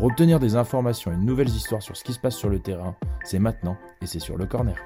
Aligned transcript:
Pour 0.00 0.06
obtenir 0.06 0.40
des 0.40 0.56
informations 0.56 1.12
et 1.12 1.14
de 1.14 1.20
nouvelles 1.20 1.50
histoires 1.50 1.82
sur 1.82 1.94
ce 1.94 2.02
qui 2.02 2.14
se 2.14 2.18
passe 2.18 2.34
sur 2.34 2.48
le 2.48 2.58
terrain, 2.58 2.96
c'est 3.22 3.38
maintenant 3.38 3.76
et 4.00 4.06
c'est 4.06 4.18
sur 4.18 4.38
le 4.38 4.46
corner. 4.46 4.76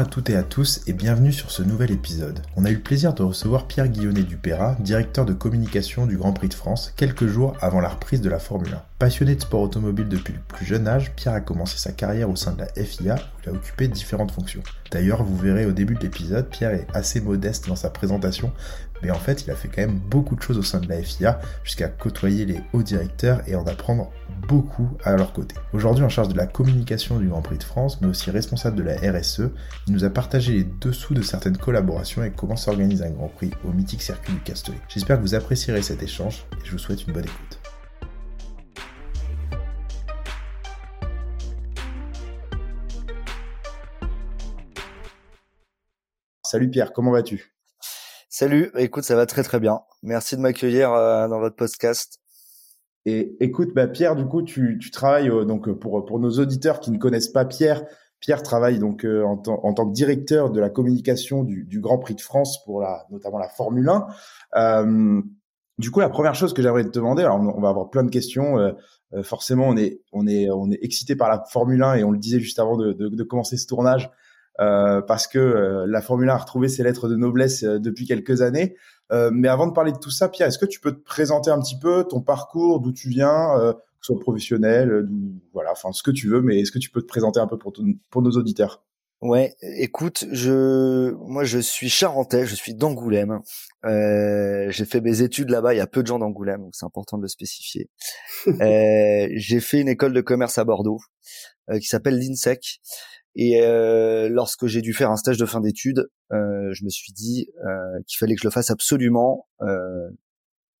À 0.00 0.06
toutes 0.06 0.30
et 0.30 0.36
à 0.36 0.42
tous 0.42 0.80
et 0.86 0.94
bienvenue 0.94 1.30
sur 1.30 1.50
ce 1.50 1.62
nouvel 1.62 1.90
épisode. 1.90 2.40
On 2.56 2.64
a 2.64 2.70
eu 2.70 2.76
le 2.76 2.80
plaisir 2.80 3.12
de 3.12 3.22
recevoir 3.22 3.66
Pierre 3.66 3.88
Guillonnet 3.88 4.22
Dupéra, 4.22 4.74
directeur 4.80 5.26
de 5.26 5.34
communication 5.34 6.06
du 6.06 6.16
Grand 6.16 6.32
Prix 6.32 6.48
de 6.48 6.54
France, 6.54 6.94
quelques 6.96 7.26
jours 7.26 7.54
avant 7.60 7.80
la 7.80 7.90
reprise 7.90 8.22
de 8.22 8.30
la 8.30 8.38
Formule 8.38 8.72
1. 8.72 8.89
Passionné 9.00 9.34
de 9.34 9.40
sport 9.40 9.62
automobile 9.62 10.08
depuis 10.10 10.34
le 10.34 10.40
plus 10.40 10.66
jeune 10.66 10.86
âge, 10.86 11.12
Pierre 11.16 11.32
a 11.32 11.40
commencé 11.40 11.78
sa 11.78 11.90
carrière 11.90 12.28
au 12.28 12.36
sein 12.36 12.52
de 12.52 12.58
la 12.58 12.84
FIA 12.84 13.14
où 13.14 13.18
il 13.42 13.48
a 13.48 13.52
occupé 13.54 13.88
différentes 13.88 14.30
fonctions. 14.30 14.62
D'ailleurs, 14.90 15.24
vous 15.24 15.38
verrez 15.38 15.64
au 15.64 15.72
début 15.72 15.94
de 15.94 16.00
l'épisode, 16.00 16.50
Pierre 16.50 16.72
est 16.72 16.86
assez 16.92 17.22
modeste 17.22 17.66
dans 17.66 17.76
sa 17.76 17.88
présentation, 17.88 18.52
mais 19.02 19.10
en 19.10 19.18
fait, 19.18 19.46
il 19.46 19.50
a 19.50 19.54
fait 19.54 19.68
quand 19.68 19.80
même 19.80 19.98
beaucoup 19.98 20.36
de 20.36 20.42
choses 20.42 20.58
au 20.58 20.62
sein 20.62 20.80
de 20.80 20.86
la 20.86 21.02
FIA, 21.02 21.40
jusqu'à 21.64 21.88
côtoyer 21.88 22.44
les 22.44 22.60
hauts 22.74 22.82
directeurs 22.82 23.40
et 23.46 23.54
en 23.54 23.66
apprendre 23.66 24.12
beaucoup 24.46 24.90
à 25.02 25.16
leur 25.16 25.32
côté. 25.32 25.54
Aujourd'hui 25.72 26.04
en 26.04 26.10
charge 26.10 26.28
de 26.28 26.36
la 26.36 26.46
communication 26.46 27.18
du 27.18 27.28
Grand 27.28 27.40
Prix 27.40 27.56
de 27.56 27.64
France, 27.64 28.02
mais 28.02 28.08
aussi 28.08 28.30
responsable 28.30 28.76
de 28.76 28.82
la 28.82 28.96
RSE, 28.96 29.48
il 29.86 29.94
nous 29.94 30.04
a 30.04 30.10
partagé 30.10 30.52
les 30.52 30.64
dessous 30.64 31.14
de 31.14 31.22
certaines 31.22 31.56
collaborations 31.56 32.22
et 32.22 32.32
comment 32.32 32.56
s'organise 32.56 33.00
un 33.00 33.08
Grand 33.08 33.28
Prix 33.28 33.50
au 33.64 33.72
mythique 33.72 34.02
circuit 34.02 34.34
du 34.34 34.40
Castellet. 34.40 34.80
J'espère 34.90 35.16
que 35.16 35.22
vous 35.22 35.34
apprécierez 35.34 35.80
cet 35.80 36.02
échange 36.02 36.44
et 36.62 36.66
je 36.66 36.72
vous 36.72 36.78
souhaite 36.78 37.06
une 37.06 37.14
bonne 37.14 37.24
écoute. 37.24 37.59
Salut 46.50 46.68
Pierre, 46.68 46.92
comment 46.92 47.12
vas-tu? 47.12 47.54
Salut, 48.28 48.72
écoute, 48.76 49.04
ça 49.04 49.14
va 49.14 49.24
très 49.24 49.44
très 49.44 49.60
bien. 49.60 49.82
Merci 50.02 50.34
de 50.34 50.40
m'accueillir 50.40 50.92
euh, 50.92 51.28
dans 51.28 51.38
votre 51.38 51.54
podcast. 51.54 52.18
Et 53.04 53.36
écoute, 53.38 53.68
bah 53.72 53.86
Pierre, 53.86 54.16
du 54.16 54.26
coup, 54.26 54.42
tu, 54.42 54.76
tu 54.82 54.90
travailles 54.90 55.30
euh, 55.30 55.44
donc 55.44 55.70
pour 55.70 56.04
pour 56.04 56.18
nos 56.18 56.40
auditeurs 56.40 56.80
qui 56.80 56.90
ne 56.90 56.98
connaissent 56.98 57.28
pas 57.28 57.44
Pierre. 57.44 57.84
Pierre 58.18 58.42
travaille 58.42 58.80
donc 58.80 59.04
euh, 59.04 59.22
en, 59.22 59.40
en, 59.46 59.74
tant 59.74 59.86
que 59.86 59.92
directeur 59.92 60.50
de 60.50 60.58
la 60.58 60.70
communication 60.70 61.44
du, 61.44 61.62
du, 61.62 61.78
Grand 61.78 61.98
Prix 61.98 62.16
de 62.16 62.20
France 62.20 62.64
pour 62.64 62.80
la 62.80 63.06
notamment 63.12 63.38
la 63.38 63.48
Formule 63.48 63.88
1. 63.88 64.06
Euh, 64.56 65.22
du 65.78 65.92
coup, 65.92 66.00
la 66.00 66.08
première 66.08 66.34
chose 66.34 66.52
que 66.52 66.62
j'aimerais 66.62 66.82
te 66.82 66.90
demander, 66.90 67.22
alors 67.22 67.38
on, 67.38 67.60
va 67.60 67.68
avoir 67.68 67.90
plein 67.90 68.02
de 68.02 68.10
questions. 68.10 68.58
Euh, 68.58 68.72
forcément, 69.22 69.68
on 69.68 69.76
est 69.76 70.00
on 70.10 70.26
est 70.26 70.50
on 70.50 70.68
est 70.72 70.80
excité 70.82 71.14
par 71.14 71.28
la 71.28 71.44
Formule 71.48 71.80
1 71.80 71.94
et 71.94 72.02
on 72.02 72.10
le 72.10 72.18
disait 72.18 72.40
juste 72.40 72.58
avant 72.58 72.76
de, 72.76 72.92
de, 72.92 73.08
de 73.08 73.22
commencer 73.22 73.56
ce 73.56 73.68
tournage. 73.68 74.10
Parce 74.58 75.26
que 75.26 75.84
la 75.86 76.02
Formule 76.02 76.28
1 76.28 76.34
a 76.34 76.36
retrouvé 76.38 76.68
ses 76.68 76.82
lettres 76.82 77.08
de 77.08 77.16
noblesse 77.16 77.64
depuis 77.64 78.06
quelques 78.06 78.42
années. 78.42 78.76
Euh, 79.12 79.30
mais 79.32 79.48
avant 79.48 79.66
de 79.66 79.72
parler 79.72 79.92
de 79.92 79.98
tout 79.98 80.10
ça, 80.10 80.28
Pierre, 80.28 80.48
est-ce 80.48 80.58
que 80.58 80.66
tu 80.66 80.80
peux 80.80 80.92
te 80.92 81.02
présenter 81.02 81.50
un 81.50 81.60
petit 81.60 81.78
peu 81.78 82.04
ton 82.04 82.20
parcours, 82.20 82.80
d'où 82.80 82.92
tu 82.92 83.08
viens, 83.08 83.58
euh, 83.58 83.72
que 83.72 83.78
ce 84.02 84.12
soit 84.12 84.20
professionnel, 84.20 84.90
euh, 84.90 85.08
voilà, 85.52 85.72
enfin 85.72 85.92
ce 85.92 86.02
que 86.02 86.10
tu 86.10 86.28
veux, 86.28 86.40
mais 86.40 86.60
est-ce 86.60 86.70
que 86.70 86.78
tu 86.78 86.90
peux 86.90 87.02
te 87.02 87.06
présenter 87.06 87.40
un 87.40 87.46
peu 87.46 87.58
pour, 87.58 87.72
pour 88.10 88.22
nos 88.22 88.30
auditeurs? 88.30 88.84
Ouais, 89.22 89.54
écoute, 89.60 90.24
je, 90.32 91.12
moi 91.26 91.44
je 91.44 91.58
suis 91.58 91.90
charentais, 91.90 92.46
je 92.46 92.54
suis 92.54 92.72
d'Angoulême. 92.72 93.40
Euh, 93.84 94.70
j'ai 94.70 94.86
fait 94.86 95.02
mes 95.02 95.20
études 95.20 95.50
là-bas. 95.50 95.74
Il 95.74 95.76
y 95.76 95.80
a 95.80 95.86
peu 95.86 96.02
de 96.02 96.06
gens 96.06 96.18
d'Angoulême, 96.18 96.62
donc 96.62 96.70
c'est 96.72 96.86
important 96.86 97.18
de 97.18 97.22
le 97.22 97.28
spécifier. 97.28 97.90
euh, 98.46 99.28
j'ai 99.34 99.60
fait 99.60 99.80
une 99.80 99.88
école 99.88 100.14
de 100.14 100.22
commerce 100.22 100.56
à 100.56 100.64
Bordeaux 100.64 101.00
euh, 101.68 101.78
qui 101.78 101.86
s'appelle 101.86 102.18
l'INSEC. 102.18 102.80
Et 103.36 103.60
euh, 103.62 104.28
lorsque 104.28 104.66
j'ai 104.66 104.82
dû 104.82 104.92
faire 104.92 105.10
un 105.10 105.16
stage 105.16 105.38
de 105.38 105.46
fin 105.46 105.60
d'études, 105.60 106.10
euh, 106.32 106.72
je 106.72 106.84
me 106.84 106.88
suis 106.88 107.12
dit 107.12 107.48
euh, 107.64 108.00
qu'il 108.06 108.18
fallait 108.18 108.34
que 108.34 108.40
je 108.40 108.46
le 108.46 108.52
fasse 108.52 108.70
absolument 108.70 109.48
euh, 109.62 110.10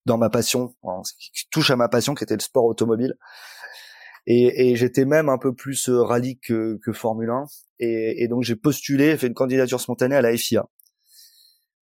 dans 0.06 0.18
ma 0.18 0.30
passion, 0.30 0.74
ce 1.04 1.12
qui 1.32 1.48
touche 1.50 1.70
à 1.70 1.76
ma 1.76 1.88
passion, 1.88 2.14
qui 2.14 2.24
était 2.24 2.34
le 2.34 2.40
sport 2.40 2.64
automobile. 2.64 3.14
Et, 4.26 4.70
et 4.70 4.76
j'étais 4.76 5.04
même 5.04 5.28
un 5.28 5.38
peu 5.38 5.54
plus 5.54 5.88
euh, 5.88 6.02
rallye 6.02 6.38
que, 6.38 6.78
que 6.84 6.92
Formule 6.92 7.30
1. 7.30 7.44
Et, 7.78 8.24
et 8.24 8.28
donc 8.28 8.42
j'ai 8.42 8.56
postulé, 8.56 9.16
fait 9.16 9.28
une 9.28 9.34
candidature 9.34 9.80
spontanée 9.80 10.16
à 10.16 10.22
la 10.22 10.36
FIA. 10.36 10.66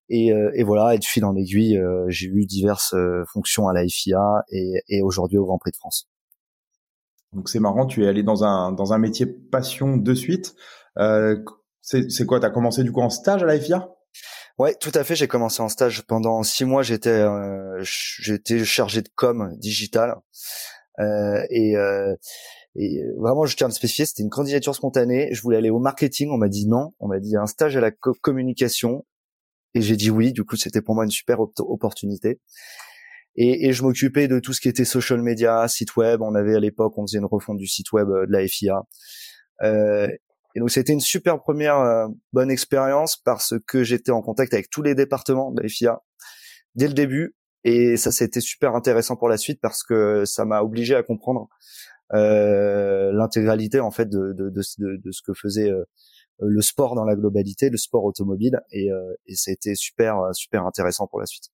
Et, 0.10 0.32
euh, 0.32 0.52
et 0.54 0.64
voilà, 0.64 0.96
et 0.96 1.00
de 1.00 1.04
fil 1.04 1.26
en 1.26 1.36
aiguille, 1.36 1.82
j'ai 2.08 2.28
eu 2.28 2.46
diverses 2.46 2.96
fonctions 3.32 3.68
à 3.68 3.74
la 3.74 3.86
FIA 3.88 4.44
et, 4.52 4.82
et 4.88 5.02
aujourd'hui 5.02 5.38
au 5.38 5.46
Grand 5.46 5.58
Prix 5.58 5.72
de 5.72 5.78
France. 5.78 6.10
Donc 7.34 7.50
c'est 7.50 7.60
marrant, 7.60 7.86
tu 7.86 8.04
es 8.04 8.08
allé 8.08 8.24
dans 8.24 8.44
un 8.44 8.72
dans 8.72 8.94
un 8.94 8.98
métier 8.98 9.26
passion 9.26 9.98
de 9.98 10.14
suite. 10.14 10.56
Euh, 10.98 11.38
c'est 11.82 12.26
quoi 12.26 12.40
T'as 12.40 12.50
commencé 12.50 12.84
du 12.84 12.92
coup 12.92 13.02
en 13.02 13.10
stage 13.10 13.44
à 13.44 13.46
la 13.46 13.60
FIA 13.60 13.90
Ouais, 14.58 14.74
tout 14.76 14.92
à 14.96 15.04
fait. 15.04 15.16
J'ai 15.16 15.28
commencé 15.28 15.62
en 15.62 15.70
stage 15.70 16.02
pendant 16.08 16.42
six 16.44 16.66
mois. 16.66 16.82
J'étais 16.82 17.10
euh, 17.10 17.78
j'étais 17.82 18.64
chargé 18.66 19.02
de 19.02 19.10
com 19.16 19.54
digital 19.58 20.16
euh, 21.00 21.44
et 21.50 21.78
euh, 21.78 22.16
et 22.80 23.02
vraiment, 23.18 23.46
je 23.46 23.56
tiens 23.56 23.66
à 23.66 23.70
me 23.70 23.74
spécifier, 23.74 24.06
c'était 24.06 24.22
une 24.22 24.30
candidature 24.30 24.76
spontanée. 24.76 25.30
Je 25.32 25.42
voulais 25.42 25.58
aller 25.58 25.72
au 25.72 25.80
marketing. 25.80 26.30
On 26.32 26.38
m'a 26.38 26.48
dit 26.48 26.68
non. 26.68 26.94
On 27.00 27.08
m'a 27.08 27.20
dit 27.20 27.36
un 27.36 27.48
stage 27.48 27.76
à 27.76 27.82
la 27.82 27.92
communication. 27.92 29.04
Et 29.74 29.82
j'ai 29.82 29.96
dit 29.96 30.12
oui. 30.12 30.32
Du 30.32 30.44
coup, 30.44 30.56
c'était 30.58 30.82
pour 30.82 30.94
moi 30.94 31.04
une 31.04 31.12
super 31.12 31.40
opportunité. 31.40 32.40
Et, 33.38 33.68
et 33.68 33.74
je 33.74 33.84
m'occupais 33.84 34.28
de 34.28 34.40
tout 34.40 34.52
ce 34.52 34.60
qui 34.60 34.68
était 34.68 34.86
social 34.86 35.22
media, 35.22 35.68
site 35.68 35.96
web. 35.96 36.22
On 36.22 36.36
avait 36.36 36.56
à 36.56 36.60
l'époque, 36.60 36.98
on 36.98 37.06
faisait 37.06 37.20
une 37.20 37.26
refonte 37.26 37.58
du 37.58 37.68
site 37.68 37.92
web 37.92 38.10
euh, 38.10 38.26
de 38.26 38.32
la 38.32 38.48
FIA. 38.48 38.82
Euh, 39.64 40.08
et 40.56 40.60
donc 40.60 40.72
c'était 40.72 40.94
une 40.94 41.00
super 41.00 41.40
première 41.40 41.78
euh, 41.78 42.08
bonne 42.34 42.50
expérience 42.50 43.16
parce 43.18 43.54
que 43.68 43.84
j'étais 43.84 44.12
en 44.12 44.24
contact 44.24 44.54
avec 44.54 44.72
tous 44.72 44.82
les 44.82 44.96
départements 44.96 45.52
de 45.52 45.62
la 45.62 45.70
FIA 45.70 46.02
dès 46.74 46.88
le 46.88 46.94
début. 46.94 47.36
Et 47.64 47.98
ça, 47.98 48.12
c'était 48.12 48.42
super 48.42 48.76
intéressant 48.76 49.16
pour 49.18 49.30
la 49.30 49.38
suite 49.38 49.60
parce 49.62 49.84
que 49.84 50.26
ça 50.26 50.46
m'a 50.46 50.62
obligé 50.62 50.96
à 50.96 51.04
comprendre 51.04 51.48
euh, 52.14 53.12
l'intégralité 53.12 53.82
en 53.82 53.92
fait 53.92 54.10
de, 54.10 54.34
de, 54.34 54.50
de, 54.50 54.98
de, 54.98 55.12
ce 55.12 55.22
que 55.22 55.34
faisait 55.34 55.70
euh, 55.70 55.84
le 56.40 56.62
sport 56.62 56.96
dans 56.96 57.04
la 57.04 57.16
globalité, 57.16 57.70
le 57.70 57.78
sport 57.78 58.06
automobile. 58.06 58.62
Et, 58.72 58.90
et 59.28 59.36
ça 59.36 59.52
a 59.52 59.54
été 59.54 59.76
super 59.76 60.30
super 60.34 60.66
intéressant 60.66 61.08
pour 61.08 61.20
la 61.20 61.26
suite. 61.26 61.52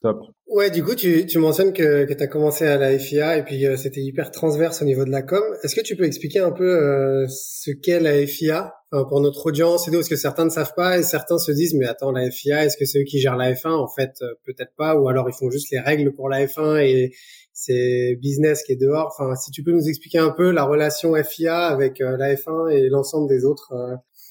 Top. 0.00 0.20
Ouais, 0.46 0.70
du 0.70 0.84
coup, 0.84 0.94
tu, 0.94 1.26
tu 1.26 1.38
mentionnes 1.38 1.72
que, 1.72 2.04
que 2.04 2.14
tu 2.14 2.22
as 2.22 2.28
commencé 2.28 2.64
à 2.64 2.76
la 2.78 2.96
FIA 2.96 3.36
et 3.38 3.42
puis 3.42 3.66
euh, 3.66 3.76
c'était 3.76 4.00
hyper 4.00 4.30
transverse 4.30 4.80
au 4.80 4.84
niveau 4.84 5.04
de 5.04 5.10
la 5.10 5.22
com. 5.22 5.42
Est-ce 5.64 5.74
que 5.74 5.80
tu 5.80 5.96
peux 5.96 6.04
expliquer 6.04 6.38
un 6.38 6.52
peu 6.52 6.64
euh, 6.64 7.26
ce 7.28 7.72
qu'est 7.72 7.98
la 7.98 8.24
FIA 8.24 8.74
pour 8.90 9.20
notre 9.20 9.46
audience 9.46 9.88
et 9.88 9.90
Parce 9.90 10.08
que 10.08 10.16
certains 10.16 10.44
ne 10.44 10.50
savent 10.50 10.72
pas 10.76 10.98
et 10.98 11.02
certains 11.02 11.36
se 11.38 11.50
disent, 11.50 11.74
mais 11.74 11.86
attends, 11.86 12.12
la 12.12 12.30
FIA, 12.30 12.64
est-ce 12.64 12.76
que 12.76 12.84
c'est 12.86 13.00
eux 13.00 13.04
qui 13.04 13.18
gèrent 13.18 13.36
la 13.36 13.52
F1 13.52 13.70
En 13.70 13.88
fait, 13.88 14.12
euh, 14.22 14.34
peut-être 14.44 14.72
pas. 14.76 14.96
Ou 14.96 15.08
alors 15.08 15.28
ils 15.28 15.34
font 15.34 15.50
juste 15.50 15.70
les 15.72 15.80
règles 15.80 16.14
pour 16.14 16.28
la 16.28 16.46
F1 16.46 16.80
et 16.80 17.10
c'est 17.52 18.16
business 18.22 18.62
qui 18.62 18.72
est 18.72 18.80
dehors. 18.80 19.12
Enfin, 19.18 19.34
si 19.34 19.50
tu 19.50 19.64
peux 19.64 19.72
nous 19.72 19.88
expliquer 19.88 20.18
un 20.18 20.30
peu 20.30 20.52
la 20.52 20.62
relation 20.62 21.12
FIA 21.16 21.66
avec 21.66 21.98
la 21.98 22.36
F1 22.36 22.70
et 22.70 22.88
l'ensemble 22.88 23.28
des 23.28 23.44
autres 23.44 23.72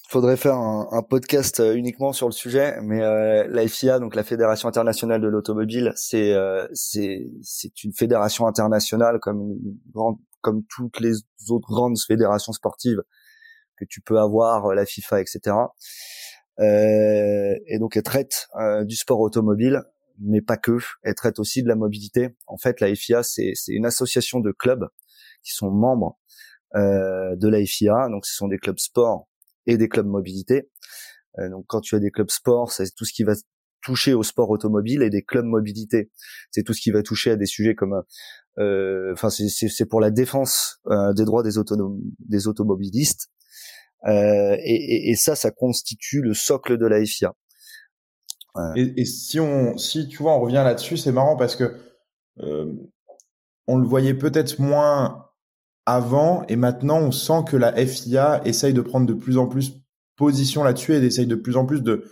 faudrait 0.08 0.38
faire 0.38 0.56
un, 0.56 1.02
podcast 1.04 1.60
euh, 1.60 1.76
uniquement 1.76 2.14
sur 2.14 2.28
le 2.28 2.32
sujet, 2.32 2.80
mais 2.82 3.02
euh, 3.02 3.46
la 3.50 3.68
FIA, 3.68 4.00
donc 4.00 4.16
la 4.16 4.24
Fédération 4.24 4.70
internationale 4.70 5.22
de 5.22 5.28
l'automobile, 5.28 5.92
c'est 5.96 6.34
euh, 6.34 6.66
c'est 6.74 7.30
c'est 7.42 7.84
une 7.84 7.94
fédération 7.94 8.48
internationale 8.48 9.20
comme 9.20 9.58
comme 10.42 10.64
toutes 10.70 11.00
les 11.02 11.16
autres 11.50 11.68
grandes 11.68 11.98
fédérations 12.00 12.54
sportives 12.54 13.02
que 13.76 13.86
tu 13.86 14.02
peux 14.02 14.18
avoir, 14.18 14.74
la 14.74 14.86
FIFA, 14.86 15.22
etc. 15.22 15.56
Euh, 16.60 17.56
et 17.68 17.78
donc 17.80 17.98
elle 17.98 18.04
traite 18.04 18.48
du 18.86 18.96
sport 18.96 19.20
automobile, 19.20 19.84
mais 20.20 20.42
pas 20.42 20.58
que. 20.58 20.78
Elle 21.04 21.16
traite 21.16 21.38
aussi 21.40 21.64
de 21.64 21.68
la 21.68 21.76
mobilité. 21.76 22.30
En 22.48 22.58
fait, 22.58 22.80
la 22.80 22.94
FIA, 22.96 23.24
c'est 23.24 23.52
c'est 23.56 23.74
une 23.74 23.86
association 23.86 24.40
de 24.40 24.52
clubs 24.52 24.88
qui 25.44 25.54
sont 25.54 25.70
membres 25.70 26.18
de 26.74 27.48
la 27.48 27.66
FIA. 27.66 28.08
Donc 28.10 28.26
ce 28.26 28.36
sont 28.36 28.48
des 28.48 28.58
clubs 28.58 28.80
sport 28.80 29.28
et 29.68 29.78
des 29.78 29.88
clubs 29.90 30.08
mobilité. 30.08 30.70
Euh, 31.38 31.50
donc 31.50 31.66
quand 31.68 31.82
tu 31.82 31.96
as 31.96 32.00
des 32.00 32.10
clubs 32.10 32.32
sport, 32.32 32.72
c'est 32.72 32.90
tout 32.96 33.06
ce 33.06 33.14
qui 33.14 33.24
va 33.24 33.34
toucher 33.84 34.14
au 34.14 34.24
sport 34.24 34.50
automobile 34.50 35.02
et 35.02 35.10
des 35.10 35.22
clubs 35.22 35.46
mobilité. 35.46 36.10
C'est 36.52 36.64
tout 36.64 36.74
ce 36.74 36.82
qui 36.82 36.92
va 36.92 37.04
toucher 37.04 37.32
à 37.32 37.36
des 37.36 37.46
sujets 37.46 37.76
comme 37.76 38.02
euh, 38.60 39.14
enfin 39.14 39.30
c'est 39.30 39.86
pour 39.86 40.02
la 40.02 40.10
défense 40.10 40.80
euh, 40.88 41.14
des 41.14 41.26
droits 41.26 41.44
des, 41.44 41.52
des 42.20 42.48
automobilistes 42.48 43.30
euh, 44.08 44.58
et, 44.64 45.12
et, 45.12 45.16
ça 45.16 45.36
ça 45.36 45.52
constitue 45.52 46.22
le 46.22 46.34
socle 46.34 46.78
de 46.78 46.88
la 46.88 47.04
FIA. 47.06 47.34
Et, 48.76 49.02
et, 49.02 49.06
si 49.06 49.40
on 49.40 49.78
si 49.78 50.08
tu 50.08 50.18
vois 50.18 50.36
on 50.36 50.42
revient 50.42 50.64
là-dessus 50.66 50.98
c'est 50.98 51.12
marrant 51.12 51.38
parce 51.38 51.56
que 51.56 51.78
on 53.68 53.78
le 53.78 53.88
voyait 53.88 54.16
peut-être 54.16 54.60
moins 54.60 55.27
avant 55.88 56.44
et 56.50 56.58
maintenant 56.58 57.00
on 57.00 57.12
sent 57.12 57.46
que 57.48 57.58
la 57.58 57.74
FIA 57.74 58.42
essaye 58.46 58.74
de 58.74 58.82
prendre 58.82 59.08
de 59.08 59.14
plus 59.14 59.38
en 59.38 59.48
plus 59.48 59.72
position 60.18 60.64
là-dessus 60.64 60.94
et 60.94 60.98
essaye 60.98 61.28
de 61.28 61.36
plus 61.36 61.56
en 61.56 61.66
plus 61.66 61.82
de 61.82 62.04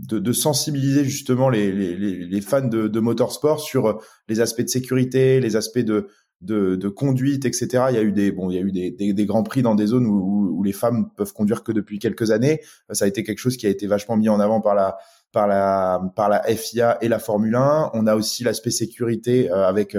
de, 0.00 0.18
de 0.18 0.32
sensibiliser 0.32 1.04
justement 1.04 1.50
les, 1.50 1.72
les, 1.72 1.94
les 1.94 2.40
fans 2.40 2.66
de, 2.66 2.88
de, 2.88 3.00
motorsport 3.00 3.60
sur 3.60 4.00
les 4.28 4.40
aspects 4.40 4.62
de 4.62 4.68
sécurité, 4.68 5.40
les 5.40 5.56
aspects 5.56 5.78
de, 5.78 6.08
de, 6.40 6.88
conduite, 6.88 7.44
etc. 7.44 7.84
Il 7.90 7.96
y 7.96 7.98
a 7.98 8.02
eu 8.02 8.12
des 8.12 8.32
bon, 8.32 8.50
il 8.50 8.54
y 8.54 8.58
a 8.58 8.62
eu 8.62 8.72
des, 8.72 9.12
des, 9.12 9.26
grands 9.26 9.42
prix 9.42 9.60
dans 9.62 9.74
des 9.74 9.86
zones 9.86 10.06
où, 10.06 10.56
où, 10.56 10.62
les 10.62 10.72
femmes 10.72 11.10
peuvent 11.16 11.34
conduire 11.34 11.62
que 11.62 11.72
depuis 11.72 11.98
quelques 11.98 12.30
années. 12.30 12.60
Ça 12.90 13.04
a 13.04 13.08
été 13.08 13.22
quelque 13.24 13.38
chose 13.38 13.56
qui 13.56 13.66
a 13.66 13.70
été 13.70 13.86
vachement 13.86 14.16
mis 14.16 14.28
en 14.28 14.40
avant 14.40 14.62
par 14.62 14.74
la 14.74 14.96
par 15.32 15.46
la 15.46 16.00
par 16.16 16.28
la 16.28 16.42
FIA 16.44 16.96
et 17.02 17.08
la 17.08 17.18
Formule 17.18 17.56
1. 17.56 17.90
On 17.92 18.06
a 18.06 18.16
aussi 18.16 18.42
l'aspect 18.42 18.70
sécurité 18.70 19.50
euh, 19.50 19.68
avec 19.68 19.96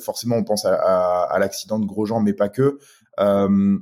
forcément 0.00 0.36
on 0.36 0.44
pense 0.44 0.64
à, 0.64 0.74
à, 0.74 1.22
à 1.32 1.38
l'accident 1.38 1.78
de 1.78 1.86
Grosjean, 1.86 2.20
mais 2.20 2.32
pas 2.32 2.48
que. 2.48 2.78
Euh, 3.20 3.78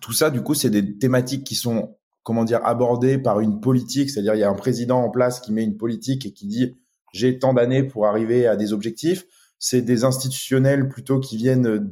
tout 0.00 0.12
ça, 0.12 0.30
du 0.30 0.42
coup, 0.42 0.54
c'est 0.54 0.70
des 0.70 0.98
thématiques 0.98 1.44
qui 1.44 1.54
sont 1.54 1.98
comment 2.28 2.44
dire, 2.44 2.60
abordé 2.66 3.16
par 3.16 3.40
une 3.40 3.58
politique, 3.58 4.10
c'est-à-dire 4.10 4.34
il 4.34 4.40
y 4.40 4.44
a 4.44 4.50
un 4.50 4.54
président 4.54 5.02
en 5.02 5.08
place 5.08 5.40
qui 5.40 5.50
met 5.50 5.64
une 5.64 5.78
politique 5.78 6.26
et 6.26 6.32
qui 6.34 6.46
dit 6.46 6.78
j'ai 7.14 7.38
tant 7.38 7.54
d'années 7.54 7.82
pour 7.82 8.06
arriver 8.06 8.46
à 8.46 8.54
des 8.54 8.74
objectifs. 8.74 9.24
C'est 9.58 9.80
des 9.80 10.04
institutionnels 10.04 10.90
plutôt 10.90 11.20
qui 11.20 11.38
viennent 11.38 11.90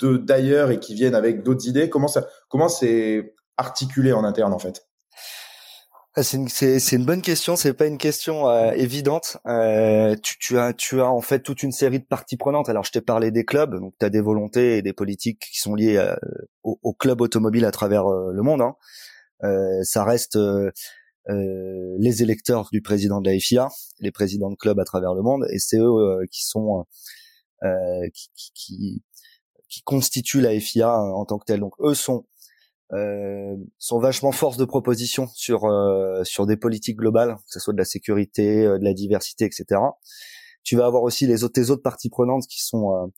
de 0.00 0.16
d'ailleurs 0.16 0.72
et 0.72 0.80
qui 0.80 0.94
viennent 0.94 1.14
avec 1.14 1.44
d'autres 1.44 1.68
idées. 1.68 1.88
Comment 1.88 2.08
ça, 2.08 2.26
comment 2.48 2.68
c'est 2.68 3.36
articulé 3.56 4.12
en 4.12 4.24
interne 4.24 4.52
en 4.52 4.58
fait? 4.58 4.88
Ah, 6.14 6.22
c'est 6.22 6.36
une, 6.36 6.48
une 7.00 7.06
bonne 7.06 7.22
question. 7.22 7.56
C'est 7.56 7.72
pas 7.72 7.86
une 7.86 7.98
question 7.98 8.48
euh, 8.48 8.72
évidente. 8.72 9.38
Euh, 9.46 10.14
tu, 10.22 10.36
tu, 10.38 10.58
as, 10.58 10.74
tu 10.74 11.00
as 11.00 11.10
en 11.10 11.20
fait 11.20 11.40
toute 11.40 11.62
une 11.62 11.72
série 11.72 12.00
de 12.00 12.04
parties 12.04 12.36
prenantes. 12.36 12.68
Alors, 12.68 12.84
je 12.84 12.92
t'ai 12.92 13.00
parlé 13.00 13.30
des 13.30 13.44
clubs. 13.44 13.78
Donc, 13.78 13.94
tu 13.98 14.04
as 14.04 14.10
des 14.10 14.20
volontés 14.20 14.76
et 14.76 14.82
des 14.82 14.92
politiques 14.92 15.48
qui 15.50 15.58
sont 15.58 15.74
liées 15.74 15.96
euh, 15.96 16.14
aux 16.62 16.78
au 16.82 16.92
clubs 16.92 17.20
automobiles 17.20 17.64
à 17.64 17.70
travers 17.70 18.04
le 18.06 18.42
monde. 18.42 18.60
Hein. 18.60 18.76
Euh, 19.44 19.82
ça 19.82 20.04
reste 20.04 20.36
euh, 20.36 20.70
euh, 21.28 21.96
les 21.98 22.22
électeurs 22.22 22.68
du 22.72 22.82
président 22.82 23.20
de 23.20 23.30
la 23.30 23.38
FIA, 23.38 23.68
les 24.00 24.12
présidents 24.12 24.50
de 24.50 24.56
clubs 24.56 24.78
à 24.78 24.84
travers 24.84 25.14
le 25.14 25.22
monde, 25.22 25.46
et 25.50 25.58
c'est 25.58 25.78
eux 25.78 26.20
qui 26.30 26.44
sont 26.44 26.84
qui, 28.12 28.30
qui, 28.34 29.02
qui, 29.68 29.82
constituent 29.84 30.40
la 30.40 30.58
FIA 30.58 30.92
en 30.92 31.24
tant 31.24 31.38
que 31.38 31.44
telle. 31.44 31.60
Donc 31.60 31.74
eux 31.80 31.94
sont 31.94 32.26
euh, 32.92 33.56
sont 33.78 33.98
vachement 33.98 34.32
force 34.32 34.56
de 34.56 34.64
proposition 34.64 35.26
sur 35.34 35.64
euh, 35.64 36.24
sur 36.24 36.46
des 36.46 36.56
politiques 36.56 36.96
globales, 36.96 37.36
que 37.36 37.52
ce 37.52 37.60
soit 37.60 37.72
de 37.72 37.78
la 37.78 37.84
sécurité, 37.84 38.64
de 38.64 38.84
la 38.84 38.94
diversité, 38.94 39.44
etc. 39.44 39.80
Tu 40.62 40.76
vas 40.76 40.86
avoir 40.86 41.02
aussi 41.02 41.26
les 41.26 41.44
autres 41.44 41.54
tes 41.54 41.70
autres 41.70 41.82
parties 41.82 42.10
prenantes 42.10 42.46
qui 42.46 42.62
sont 42.62 43.10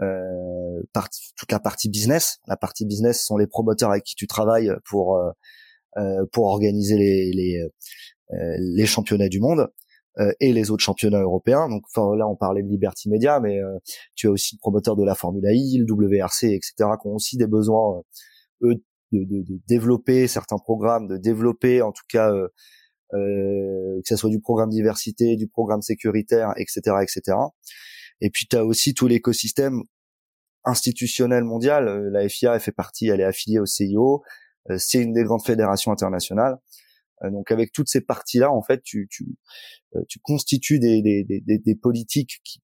euh, 0.00 0.82
partie, 0.92 1.32
toute 1.36 1.52
la 1.52 1.60
partie 1.60 1.88
business. 1.88 2.38
La 2.46 2.56
partie 2.56 2.86
business 2.86 3.24
sont 3.24 3.36
les 3.36 3.46
promoteurs 3.46 3.90
avec 3.90 4.04
qui 4.04 4.14
tu 4.14 4.26
travailles 4.26 4.72
pour 4.88 5.18
euh, 5.96 6.26
pour 6.32 6.44
organiser 6.44 6.96
les 6.96 7.32
les, 7.32 7.58
euh, 8.32 8.56
les 8.58 8.86
championnats 8.86 9.30
du 9.30 9.40
monde 9.40 9.68
euh, 10.18 10.30
et 10.38 10.52
les 10.52 10.70
autres 10.70 10.84
championnats 10.84 11.22
européens. 11.22 11.68
Donc 11.68 11.82
là 11.96 12.28
on 12.28 12.36
parlait 12.36 12.62
de 12.62 12.68
Liberty 12.68 13.08
Media, 13.08 13.40
mais 13.40 13.58
tu 14.14 14.28
as 14.28 14.30
aussi 14.30 14.56
le 14.56 14.58
promoteur 14.60 14.96
de 14.96 15.04
la 15.04 15.14
Formule 15.14 15.44
I, 15.50 15.78
le 15.78 15.92
WRC, 15.92 16.44
etc. 16.44 16.72
qui 17.00 17.06
ont 17.06 17.14
aussi 17.14 17.36
des 17.36 17.46
besoins 17.46 18.02
eux 18.62 18.74
de, 19.12 19.24
de, 19.24 19.42
de, 19.42 19.60
développer 19.68 20.26
certains 20.28 20.58
programmes, 20.58 21.08
de 21.08 21.16
développer 21.16 21.82
en 21.82 21.92
tout 21.92 22.04
cas 22.08 22.32
euh, 22.32 22.48
que 23.12 24.08
ce 24.08 24.16
soit 24.16 24.30
du 24.30 24.40
programme 24.40 24.70
diversité, 24.70 25.36
du 25.36 25.48
programme 25.48 25.82
sécuritaire, 25.82 26.52
etc., 26.56 26.80
etc. 27.02 27.36
Et 28.20 28.30
puis 28.30 28.46
tu 28.48 28.56
as 28.56 28.64
aussi 28.64 28.94
tout 28.94 29.06
l'écosystème 29.06 29.82
institutionnel 30.64 31.44
mondial. 31.44 32.08
La 32.12 32.28
FIA 32.28 32.58
fait 32.58 32.72
partie, 32.72 33.08
elle 33.08 33.20
est 33.20 33.24
affiliée 33.24 33.58
au 33.58 33.66
CIO, 33.66 34.22
euh, 34.70 34.76
c'est 34.78 35.02
une 35.02 35.12
des 35.12 35.24
grandes 35.24 35.44
fédérations 35.44 35.92
internationales. 35.92 36.56
Euh, 37.24 37.30
donc 37.30 37.50
avec 37.50 37.72
toutes 37.72 37.88
ces 37.88 38.00
parties-là, 38.00 38.50
en 38.50 38.62
fait, 38.62 38.82
tu, 38.82 39.08
tu, 39.10 39.26
euh, 39.96 40.00
tu 40.08 40.18
constitues 40.20 40.78
des, 40.78 41.02
des, 41.02 41.24
des, 41.24 41.58
des 41.58 41.74
politiques 41.74 42.40
qui, 42.44 42.60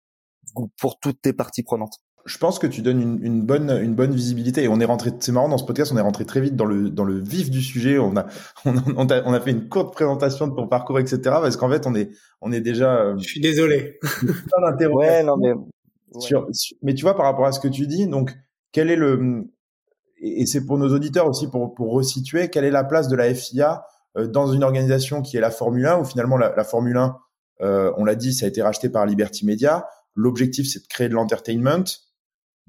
pour 0.78 1.00
toutes 1.00 1.22
tes 1.22 1.34
parties 1.34 1.64
prenantes 1.64 1.98
je 2.26 2.38
pense 2.38 2.60
que 2.60 2.68
tu 2.68 2.82
donnes 2.82 3.02
une, 3.02 3.20
une, 3.24 3.42
bonne 3.42 3.70
une 3.82 3.96
bonne 3.96 4.14
visibilité. 4.14 4.64
Et 4.64 4.68
on 4.68 4.80
est 4.80 4.86
rentré 4.86 5.12
c'est 5.20 5.32
marrant 5.32 5.50
dans 5.50 5.58
ce 5.58 5.66
podcast 5.66 5.92
on 5.94 5.98
est 5.98 6.02
rentré 6.02 6.26
très 6.26 6.42
vite 6.42 6.56
dans 6.56 6.66
le 6.66 6.90
dans 6.90 7.04
le 7.04 7.20
vif 7.20 7.50
du 7.50 7.62
sujet. 7.62 7.98
On 8.00 8.16
a 8.18 8.28
on 8.66 9.10
a, 9.10 9.22
on 9.26 9.34
a, 9.34 9.40
fait 9.40 9.52
une 9.52 9.68
courte 9.70 9.94
présentation 9.94 10.48
de 10.48 10.56
ton 10.56 10.68
parcours 10.68 11.00
etc 11.00 11.20
parce 11.24 11.58
qu'en 11.58 11.70
fait 11.70 11.88
on 11.88 11.96
est 11.96 12.10
on 12.42 12.52
est 12.52 12.62
déjà 12.62 13.16
je 13.18 13.24
suis 13.24 13.42
désolé. 13.42 14.00
ouais 14.90 15.24
non 15.24 15.38
mais 15.38 15.54
mais 16.82 16.94
tu 16.94 17.04
vois 17.04 17.16
par 17.16 17.26
rapport 17.26 17.46
à 17.46 17.52
ce 17.52 17.60
que 17.60 17.68
tu 17.68 17.88
dis 17.88 18.08
donc 18.08 18.36
quel 18.72 18.92
est 18.92 18.96
le 18.96 19.46
et, 20.24 20.46
c'est 20.46 20.66
pour 20.66 20.78
nos 20.78 20.94
auditeurs 20.94 21.28
aussi 21.28 21.50
pour, 21.50 21.74
pour 21.74 21.94
resituer 21.94 22.50
quelle 22.50 22.66
est 22.66 22.72
la 22.72 22.84
place 22.84 23.08
de 23.08 23.16
la 23.16 23.34
FIA 23.34 23.84
euh, 24.18 24.28
dans 24.28 24.48
une 24.48 24.64
organisation 24.64 25.22
qui 25.22 25.38
est 25.38 25.42
la 25.42 25.52
Formule 25.52 25.86
1, 25.86 26.00
où 26.00 26.06
finalement 26.06 26.38
la, 26.38 26.54
la 26.56 26.64
Formule 26.64 26.98
1, 26.98 27.18
euh, 27.62 27.92
on 27.98 28.06
l'a 28.06 28.16
dit, 28.16 28.34
ça 28.34 28.46
a 28.46 28.50
été 28.50 28.62
racheté 28.62 28.90
par 28.90 29.06
Liberty 29.06 29.46
Media. 29.46 29.88
L'objectif, 30.16 30.68
c'est 30.68 30.82
de 30.82 30.88
créer 30.88 31.10
de 31.10 31.14
l'entertainment, 31.14 31.86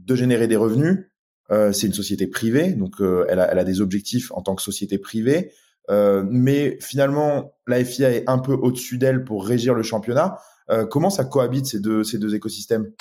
de 0.04 0.14
générer 0.14 0.48
des 0.48 0.56
revenus. 0.56 1.06
Euh, 1.50 1.72
c'est 1.72 1.86
une 1.86 1.92
société 1.92 2.26
privée, 2.26 2.72
donc 2.72 3.00
euh, 3.00 3.26
elle, 3.28 3.40
a, 3.40 3.50
elle, 3.50 3.58
a, 3.58 3.64
des 3.64 3.80
objectifs 3.80 4.30
en 4.32 4.42
tant 4.42 4.54
que 4.54 4.62
société 4.62 4.98
privée. 4.98 5.52
Euh, 5.90 6.24
mais 6.30 6.78
finalement, 6.80 7.54
la 7.66 7.84
FIA 7.84 8.10
est 8.12 8.24
un 8.28 8.38
peu 8.38 8.52
au-dessus 8.52 8.98
d'elle 8.98 9.24
pour 9.24 9.44
régir 9.44 9.74
le 9.74 9.82
championnat. 9.82 10.38
Euh, 10.70 10.86
comment 10.86 11.10
ça 11.10 11.24
cohabite 11.24 11.66
ces 11.66 11.80
deux 11.80 12.04
ces 12.04 12.18
deux 12.18 12.34
écosystèmes? 12.34 12.92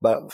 Bah 0.00 0.26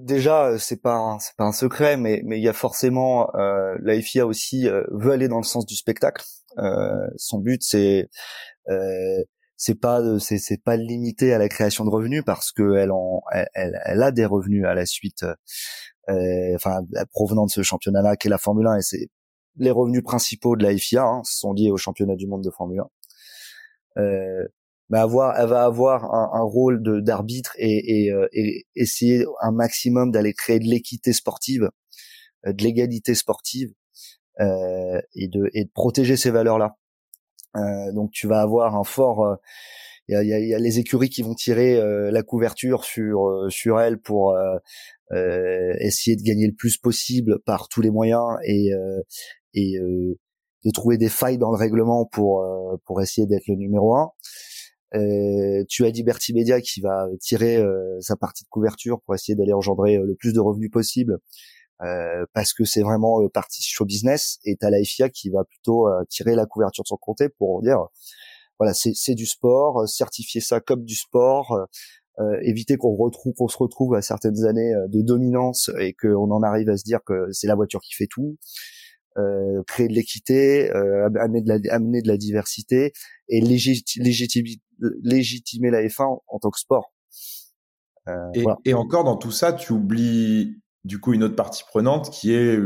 déjà 0.00 0.58
c'est 0.58 0.80
pas 0.80 1.18
c'est 1.20 1.36
pas 1.36 1.44
un 1.44 1.52
secret, 1.52 1.96
mais 1.98 2.22
mais 2.24 2.38
il 2.38 2.42
y 2.42 2.48
a 2.48 2.54
forcément 2.54 3.28
euh, 3.36 3.76
la 3.82 4.00
FIA 4.00 4.26
aussi 4.26 4.66
euh, 4.68 4.82
veut 4.90 5.12
aller 5.12 5.28
dans 5.28 5.38
le 5.38 5.44
sens 5.44 5.66
du 5.66 5.76
spectacle. 5.76 6.24
Euh, 6.58 7.06
son 7.16 7.38
but 7.38 7.62
c'est 7.62 8.08
euh, 8.70 9.22
c'est 9.56 9.78
pas 9.78 10.18
c'est 10.18 10.38
c'est 10.38 10.62
pas 10.62 10.76
limité 10.76 11.32
à 11.32 11.38
la 11.38 11.48
création 11.48 11.84
de 11.84 11.90
revenus 11.90 12.22
parce 12.24 12.52
que 12.52 12.76
elle 12.76 12.90
en 12.92 13.22
elle, 13.32 13.80
elle, 13.84 14.02
a 14.02 14.10
des 14.10 14.24
revenus 14.24 14.64
à 14.66 14.74
la 14.74 14.86
suite 14.86 15.24
enfin 16.08 16.80
provenant 17.10 17.46
de 17.46 17.50
ce 17.50 17.62
championnat-là 17.62 18.16
qui 18.16 18.28
est 18.28 18.30
la 18.30 18.38
Formule 18.38 18.66
1 18.66 18.76
et 18.76 18.82
c'est 18.82 19.08
les 19.56 19.70
revenus 19.70 20.02
principaux 20.02 20.56
de 20.56 20.64
la 20.64 20.76
FIA 20.76 21.04
hein, 21.04 21.22
sont 21.24 21.52
liés 21.52 21.70
au 21.70 21.76
championnat 21.76 22.16
du 22.16 22.26
monde 22.26 22.42
de 22.42 22.50
Formule 22.50 22.80
1. 23.96 24.02
Euh, 24.02 24.48
mais 24.90 24.98
avoir, 24.98 25.38
elle 25.38 25.48
va 25.48 25.64
avoir 25.64 26.04
un, 26.12 26.30
un 26.34 26.42
rôle 26.42 26.82
de 26.82 27.00
d'arbitre 27.00 27.54
et, 27.58 28.04
et, 28.04 28.12
euh, 28.12 28.28
et, 28.32 28.66
essayer 28.74 29.24
un 29.40 29.52
maximum 29.52 30.10
d'aller 30.10 30.34
créer 30.34 30.58
de 30.58 30.66
l'équité 30.66 31.12
sportive, 31.12 31.70
euh, 32.46 32.52
de 32.52 32.62
l'égalité 32.62 33.14
sportive 33.14 33.72
euh, 34.40 35.00
et 35.14 35.28
de 35.28 35.48
et 35.54 35.64
de 35.64 35.70
protéger 35.72 36.16
ces 36.16 36.30
valeurs-là. 36.30 36.76
Euh, 36.76 36.83
donc 37.94 38.10
tu 38.10 38.26
vas 38.26 38.40
avoir 38.40 38.76
un 38.76 38.84
fort 38.84 39.36
il 40.08 40.14
y 40.26 40.54
a, 40.54 40.58
les 40.58 40.78
écuries 40.78 41.08
qui 41.08 41.22
vont 41.22 41.34
tirer 41.34 41.80
la 42.10 42.22
couverture 42.22 42.84
sur 42.84 43.46
sur 43.48 43.80
elle 43.80 43.98
pour 43.98 44.36
essayer 45.10 46.16
de 46.16 46.22
gagner 46.22 46.46
le 46.46 46.54
plus 46.54 46.76
possible 46.76 47.38
par 47.46 47.68
tous 47.68 47.80
les 47.80 47.90
moyens 47.90 48.36
et 48.44 48.70
et 49.54 49.78
de 49.78 50.70
trouver 50.72 50.98
des 50.98 51.08
failles 51.08 51.38
dans 51.38 51.50
le 51.50 51.56
règlement 51.56 52.06
pour 52.06 52.44
pour 52.84 53.00
essayer 53.00 53.26
d'être 53.26 53.46
le 53.48 53.56
numéro 53.56 53.94
un. 53.94 54.10
Euh, 54.94 55.64
tu 55.68 55.84
as 55.84 55.90
Liberty 55.90 56.32
Media 56.34 56.60
qui 56.60 56.80
va 56.80 57.06
tirer 57.20 57.56
euh, 57.56 57.98
sa 58.00 58.16
partie 58.16 58.44
de 58.44 58.48
couverture 58.48 59.00
pour 59.04 59.14
essayer 59.14 59.34
d'aller 59.34 59.52
engendrer 59.52 59.96
euh, 59.96 60.04
le 60.06 60.14
plus 60.14 60.32
de 60.32 60.40
revenus 60.40 60.70
possible 60.70 61.18
parce 61.78 62.52
que 62.54 62.64
c'est 62.64 62.82
vraiment 62.82 63.20
le 63.20 63.28
parti 63.28 63.62
show 63.62 63.84
business 63.84 64.38
et 64.44 64.56
t'as 64.56 64.70
la 64.70 64.82
FIA 64.82 65.08
qui 65.08 65.28
va 65.30 65.44
plutôt 65.44 65.88
tirer 66.08 66.34
la 66.34 66.46
couverture 66.46 66.84
de 66.84 66.88
son 66.88 66.96
côté 66.96 67.28
pour 67.28 67.62
dire 67.62 67.78
voilà 68.58 68.72
c'est 68.74 69.14
du 69.14 69.26
sport 69.26 69.88
certifier 69.88 70.40
ça 70.40 70.60
comme 70.60 70.84
du 70.84 70.94
sport 70.94 71.66
éviter 72.42 72.76
qu'on 72.76 72.94
retrouve 72.94 73.34
qu'on 73.34 73.48
se 73.48 73.58
retrouve 73.58 73.94
à 73.96 74.02
certaines 74.02 74.44
années 74.46 74.72
de 74.88 75.02
dominance 75.02 75.70
et 75.78 75.94
qu'on 75.94 76.30
en 76.30 76.42
arrive 76.42 76.70
à 76.70 76.76
se 76.76 76.84
dire 76.84 77.00
que 77.04 77.30
c'est 77.32 77.48
la 77.48 77.56
voiture 77.56 77.80
qui 77.80 77.94
fait 77.94 78.08
tout 78.08 78.38
euh, 79.16 79.62
créer 79.68 79.86
de 79.86 79.92
l'équité, 79.92 80.72
euh, 80.72 81.08
amener, 81.20 81.40
de 81.40 81.48
la, 81.48 81.72
amener 81.72 82.02
de 82.02 82.08
la 82.08 82.16
diversité 82.16 82.92
et 83.28 83.40
légitimer, 83.40 84.10
légitimer 85.04 85.70
la 85.70 85.82
F1 85.82 86.18
en, 86.26 86.38
tant 86.40 86.50
que 86.50 86.58
sport. 86.58 86.92
Euh, 88.08 88.12
et, 88.34 88.44
et, 88.64 88.74
encore 88.74 89.04
dans 89.04 89.16
tout 89.16 89.30
ça, 89.30 89.52
tu 89.52 89.72
oublies 89.72 90.60
du 90.84 91.00
coup 91.00 91.12
une 91.12 91.22
autre 91.24 91.36
partie 91.36 91.64
prenante 91.64 92.10
qui 92.10 92.32
est 92.32 92.58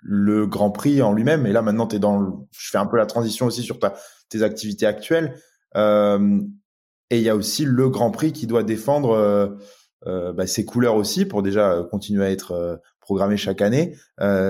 le 0.00 0.46
Grand 0.46 0.70
Prix 0.70 1.02
en 1.02 1.12
lui-même. 1.12 1.46
Et 1.46 1.52
là 1.52 1.62
maintenant, 1.62 1.88
es 1.88 1.98
dans, 1.98 2.18
le... 2.18 2.32
je 2.52 2.70
fais 2.70 2.78
un 2.78 2.86
peu 2.86 2.96
la 2.96 3.06
transition 3.06 3.46
aussi 3.46 3.62
sur 3.62 3.78
ta, 3.78 3.94
tes 4.28 4.42
activités 4.42 4.86
actuelles. 4.86 5.34
et 5.74 7.16
il 7.16 7.22
y 7.22 7.28
a 7.28 7.36
aussi 7.36 7.64
le 7.64 7.88
Grand 7.88 8.10
Prix 8.10 8.32
qui 8.32 8.46
doit 8.46 8.62
défendre 8.62 9.58
bah, 10.06 10.46
ses 10.46 10.64
couleurs 10.64 10.94
aussi 10.94 11.24
pour 11.24 11.42
déjà 11.42 11.82
continuer 11.90 12.24
à 12.24 12.30
être 12.30 12.80
programmé 13.00 13.36
chaque 13.36 13.62
année. 13.62 13.96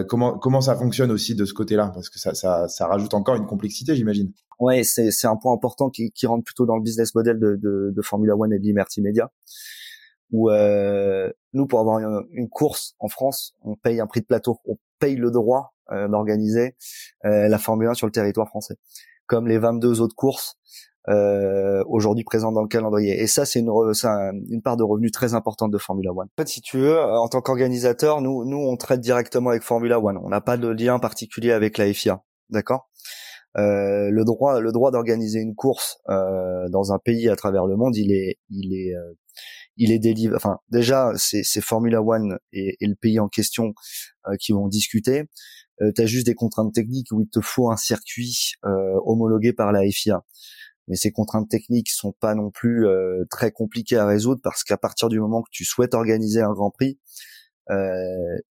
comment 0.08 0.38
comment 0.38 0.60
ça 0.60 0.76
fonctionne 0.76 1.10
aussi 1.10 1.34
de 1.34 1.44
ce 1.44 1.54
côté-là? 1.54 1.90
Parce 1.94 2.10
que 2.10 2.18
ça, 2.18 2.34
ça, 2.34 2.68
ça 2.68 2.86
rajoute 2.86 3.14
encore 3.14 3.36
une 3.36 3.46
complexité, 3.46 3.96
j'imagine. 3.96 4.32
Ouais, 4.58 4.82
c'est 4.82 5.26
un 5.26 5.36
point 5.36 5.54
important 5.54 5.88
qui, 5.88 6.10
qui 6.10 6.26
rentre 6.26 6.44
plutôt 6.44 6.66
dans 6.66 6.76
le 6.76 6.82
business 6.82 7.14
model 7.14 7.38
de, 7.38 7.56
de, 7.56 7.92
de 7.94 8.02
Formula 8.02 8.36
One 8.36 8.52
et 8.52 8.58
de 8.58 8.64
Liberty 8.64 9.00
Media 9.00 9.30
où 10.30 10.50
euh, 10.50 11.30
nous, 11.52 11.66
pour 11.66 11.80
avoir 11.80 11.98
une, 11.98 12.48
course 12.48 12.94
en 12.98 13.08
France, 13.08 13.54
on 13.62 13.74
paye 13.76 14.00
un 14.00 14.06
prix 14.06 14.20
de 14.20 14.26
plateau, 14.26 14.60
on 14.66 14.76
paye 14.98 15.16
le 15.16 15.30
droit 15.30 15.74
euh, 15.90 16.08
d'organiser 16.08 16.76
euh, 17.24 17.48
la 17.48 17.58
Formule 17.58 17.88
1 17.88 17.94
sur 17.94 18.06
le 18.06 18.12
territoire 18.12 18.48
français, 18.48 18.76
comme 19.26 19.46
les 19.46 19.58
22 19.58 20.00
autres 20.00 20.14
courses 20.14 20.56
euh, 21.08 21.82
aujourd'hui 21.86 22.24
présentes 22.24 22.54
dans 22.54 22.62
le 22.62 22.68
calendrier. 22.68 23.22
Et 23.22 23.26
ça, 23.26 23.46
c'est 23.46 23.60
une, 23.60 23.70
une 24.50 24.62
part 24.62 24.76
de 24.76 24.82
revenus 24.82 25.12
très 25.12 25.32
importante 25.32 25.70
de 25.70 25.78
Formula 25.78 26.10
One. 26.12 26.26
En 26.26 26.42
fait, 26.42 26.48
si 26.48 26.60
tu 26.60 26.78
veux, 26.78 27.00
en 27.00 27.28
tant 27.28 27.40
qu'organisateur, 27.40 28.20
nous, 28.20 28.44
nous, 28.44 28.58
on 28.58 28.76
traite 28.76 29.00
directement 29.00 29.50
avec 29.50 29.62
Formula 29.62 29.98
One. 29.98 30.18
On 30.22 30.28
n'a 30.28 30.42
pas 30.42 30.58
de 30.58 30.68
lien 30.68 30.98
particulier 30.98 31.52
avec 31.52 31.78
la 31.78 31.90
FIA, 31.92 32.22
d'accord? 32.50 32.90
Euh, 33.56 34.10
le 34.10 34.24
droit, 34.24 34.60
le 34.60 34.72
droit 34.72 34.90
d'organiser 34.90 35.40
une 35.40 35.54
course 35.54 35.98
euh, 36.10 36.68
dans 36.68 36.92
un 36.92 36.98
pays 36.98 37.28
à 37.28 37.36
travers 37.36 37.66
le 37.66 37.76
monde, 37.76 37.96
il 37.96 38.12
est, 38.12 38.38
il 38.50 38.74
est, 38.74 38.94
euh, 38.94 39.14
il 39.78 39.92
est 39.92 39.98
délivré. 39.98 40.36
Enfin, 40.36 40.58
déjà, 40.70 41.12
c'est, 41.16 41.44
Formula 41.60 42.02
One 42.02 42.38
et, 42.52 42.76
le 42.80 42.94
pays 42.94 43.18
en 43.18 43.28
question 43.28 43.72
euh, 44.26 44.36
qui 44.38 44.52
vont 44.52 44.68
discuter. 44.68 45.24
Euh, 45.80 45.92
tu 45.94 46.02
as 46.02 46.06
juste 46.06 46.26
des 46.26 46.34
contraintes 46.34 46.74
techniques 46.74 47.08
où 47.12 47.20
il 47.20 47.28
te 47.28 47.40
faut 47.40 47.70
un 47.70 47.76
circuit 47.76 48.52
euh, 48.64 48.98
homologué 49.04 49.52
par 49.52 49.72
la 49.72 49.88
FIA. 49.90 50.24
Mais 50.88 50.96
ces 50.96 51.12
contraintes 51.12 51.48
techniques 51.48 51.90
sont 51.90 52.12
pas 52.12 52.34
non 52.34 52.50
plus 52.50 52.86
euh, 52.86 53.24
très 53.30 53.52
compliquées 53.52 53.96
à 53.96 54.06
résoudre 54.06 54.40
parce 54.42 54.64
qu'à 54.64 54.78
partir 54.78 55.08
du 55.08 55.20
moment 55.20 55.42
que 55.42 55.50
tu 55.52 55.64
souhaites 55.64 55.94
organiser 55.94 56.40
un 56.40 56.52
Grand 56.52 56.70
Prix, 56.70 56.98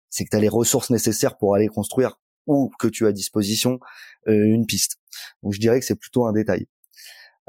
c'est 0.09 0.25
que 0.25 0.29
tu 0.29 0.35
as 0.35 0.41
les 0.41 0.49
ressources 0.49 0.89
nécessaires 0.89 1.37
pour 1.37 1.55
aller 1.55 1.67
construire 1.67 2.19
ou 2.47 2.69
que 2.79 2.87
tu 2.87 3.05
as 3.05 3.09
à 3.09 3.11
disposition 3.13 3.79
une 4.27 4.65
piste. 4.65 4.97
Donc 5.41 5.53
je 5.53 5.59
dirais 5.59 5.79
que 5.79 5.85
c'est 5.85 5.95
plutôt 5.95 6.25
un 6.25 6.33
détail. 6.33 6.67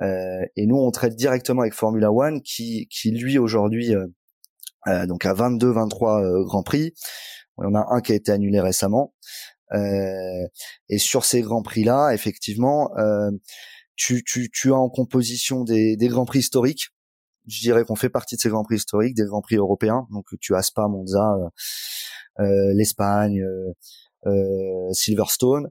Euh, 0.02 0.44
et 0.56 0.66
nous, 0.66 0.76
on 0.76 0.90
traite 0.90 1.16
directement 1.16 1.62
avec 1.62 1.74
Formula 1.74 2.12
One, 2.12 2.42
qui, 2.42 2.88
qui 2.88 3.10
lui 3.10 3.38
aujourd'hui, 3.38 3.94
euh, 3.94 4.06
euh, 4.88 5.06
donc 5.06 5.24
a 5.26 5.34
22, 5.34 5.70
23 5.70 6.44
grands 6.44 6.62
prix. 6.62 6.94
On 7.56 7.66
en 7.66 7.74
a 7.74 7.86
un 7.90 8.00
qui 8.00 8.12
a 8.12 8.14
été 8.14 8.32
annulé 8.32 8.60
récemment. 8.60 9.14
et 9.72 10.98
sur 10.98 11.24
ces 11.24 11.40
grands 11.40 11.62
prix-là, 11.62 12.12
effectivement, 12.12 12.90
tu, 13.96 14.22
tu, 14.24 14.50
tu 14.50 14.72
as 14.72 14.76
en 14.76 14.90
composition 14.90 15.64
des, 15.64 15.96
des 15.96 16.08
grands 16.08 16.26
prix 16.26 16.40
historiques. 16.40 16.90
Je 17.48 17.60
dirais 17.60 17.84
qu'on 17.84 17.96
fait 17.96 18.10
partie 18.10 18.36
de 18.36 18.40
ces 18.40 18.48
grands 18.50 18.64
prix 18.64 18.76
historiques, 18.76 19.16
des 19.16 19.24
grands 19.24 19.40
prix 19.40 19.56
européens. 19.56 20.06
Donc 20.10 20.26
tu 20.40 20.54
as 20.54 20.62
Spa, 20.62 20.86
Monza, 20.88 21.34
l'Espagne, 22.38 23.42
Silverstone. 24.92 25.68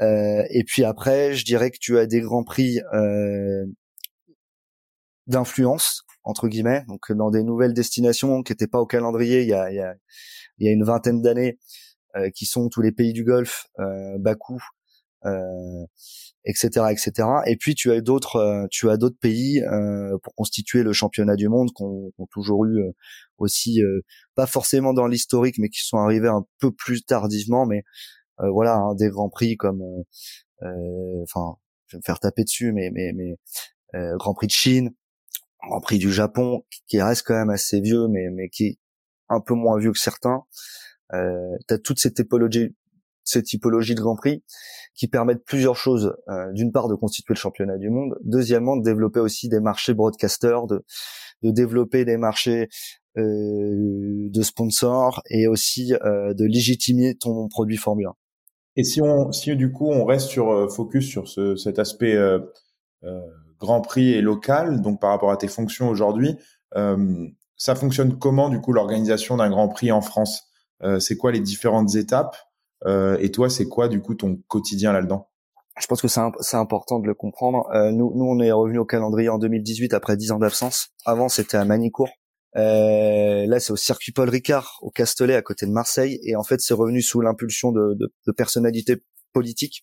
Euh, 0.00 0.42
et 0.50 0.64
puis 0.64 0.84
après, 0.84 1.34
je 1.34 1.44
dirais 1.44 1.70
que 1.70 1.78
tu 1.80 1.98
as 1.98 2.06
des 2.06 2.20
grands 2.20 2.44
prix 2.44 2.80
euh, 2.92 3.64
d'influence 5.26 6.04
entre 6.24 6.48
guillemets, 6.48 6.84
donc 6.88 7.12
dans 7.12 7.30
des 7.30 7.42
nouvelles 7.42 7.74
destinations 7.74 8.42
qui 8.42 8.52
n'étaient 8.52 8.66
pas 8.66 8.80
au 8.80 8.86
calendrier 8.86 9.42
il 9.42 9.48
y 9.48 9.52
a, 9.52 9.70
il 9.70 9.76
y 9.76 9.80
a, 9.80 9.94
il 10.58 10.66
y 10.66 10.70
a 10.70 10.72
une 10.72 10.84
vingtaine 10.84 11.20
d'années, 11.20 11.58
euh, 12.16 12.30
qui 12.30 12.46
sont 12.46 12.68
tous 12.68 12.80
les 12.80 12.92
pays 12.92 13.12
du 13.12 13.24
Golfe, 13.24 13.66
euh, 13.80 14.18
Bakou, 14.18 14.60
euh, 15.24 15.84
etc., 16.44 16.86
etc. 16.90 17.12
Et 17.46 17.56
puis 17.56 17.74
tu 17.74 17.90
as 17.90 18.00
d'autres, 18.00 18.36
euh, 18.36 18.66
tu 18.70 18.88
as 18.88 18.96
d'autres 18.96 19.18
pays 19.18 19.60
pour 20.22 20.34
constituer 20.36 20.82
le 20.84 20.92
championnat 20.92 21.34
du 21.34 21.48
monde 21.48 21.70
qu'on 21.74 22.12
ont 22.16 22.26
toujours 22.30 22.66
eu 22.66 22.80
aussi, 23.38 23.80
pas 24.36 24.46
forcément 24.46 24.92
dans 24.92 25.08
l'historique, 25.08 25.58
mais 25.58 25.68
qui 25.68 25.80
sont 25.84 25.98
arrivés 25.98 26.28
un 26.28 26.44
peu 26.60 26.70
plus 26.72 27.04
tardivement, 27.04 27.66
mais 27.66 27.82
voilà, 28.38 28.76
hein, 28.76 28.94
des 28.94 29.08
grands 29.08 29.28
prix 29.28 29.56
comme, 29.56 29.82
euh, 29.82 30.02
euh, 30.62 31.22
enfin, 31.22 31.56
je 31.86 31.96
vais 31.96 31.98
me 31.98 32.04
faire 32.04 32.20
taper 32.20 32.44
dessus, 32.44 32.72
mais 32.72 32.90
mais 32.92 33.12
mais 33.12 33.36
Grand 34.16 34.34
Prix 34.34 34.48
de 34.48 34.52
Chine, 34.52 34.94
Grand 35.68 35.80
Prix 35.80 35.98
du 35.98 36.12
Japon, 36.12 36.64
qui 36.88 37.00
reste 37.00 37.24
quand 37.26 37.34
même 37.34 37.50
assez 37.50 37.80
vieux, 37.80 38.08
mais 38.08 38.28
mais 38.30 38.48
qui 38.48 38.66
est 38.66 38.78
un 39.28 39.40
peu 39.40 39.54
moins 39.54 39.78
vieux 39.78 39.92
que 39.92 39.98
certains. 39.98 40.44
Euh, 41.12 41.56
tu 41.68 41.74
as 41.74 41.78
toute 41.78 41.98
cette 42.00 42.14
typologie, 42.14 42.74
de 43.94 44.00
Grand 44.00 44.16
Prix 44.16 44.42
qui 44.94 45.08
permettent 45.08 45.44
plusieurs 45.44 45.76
choses. 45.76 46.14
D'une 46.52 46.72
part, 46.72 46.88
de 46.88 46.94
constituer 46.94 47.34
le 47.34 47.38
championnat 47.38 47.78
du 47.78 47.90
monde. 47.90 48.16
Deuxièmement, 48.22 48.76
de 48.76 48.82
développer 48.82 49.20
aussi 49.20 49.48
des 49.48 49.60
marchés 49.60 49.94
broadcasters, 49.94 50.66
de, 50.66 50.84
de 51.42 51.50
développer 51.50 52.04
des 52.04 52.16
marchés 52.16 52.68
euh, 53.16 54.28
de 54.28 54.42
sponsors 54.42 55.22
et 55.30 55.46
aussi 55.46 55.94
euh, 55.94 56.34
de 56.34 56.44
légitimer 56.46 57.14
ton 57.14 57.46
produit 57.46 57.76
Formule 57.76 58.06
1. 58.06 58.14
Et 58.76 58.84
si 58.84 59.00
on, 59.00 59.32
si 59.32 59.54
du 59.56 59.72
coup 59.72 59.88
on 59.88 60.04
reste 60.04 60.28
sur 60.28 60.50
euh, 60.50 60.68
focus 60.68 61.08
sur 61.08 61.28
ce, 61.28 61.56
cet 61.56 61.78
aspect 61.78 62.14
euh, 62.14 62.40
euh, 63.04 63.20
Grand 63.60 63.80
Prix 63.80 64.12
et 64.12 64.20
local, 64.20 64.80
donc 64.82 65.00
par 65.00 65.10
rapport 65.10 65.30
à 65.30 65.36
tes 65.36 65.48
fonctions 65.48 65.88
aujourd'hui, 65.88 66.36
euh, 66.76 67.26
ça 67.56 67.74
fonctionne 67.74 68.18
comment 68.18 68.48
du 68.48 68.60
coup 68.60 68.72
l'organisation 68.72 69.36
d'un 69.36 69.48
Grand 69.50 69.68
Prix 69.68 69.92
en 69.92 70.00
France? 70.00 70.48
C'est 70.98 71.16
quoi 71.16 71.32
les 71.32 71.40
différentes 71.40 71.94
étapes? 71.94 72.36
Et 72.86 73.30
toi, 73.30 73.48
c'est 73.48 73.66
quoi 73.66 73.88
du 73.88 74.02
coup 74.02 74.14
ton 74.14 74.36
quotidien 74.48 74.92
là-dedans? 74.92 75.30
Je 75.80 75.86
pense 75.86 76.02
que 76.02 76.08
c'est 76.08 76.56
important 76.58 76.98
de 76.98 77.06
le 77.06 77.14
comprendre. 77.14 77.70
nous, 77.90 78.12
nous, 78.14 78.24
on 78.26 78.38
est 78.38 78.52
revenu 78.52 78.76
au 78.76 78.84
calendrier 78.84 79.30
en 79.30 79.38
2018 79.38 79.94
après 79.94 80.18
10 80.18 80.32
ans 80.32 80.38
d'absence. 80.38 80.90
Avant, 81.06 81.30
c'était 81.30 81.56
à 81.56 81.64
Manicourt. 81.64 82.10
Euh, 82.56 83.46
là, 83.46 83.58
c'est 83.60 83.72
au 83.72 83.76
circuit 83.76 84.12
Paul 84.12 84.28
Ricard, 84.28 84.78
au 84.82 84.90
Castellet, 84.90 85.34
à 85.34 85.42
côté 85.42 85.66
de 85.66 85.72
Marseille. 85.72 86.20
Et 86.22 86.36
en 86.36 86.44
fait, 86.44 86.60
c'est 86.60 86.74
revenu 86.74 87.02
sous 87.02 87.20
l'impulsion 87.20 87.72
de, 87.72 87.94
de, 87.94 88.12
de, 88.26 88.32
personnalités 88.32 89.02
politiques 89.32 89.82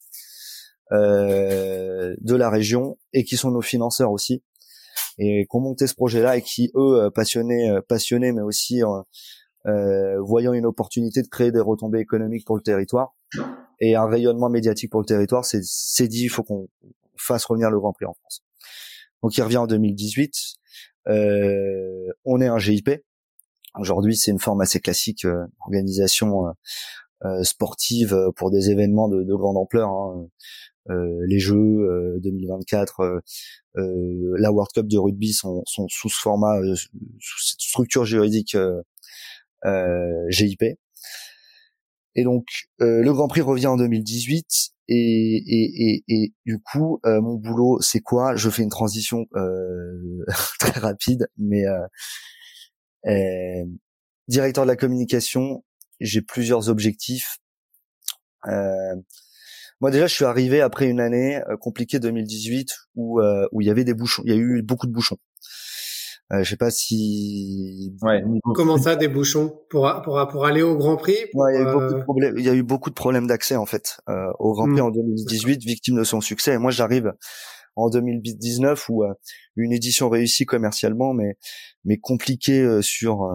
euh, 0.92 2.16
de 2.20 2.36
la 2.36 2.50
région 2.50 2.98
et 3.14 3.24
qui 3.24 3.38
sont 3.38 3.52
nos 3.52 3.62
financeurs 3.62 4.12
aussi 4.12 4.44
et 5.18 5.46
qui 5.50 5.56
ont 5.56 5.60
monté 5.60 5.88
ce 5.88 5.94
projet-là 5.96 6.38
et 6.38 6.42
qui 6.42 6.72
eux 6.76 7.04
euh, 7.04 7.10
passionnés, 7.10 7.70
euh, 7.70 7.82
passionnés, 7.82 8.32
mais 8.32 8.42
aussi 8.42 8.82
euh, 9.66 10.20
voyant 10.22 10.54
une 10.54 10.66
opportunité 10.66 11.22
de 11.22 11.28
créer 11.28 11.52
des 11.52 11.60
retombées 11.60 12.00
économiques 12.00 12.46
pour 12.46 12.56
le 12.56 12.62
territoire 12.62 13.16
et 13.80 13.96
un 13.96 14.06
rayonnement 14.06 14.50
médiatique 14.50 14.92
pour 14.92 15.02
le 15.02 15.06
territoire, 15.06 15.46
c'est 15.46 16.08
dit, 16.08 16.24
il 16.24 16.30
faut 16.30 16.44
qu'on 16.44 16.68
fasse 17.18 17.46
revenir 17.46 17.70
le 17.70 17.80
Grand 17.80 17.94
Prix 17.94 18.06
en 18.06 18.14
France. 18.14 18.44
Donc 19.24 19.38
il 19.38 19.42
revient 19.42 19.58
en 19.58 19.68
2018. 19.68 20.34
Euh, 21.08 22.12
on 22.26 22.42
est 22.42 22.48
un 22.48 22.58
GIP. 22.58 22.90
Aujourd'hui, 23.80 24.16
c'est 24.16 24.32
une 24.32 24.40
forme 24.40 24.62
assez 24.62 24.80
classique, 24.80 25.26
euh, 25.26 25.46
organisation 25.62 26.46
euh, 27.24 27.44
sportive 27.44 28.18
pour 28.36 28.52
des 28.52 28.70
événements 28.70 29.08
de, 29.08 29.24
grande 29.36 29.58
ampleur. 29.58 29.90
Hein. 29.90 30.28
les 30.90 31.40
Jeux 31.40 32.20
2024, 32.24 33.22
la 33.76 34.52
World 34.52 34.72
Cup 34.74 34.88
de 34.88 34.98
rugby 34.98 35.34
sont, 35.34 35.64
sont 35.68 35.88
sous 35.88 36.10
ce 36.10 36.20
format, 36.20 36.60
sous 37.20 37.40
cette 37.40 37.62
structure 37.62 38.06
juridique 38.06 38.58
GIP. 40.30 40.64
Et 42.16 42.24
donc 42.24 42.46
le 42.80 43.10
Grand 43.12 43.28
Prix 43.28 43.42
revient 43.42 43.68
en 43.68 43.78
2018 43.78 44.72
et, 44.94 45.44
et, 45.48 45.94
et, 45.94 46.04
et 46.10 46.34
du 46.46 46.60
coup, 46.60 47.00
euh, 47.06 47.22
mon 47.22 47.36
boulot, 47.36 47.80
c'est 47.82 48.02
quoi? 48.02 48.36
Je 48.36 48.50
fais 48.50 48.64
une 48.64 48.70
transition 48.70 49.26
euh, 49.36 50.26
très 50.60 50.80
rapide, 50.80 51.28
mais 51.38 51.66
euh, 51.66 51.88
euh, 53.08 53.66
directeur 54.28 54.66
de 54.66 54.70
la 54.70 54.76
communication, 54.76 55.64
j'ai 56.02 56.22
plusieurs 56.22 56.70
objectifs. 56.70 57.38
Euh, 58.48 58.96
moi 59.80 59.92
déjà, 59.92 60.08
je 60.08 60.14
suis 60.14 60.26
arrivé 60.26 60.62
après 60.62 60.88
une 60.88 61.00
année 61.00 61.42
compliquée 61.62 62.00
2018 62.00 62.70
où 62.96 63.22
où 63.52 63.62
il 63.62 63.68
y 63.68 63.70
avait 63.72 63.84
des 63.84 63.94
bouchons, 63.94 64.24
il 64.26 64.32
y 64.32 64.36
a 64.36 64.38
eu 64.38 64.62
beaucoup 64.62 64.88
de 64.88 64.92
bouchons. 64.92 65.18
Euh, 66.32 66.44
je 66.44 66.50
sais 66.50 66.58
pas 66.58 66.72
si. 66.72 67.94
Ouais. 68.02 68.24
Comment 68.56 68.78
ça, 68.78 68.96
des 68.96 69.08
bouchons 69.08 69.54
pour 69.70 69.92
pour 70.04 70.28
pour 70.30 70.46
aller 70.46 70.62
au 70.62 70.78
Grand 70.78 70.96
Prix 70.96 71.18
ouais, 71.34 71.56
il, 71.56 71.62
y 71.62 71.66
a 71.66 71.70
eu 71.70 71.74
beaucoup 71.74 71.94
de 71.94 72.00
euh, 72.00 72.04
problèmes, 72.04 72.38
il 72.38 72.46
y 72.46 72.50
a 72.50 72.54
eu 72.54 72.64
beaucoup 72.64 72.90
de 72.90 72.96
problèmes 72.96 73.28
d'accès 73.28 73.56
en 73.58 73.66
fait 73.66 73.98
euh, 74.08 74.32
au 74.40 74.54
Grand 74.54 74.68
Prix 74.68 74.82
hmm. 74.82 74.86
en 74.86 74.92
2018, 74.92 75.64
victime 75.64 75.98
de 75.98 76.04
son 76.04 76.22
succès. 76.22 76.54
Et 76.54 76.58
moi, 76.58 76.72
j'arrive 76.72 77.14
en 77.76 77.90
2019 77.90 78.90
où 78.90 79.04
euh, 79.04 79.14
une 79.56 79.74
édition 79.74 80.10
réussie 80.10 80.46
commercialement, 80.46 81.14
mais 81.14 81.38
mais 81.84 81.98
compliquée 81.98 82.62
euh, 82.62 82.82
sur 82.82 83.30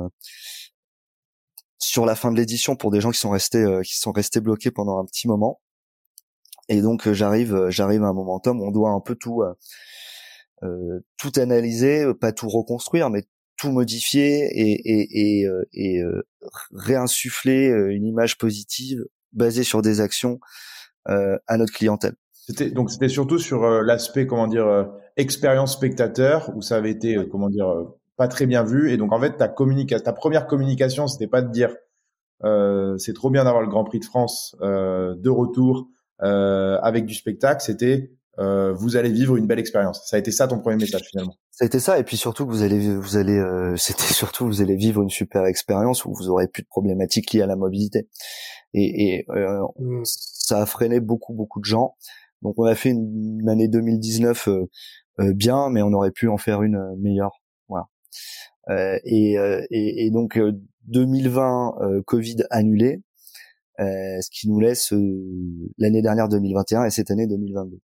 sur 1.78 2.06
la 2.06 2.14
fin 2.14 2.32
de 2.32 2.36
l'édition 2.36 2.76
pour 2.76 2.90
des 2.90 3.00
gens 3.00 3.10
qui 3.10 3.20
sont 3.20 3.30
restés 3.30 3.64
qui 3.84 3.98
sont 3.98 4.12
restés 4.12 4.40
bloqués 4.40 4.70
pendant 4.70 4.98
un 4.98 5.04
petit 5.04 5.28
moment. 5.28 5.60
Et 6.68 6.80
donc 6.80 7.10
j'arrive 7.12 7.68
j'arrive 7.68 8.02
à 8.02 8.08
un 8.08 8.12
momentum 8.12 8.60
où 8.60 8.66
on 8.66 8.70
doit 8.70 8.90
un 8.90 9.00
peu 9.00 9.14
tout 9.14 9.42
euh, 9.42 9.54
tout 11.16 11.32
analyser, 11.36 12.04
euh, 12.04 12.14
pas 12.14 12.32
tout 12.32 12.48
reconstruire, 12.48 13.10
mais 13.10 13.24
tout 13.58 13.70
modifier 13.70 14.44
et, 14.52 14.72
et, 14.84 15.40
et, 15.40 15.46
euh, 15.46 15.64
et 15.72 16.02
réinsuffler 16.74 17.68
une 17.68 18.04
image 18.04 18.36
positive 18.36 19.04
basée 19.32 19.62
sur 19.62 19.82
des 19.82 20.00
actions 20.00 20.40
à 21.06 21.56
notre 21.56 21.72
clientèle. 21.72 22.14
C'était 22.32 22.70
donc 22.70 22.90
c'était 22.90 23.08
surtout 23.08 23.38
sur 23.38 23.66
l'aspect 23.82 24.26
comment 24.26 24.46
dire 24.46 24.88
expérience 25.16 25.72
spectateur 25.72 26.52
où 26.54 26.60
ça 26.60 26.76
avait 26.76 26.90
été 26.90 27.16
comment 27.30 27.48
dire 27.48 27.72
pas 28.16 28.28
très 28.28 28.44
bien 28.44 28.62
vu. 28.62 28.92
Et 28.92 28.98
donc 28.98 29.12
en 29.12 29.20
fait 29.20 29.36
ta 29.38 29.48
communication 29.48 30.04
ta 30.04 30.12
première 30.12 30.46
communication 30.46 31.06
c'était 31.06 31.26
pas 31.26 31.40
de 31.40 31.50
dire 31.50 31.74
c'est 32.42 33.14
trop 33.14 33.30
bien 33.30 33.44
d'avoir 33.44 33.62
le 33.62 33.68
Grand 33.68 33.84
Prix 33.84 34.00
de 34.00 34.04
France 34.04 34.54
de 34.60 35.30
retour 35.30 35.88
avec 36.18 37.06
du 37.06 37.14
spectacle. 37.14 37.62
C'était 37.64 38.10
euh, 38.38 38.74
vous 38.74 38.96
allez 38.96 39.10
vivre 39.10 39.36
une 39.36 39.46
belle 39.46 39.58
expérience. 39.58 40.06
Ça 40.06 40.16
a 40.16 40.18
été 40.18 40.30
ça 40.30 40.46
ton 40.46 40.58
premier 40.58 40.76
message 40.76 41.02
finalement. 41.10 41.36
Ça 41.50 41.64
a 41.64 41.66
été 41.66 41.80
ça, 41.80 41.98
et 41.98 42.04
puis 42.04 42.16
surtout 42.16 42.46
que 42.46 42.50
vous 42.50 42.62
allez, 42.62 42.94
vous 42.96 43.16
allez, 43.16 43.38
euh, 43.38 43.76
c'était 43.78 44.12
surtout 44.12 44.46
vous 44.46 44.60
allez 44.60 44.76
vivre 44.76 45.02
une 45.02 45.10
super 45.10 45.46
expérience 45.46 46.04
où 46.04 46.12
vous 46.12 46.28
aurez 46.28 46.48
plus 46.48 46.62
de 46.62 46.68
problématiques 46.68 47.32
liées 47.32 47.42
à 47.42 47.46
la 47.46 47.56
mobilité. 47.56 48.08
Et, 48.74 49.14
et 49.14 49.30
euh, 49.30 49.62
mm. 49.78 50.02
ça 50.04 50.62
a 50.62 50.66
freiné 50.66 51.00
beaucoup 51.00 51.32
beaucoup 51.32 51.60
de 51.60 51.64
gens. 51.64 51.96
Donc 52.42 52.54
on 52.58 52.64
a 52.64 52.74
fait 52.74 52.90
une, 52.90 53.48
année 53.48 53.68
2019 53.68 54.48
bien, 55.18 55.70
mais 55.70 55.80
on 55.80 55.92
aurait 55.94 56.10
pu 56.10 56.28
en 56.28 56.36
faire 56.36 56.62
une 56.62 56.78
meilleure. 56.98 57.42
Voilà. 57.68 57.88
Et, 59.04 59.36
et, 59.70 60.06
et, 60.06 60.10
donc 60.10 60.38
2020 60.88 62.02
Covid 62.04 62.36
annulé, 62.50 63.00
ce 63.78 64.30
qui 64.30 64.50
nous 64.50 64.60
laisse 64.60 64.92
l'année 65.78 66.02
dernière 66.02 66.28
2021 66.28 66.84
et 66.84 66.90
cette 66.90 67.10
année 67.10 67.26
2022. 67.26 67.78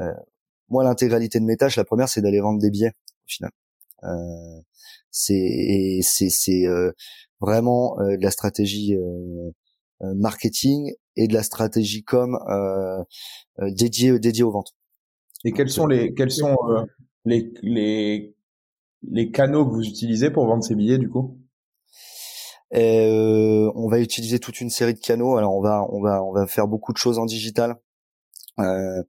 Euh, 0.00 0.12
moi, 0.68 0.84
l'intégralité 0.84 1.40
de 1.40 1.44
mes 1.44 1.56
tâches, 1.56 1.76
la 1.76 1.84
première, 1.84 2.08
c'est 2.08 2.22
d'aller 2.22 2.40
vendre 2.40 2.60
des 2.60 2.70
billets 2.70 2.92
au 3.24 3.28
final. 3.28 3.50
Euh, 4.04 4.60
c'est 5.10 6.00
c'est 6.02 6.66
euh, 6.66 6.92
vraiment 7.40 7.96
de 7.98 8.22
la 8.22 8.30
stratégie 8.30 8.96
marketing 10.00 10.92
et 11.16 11.26
de 11.26 11.34
la 11.34 11.42
stratégie 11.42 12.04
com 12.04 12.38
dédiée 13.58 14.18
dédiée 14.18 14.44
aux 14.44 14.52
ventes. 14.52 14.74
Et 15.44 15.52
quels 15.52 15.70
sont 15.70 15.86
les 15.86 16.14
quels 16.14 16.30
sont 16.30 16.56
les 17.24 17.52
les 17.62 18.36
les 19.02 19.30
canaux 19.30 19.66
que 19.66 19.72
vous 19.72 19.86
utilisez 19.86 20.30
pour 20.30 20.46
vendre 20.46 20.64
ces 20.64 20.74
billets 20.74 20.98
du 20.98 21.10
coup? 21.10 21.38
Euh, 22.74 23.70
on 23.74 23.88
va 23.88 23.98
utiliser 23.98 24.38
toute 24.38 24.60
une 24.60 24.70
série 24.70 24.94
de 24.94 25.00
canaux. 25.00 25.36
Alors 25.36 25.54
on 25.54 25.60
va 25.60 25.86
on 25.90 26.00
va 26.00 26.22
on 26.22 26.32
va 26.32 26.46
faire 26.46 26.68
beaucoup 26.68 26.92
de 26.92 26.98
choses 26.98 27.18
en 27.18 27.26
digital. 27.26 27.76
Euh, 28.58 29.02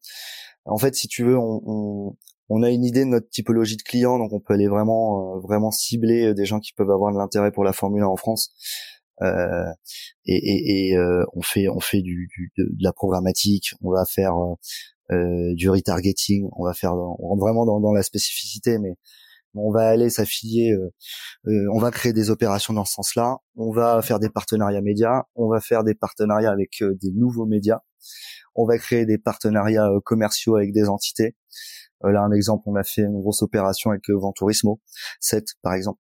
en 0.65 0.77
fait, 0.77 0.95
si 0.95 1.07
tu 1.07 1.23
veux, 1.23 1.37
on, 1.37 2.15
a 2.63 2.69
une 2.69 2.83
idée 2.83 3.01
de 3.01 3.09
notre 3.09 3.29
typologie 3.29 3.77
de 3.77 3.81
clients, 3.81 4.19
donc 4.19 4.33
on 4.33 4.39
peut 4.39 4.53
aller 4.53 4.67
vraiment, 4.67 5.37
euh, 5.37 5.39
vraiment 5.39 5.71
cibler 5.71 6.27
euh, 6.27 6.33
des 6.33 6.45
gens 6.45 6.59
qui 6.59 6.73
peuvent 6.73 6.91
avoir 6.91 7.11
de 7.13 7.17
l'intérêt 7.17 7.51
pour 7.51 7.63
la 7.63 7.73
Formule 7.73 8.03
1 8.03 8.07
en 8.07 8.17
France. 8.17 8.53
Euh, 9.21 9.71
et, 10.25 10.91
et, 10.91 10.97
on 11.33 11.41
fait, 11.41 11.67
on 11.69 11.79
fait 11.79 12.01
du, 12.01 12.29
de, 12.57 12.65
la 12.79 12.91
programmatique, 12.93 13.73
on 13.81 13.91
va 13.91 14.05
faire 14.05 14.33
du 15.09 15.69
retargeting, 15.69 16.47
on 16.53 16.63
va 16.63 16.73
faire, 16.73 16.93
on 16.93 17.27
rentre 17.27 17.41
vraiment 17.41 17.65
dans, 17.65 17.79
dans 17.79 17.91
la 17.91 18.01
spécificité, 18.01 18.79
mais 18.79 18.95
on 19.53 19.71
va 19.71 19.89
aller 19.89 20.09
s'affilier, 20.09 20.75
on 21.45 21.77
va 21.77 21.91
créer 21.91 22.13
des 22.13 22.29
opérations 22.29 22.73
dans 22.73 22.85
ce 22.85 22.93
sens-là, 22.93 23.37
on 23.55 23.71
va 23.71 24.01
faire 24.01 24.19
des 24.19 24.29
partenariats 24.29 24.81
médias, 24.81 25.23
on 25.35 25.49
va 25.49 25.59
faire 25.59 25.83
des 25.83 25.93
partenariats 25.93 26.51
avec 26.51 26.81
des 26.81 27.11
nouveaux 27.11 27.45
médias 27.45 27.81
on 28.55 28.65
va 28.65 28.77
créer 28.77 29.05
des 29.05 29.17
partenariats 29.17 29.87
euh, 29.87 29.99
commerciaux 30.03 30.55
avec 30.55 30.71
des 30.73 30.87
entités. 30.89 31.35
Euh, 32.03 32.11
là, 32.11 32.21
un 32.21 32.31
exemple, 32.31 32.63
on 32.65 32.75
a 32.75 32.83
fait 32.83 33.01
une 33.01 33.19
grosse 33.19 33.41
opération 33.41 33.91
avec 33.91 34.09
euh, 34.09 34.17
Venturismo 34.17 34.81
7, 35.19 35.45
par 35.61 35.73
exemple. 35.73 35.99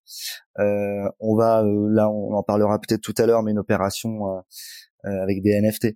on 0.57 1.35
va, 1.35 1.63
là, 1.63 2.09
on 2.09 2.33
en 2.33 2.43
parlera 2.43 2.79
peut-être 2.79 3.01
tout 3.01 3.15
à 3.17 3.25
l'heure, 3.25 3.43
mais 3.43 3.51
une 3.51 3.59
opération 3.59 4.43
avec 5.03 5.41
des 5.41 5.59
NFT. 5.61 5.95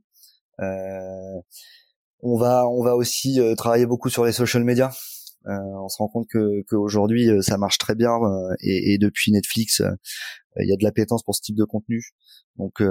on 2.22 2.38
va, 2.38 2.66
aussi 2.96 3.40
travailler 3.58 3.86
beaucoup 3.86 4.10
sur 4.10 4.26
les 4.26 4.32
social 4.32 4.64
media. 4.64 4.92
on 5.46 5.90
se 5.90 5.98
rend 5.98 6.08
compte 6.08 6.28
que 6.30 6.64
qu'aujourd'hui 6.70 7.30
ça 7.42 7.58
marche 7.58 7.78
très 7.78 7.96
bien 7.96 8.20
et, 8.62 8.94
et, 8.94 8.98
depuis 8.98 9.32
Netflix, 9.32 9.82
il 10.58 10.70
y 10.70 10.74
a 10.74 10.76
de 10.78 10.84
l'appétence 10.84 11.24
pour 11.24 11.36
ce 11.36 11.42
type 11.42 11.58
de 11.58 11.66
contenu. 11.66 12.04
Donc 12.58 12.82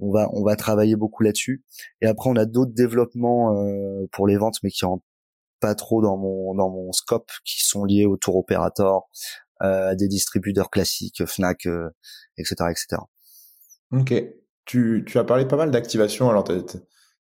on 0.00 0.12
va 0.12 0.28
on 0.32 0.44
va 0.44 0.56
travailler 0.56 0.96
beaucoup 0.96 1.22
là-dessus. 1.22 1.64
Et 2.00 2.06
après 2.06 2.30
on 2.30 2.36
a 2.36 2.44
d'autres 2.44 2.74
développements 2.74 3.56
euh, 3.56 4.06
pour 4.12 4.26
les 4.26 4.36
ventes, 4.36 4.56
mais 4.62 4.70
qui 4.70 4.84
rentrent 4.84 5.04
pas 5.60 5.74
trop 5.74 6.02
dans 6.02 6.16
mon 6.16 6.54
dans 6.54 6.70
mon 6.70 6.92
scope, 6.92 7.30
qui 7.44 7.64
sont 7.64 7.84
liés 7.84 8.06
au 8.06 8.16
tour 8.16 8.36
opérateur, 8.36 9.02
euh, 9.62 9.90
à 9.90 9.94
des 9.94 10.08
distributeurs 10.08 10.70
classiques, 10.70 11.24
Fnac, 11.26 11.66
etc., 12.36 12.54
euh, 12.60 12.70
etc. 12.70 13.02
Ok. 13.92 14.14
Tu 14.64 15.04
tu 15.06 15.18
as 15.18 15.24
parlé 15.24 15.46
pas 15.46 15.56
mal 15.56 15.70
d'activation. 15.70 16.28
Alors 16.28 16.44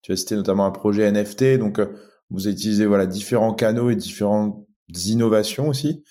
tu 0.02 0.12
as 0.12 0.16
cité 0.16 0.34
notamment 0.34 0.66
un 0.66 0.70
projet 0.70 1.10
NFT, 1.10 1.58
donc 1.58 1.80
vous 2.30 2.48
utilisez 2.48 2.86
voilà 2.86 3.06
différents 3.06 3.54
canaux 3.54 3.90
et 3.90 3.96
différentes 3.96 4.66
innovations 4.88 5.68
aussi. 5.68 6.04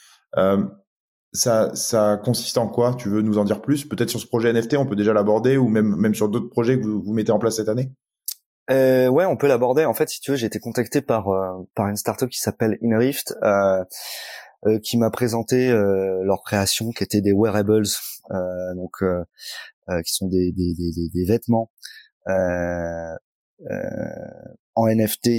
Ça, 1.33 1.73
ça 1.73 2.21
consiste 2.23 2.57
en 2.59 2.67
quoi? 2.67 2.95
Tu 2.97 3.09
veux 3.09 3.21
nous 3.21 3.39
en 3.39 3.43
dire 3.43 3.61
plus? 3.61 3.85
Peut-être 3.85 4.09
sur 4.09 4.19
ce 4.19 4.27
projet 4.27 4.53
NFT, 4.53 4.75
on 4.75 4.85
peut 4.85 4.95
déjà 4.95 5.13
l'aborder, 5.13 5.57
ou 5.57 5.67
même, 5.67 5.95
même 5.95 6.13
sur 6.13 6.29
d'autres 6.29 6.49
projets 6.49 6.79
que 6.79 6.85
vous, 6.85 7.01
vous 7.01 7.13
mettez 7.13 7.31
en 7.31 7.39
place 7.39 7.55
cette 7.55 7.69
année? 7.69 7.91
Euh, 8.69 9.07
ouais, 9.07 9.25
on 9.25 9.35
peut 9.35 9.47
l'aborder. 9.47 9.83
En 9.85 9.93
fait, 9.93 10.09
si 10.09 10.21
tu 10.21 10.31
veux, 10.31 10.37
j'ai 10.37 10.45
été 10.45 10.59
contacté 10.59 11.01
par 11.01 11.29
euh, 11.29 11.67
par 11.75 11.89
une 11.89 11.97
startup 11.97 12.29
qui 12.29 12.39
s'appelle 12.39 12.77
InRift, 12.81 13.35
euh, 13.43 13.83
euh, 14.67 14.79
qui 14.79 14.97
m'a 14.97 15.09
présenté 15.09 15.69
euh, 15.69 16.23
leur 16.23 16.43
création, 16.43 16.91
qui 16.91 17.03
était 17.03 17.19
des 17.19 17.33
wearables, 17.33 17.83
euh, 18.31 18.75
donc 18.75 19.03
qui 20.05 20.13
sont 20.13 20.27
des, 20.27 20.53
des, 20.53 20.73
des 20.75 21.25
vêtements 21.25 21.71
en 24.75 24.87
NFT 24.87 25.29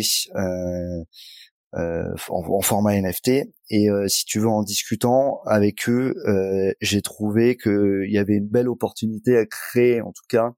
euh, 1.76 2.14
en, 2.28 2.60
format 2.60 2.94
NFT. 3.00 3.48
Et 3.70 3.90
euh, 3.90 4.06
si 4.06 4.24
tu 4.26 4.38
veux, 4.38 4.48
en 4.48 4.62
discutant 4.62 5.40
avec 5.44 5.88
eux, 5.88 6.14
euh, 6.28 6.72
j'ai 6.80 7.02
trouvé 7.02 7.56
qu'il 7.56 8.06
y 8.10 8.18
avait 8.18 8.36
une 8.36 8.48
belle 8.48 8.68
opportunité 8.68 9.36
à 9.36 9.44
créer, 9.44 10.00
en 10.00 10.12
tout 10.12 10.24
cas, 10.28 10.52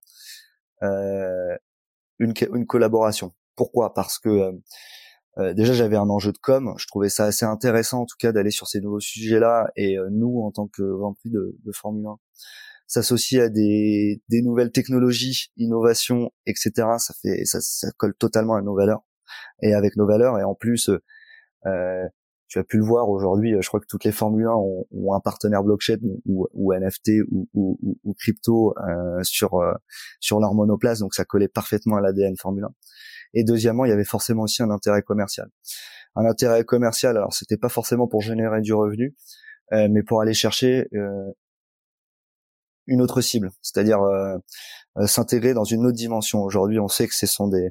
une, 0.82 2.34
une 2.52 2.66
collaboration. 2.66 3.32
Pourquoi? 3.56 3.94
Parce 3.94 4.18
que 4.18 4.52
déjà 5.54 5.72
j'avais 5.72 5.96
un 5.96 6.10
enjeu 6.10 6.32
de 6.32 6.38
com. 6.38 6.74
Je 6.78 6.86
trouvais 6.86 7.08
ça 7.08 7.24
assez 7.24 7.46
intéressant, 7.46 8.02
en 8.02 8.06
tout 8.06 8.16
cas, 8.18 8.32
d'aller 8.32 8.50
sur 8.50 8.68
ces 8.68 8.80
nouveaux 8.80 9.00
sujets-là. 9.00 9.68
Et 9.76 9.96
nous, 10.10 10.40
en 10.42 10.50
tant 10.50 10.68
que 10.68 10.82
Grand 10.82 11.14
Prix 11.14 11.30
de, 11.30 11.56
de 11.64 11.72
Formule 11.72 12.06
1, 12.06 12.16
s'associer 12.86 13.40
à 13.40 13.48
des, 13.48 14.22
des 14.28 14.42
nouvelles 14.42 14.70
technologies, 14.70 15.50
innovations, 15.56 16.30
etc. 16.46 16.72
Ça 16.98 17.14
fait, 17.22 17.44
ça, 17.46 17.60
ça 17.62 17.90
colle 17.96 18.14
totalement 18.14 18.54
à 18.54 18.62
nos 18.62 18.76
valeurs 18.76 19.05
et 19.62 19.74
avec 19.74 19.96
nos 19.96 20.06
valeurs. 20.06 20.38
Et 20.38 20.44
en 20.44 20.54
plus, 20.54 20.90
euh, 21.66 22.04
tu 22.48 22.58
as 22.58 22.64
pu 22.64 22.76
le 22.76 22.84
voir 22.84 23.08
aujourd'hui, 23.08 23.56
je 23.60 23.66
crois 23.66 23.80
que 23.80 23.86
toutes 23.88 24.04
les 24.04 24.12
Formule 24.12 24.46
1 24.46 24.50
ont, 24.50 24.86
ont 24.92 25.14
un 25.14 25.20
partenaire 25.20 25.64
blockchain 25.64 25.98
ou, 26.26 26.46
ou 26.52 26.72
NFT 26.72 27.22
ou, 27.30 27.48
ou, 27.54 27.98
ou 28.04 28.14
crypto 28.14 28.74
euh, 28.78 29.22
sur 29.24 29.54
euh, 29.54 29.72
sur 30.20 30.38
leur 30.38 30.54
monoplace, 30.54 31.00
donc 31.00 31.14
ça 31.14 31.24
collait 31.24 31.48
parfaitement 31.48 31.96
à 31.96 32.00
l'ADN 32.00 32.36
Formule 32.36 32.64
1. 32.64 32.68
Et 33.34 33.44
deuxièmement, 33.44 33.84
il 33.84 33.88
y 33.88 33.92
avait 33.92 34.04
forcément 34.04 34.44
aussi 34.44 34.62
un 34.62 34.70
intérêt 34.70 35.02
commercial. 35.02 35.48
Un 36.14 36.24
intérêt 36.24 36.64
commercial, 36.64 37.16
alors 37.16 37.34
c'était 37.34 37.58
pas 37.58 37.68
forcément 37.68 38.06
pour 38.06 38.22
générer 38.22 38.60
du 38.60 38.72
revenu, 38.72 39.14
euh, 39.72 39.88
mais 39.90 40.02
pour 40.02 40.20
aller 40.20 40.34
chercher 40.34 40.88
euh, 40.94 41.32
une 42.86 43.02
autre 43.02 43.20
cible, 43.20 43.50
c'est-à-dire 43.62 44.00
euh, 44.00 44.36
s'intégrer 45.06 45.54
dans 45.54 45.64
une 45.64 45.86
autre 45.86 45.96
dimension. 45.96 46.42
Aujourd'hui, 46.42 46.78
on 46.78 46.88
sait 46.88 47.06
que 47.06 47.14
ce 47.14 47.26
sont 47.26 47.48
des 47.48 47.70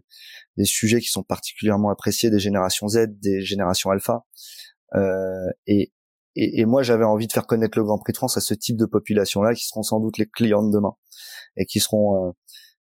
des 0.57 0.65
sujets 0.65 1.01
qui 1.01 1.09
sont 1.09 1.23
particulièrement 1.23 1.89
appréciés 1.89 2.29
des 2.29 2.39
générations 2.39 2.87
Z, 2.87 3.07
des 3.19 3.41
générations 3.41 3.89
Alpha. 3.89 4.25
Euh, 4.95 5.49
et, 5.67 5.91
et, 6.35 6.61
et, 6.61 6.65
moi, 6.65 6.83
j'avais 6.83 7.03
envie 7.03 7.27
de 7.27 7.33
faire 7.33 7.47
connaître 7.47 7.77
le 7.77 7.83
Grand 7.83 7.97
Prix 7.97 8.13
de 8.13 8.17
France 8.17 8.37
à 8.37 8.41
ce 8.41 8.53
type 8.53 8.77
de 8.77 8.85
population-là, 8.85 9.53
qui 9.53 9.65
seront 9.65 9.83
sans 9.83 9.99
doute 9.99 10.17
les 10.17 10.27
clients 10.27 10.63
de 10.63 10.71
demain 10.71 10.95
et 11.57 11.65
qui 11.65 11.79
seront 11.79 12.27
euh, 12.27 12.31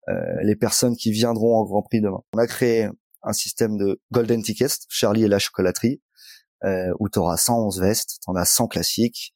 euh, 0.08 0.42
les 0.42 0.56
personnes 0.56 0.96
qui 0.96 1.10
viendront 1.10 1.58
au 1.58 1.64
Grand 1.64 1.82
Prix 1.82 2.00
demain. 2.00 2.20
On 2.34 2.38
a 2.38 2.46
créé 2.46 2.88
un 3.22 3.32
système 3.32 3.76
de 3.76 4.00
Golden 4.12 4.42
Tickets, 4.42 4.78
Charlie 4.88 5.24
et 5.24 5.28
la 5.28 5.38
chocolaterie, 5.38 6.00
euh, 6.64 6.92
où 7.00 7.08
tu 7.08 7.18
auras 7.18 7.36
111 7.36 7.80
vestes, 7.80 8.18
tu 8.22 8.30
en 8.30 8.36
as 8.36 8.44
100 8.44 8.68
classiques, 8.68 9.35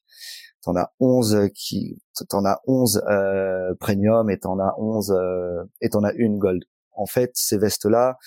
t'en 0.62 0.76
as 0.76 0.92
11 1.00 1.48
qui 1.54 2.00
t'en 2.28 2.44
as 2.44 2.60
11 2.66 3.02
euh, 3.08 3.74
premium 3.80 4.30
et 4.30 4.38
t'en 4.38 4.58
as 4.58 4.74
11 4.78 5.12
euh, 5.12 5.64
et 5.80 5.88
t'en 5.88 6.04
as 6.04 6.12
une 6.14 6.38
gold 6.38 6.64
en 7.00 7.06
fait, 7.06 7.30
ces 7.34 7.58
vestes-là, 7.58 8.18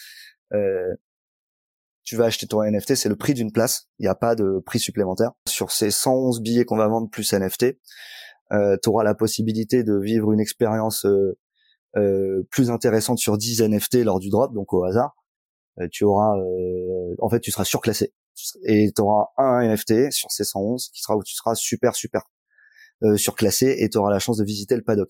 euh, 0.53 0.95
tu 2.03 2.15
vas 2.17 2.25
acheter 2.25 2.47
ton 2.47 2.63
NFT, 2.63 2.95
c'est 2.95 3.07
le 3.07 3.15
prix 3.15 3.33
d'une 3.33 3.51
place. 3.51 3.87
Il 3.99 4.03
n'y 4.03 4.09
a 4.09 4.15
pas 4.15 4.35
de 4.35 4.61
prix 4.65 4.79
supplémentaire. 4.79 5.31
Sur 5.47 5.71
ces 5.71 5.91
111 5.91 6.41
billets 6.41 6.65
qu'on 6.65 6.75
va 6.75 6.87
vendre 6.87 7.09
plus 7.09 7.31
NFT, 7.33 7.77
euh, 8.51 8.77
tu 8.81 8.89
auras 8.89 9.03
la 9.03 9.15
possibilité 9.15 9.83
de 9.83 9.97
vivre 9.97 10.31
une 10.33 10.39
expérience 10.39 11.05
euh, 11.05 11.37
euh, 11.95 12.43
plus 12.49 12.71
intéressante 12.71 13.19
sur 13.19 13.37
10 13.37 13.61
NFT 13.61 14.03
lors 14.03 14.19
du 14.19 14.29
drop, 14.29 14.53
donc 14.53 14.73
au 14.73 14.83
hasard. 14.83 15.15
Euh, 15.79 15.87
tu 15.91 16.03
auras, 16.03 16.35
en 17.19 17.29
fait, 17.29 17.39
tu 17.39 17.51
seras 17.51 17.63
surclassé 17.63 18.13
et 18.65 18.91
tu 18.95 19.01
auras 19.01 19.27
un 19.37 19.67
NFT 19.67 20.11
sur 20.11 20.31
ces 20.31 20.43
111 20.43 20.89
qui 20.93 21.01
sera 21.01 21.15
où 21.17 21.23
tu 21.23 21.35
seras 21.35 21.55
super 21.55 21.95
super 21.95 22.21
surclassé 23.15 23.75
et 23.79 23.89
tu 23.89 23.97
auras 23.97 24.11
la 24.11 24.19
chance 24.19 24.37
de 24.37 24.45
visiter 24.45 24.75
le 24.75 24.81
paddock. 24.81 25.09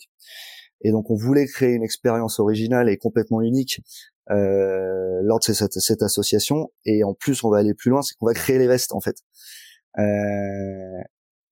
Et 0.82 0.92
donc 0.92 1.10
on 1.10 1.16
voulait 1.16 1.46
créer 1.46 1.74
une 1.74 1.84
expérience 1.84 2.40
originale 2.40 2.90
et 2.90 2.98
complètement 2.98 3.42
unique 3.42 3.82
euh, 4.32 5.20
lors 5.24 5.40
de 5.40 5.44
cette, 5.44 5.74
cette, 5.74 6.02
association. 6.02 6.72
Et 6.86 7.04
en 7.04 7.14
plus, 7.14 7.44
on 7.44 7.50
va 7.50 7.58
aller 7.58 7.74
plus 7.74 7.90
loin, 7.90 8.02
c'est 8.02 8.16
qu'on 8.16 8.26
va 8.26 8.34
créer 8.34 8.58
les 8.58 8.68
vestes 8.68 8.94
en 8.94 9.02
fait. 9.02 9.18
Euh, 10.00 11.02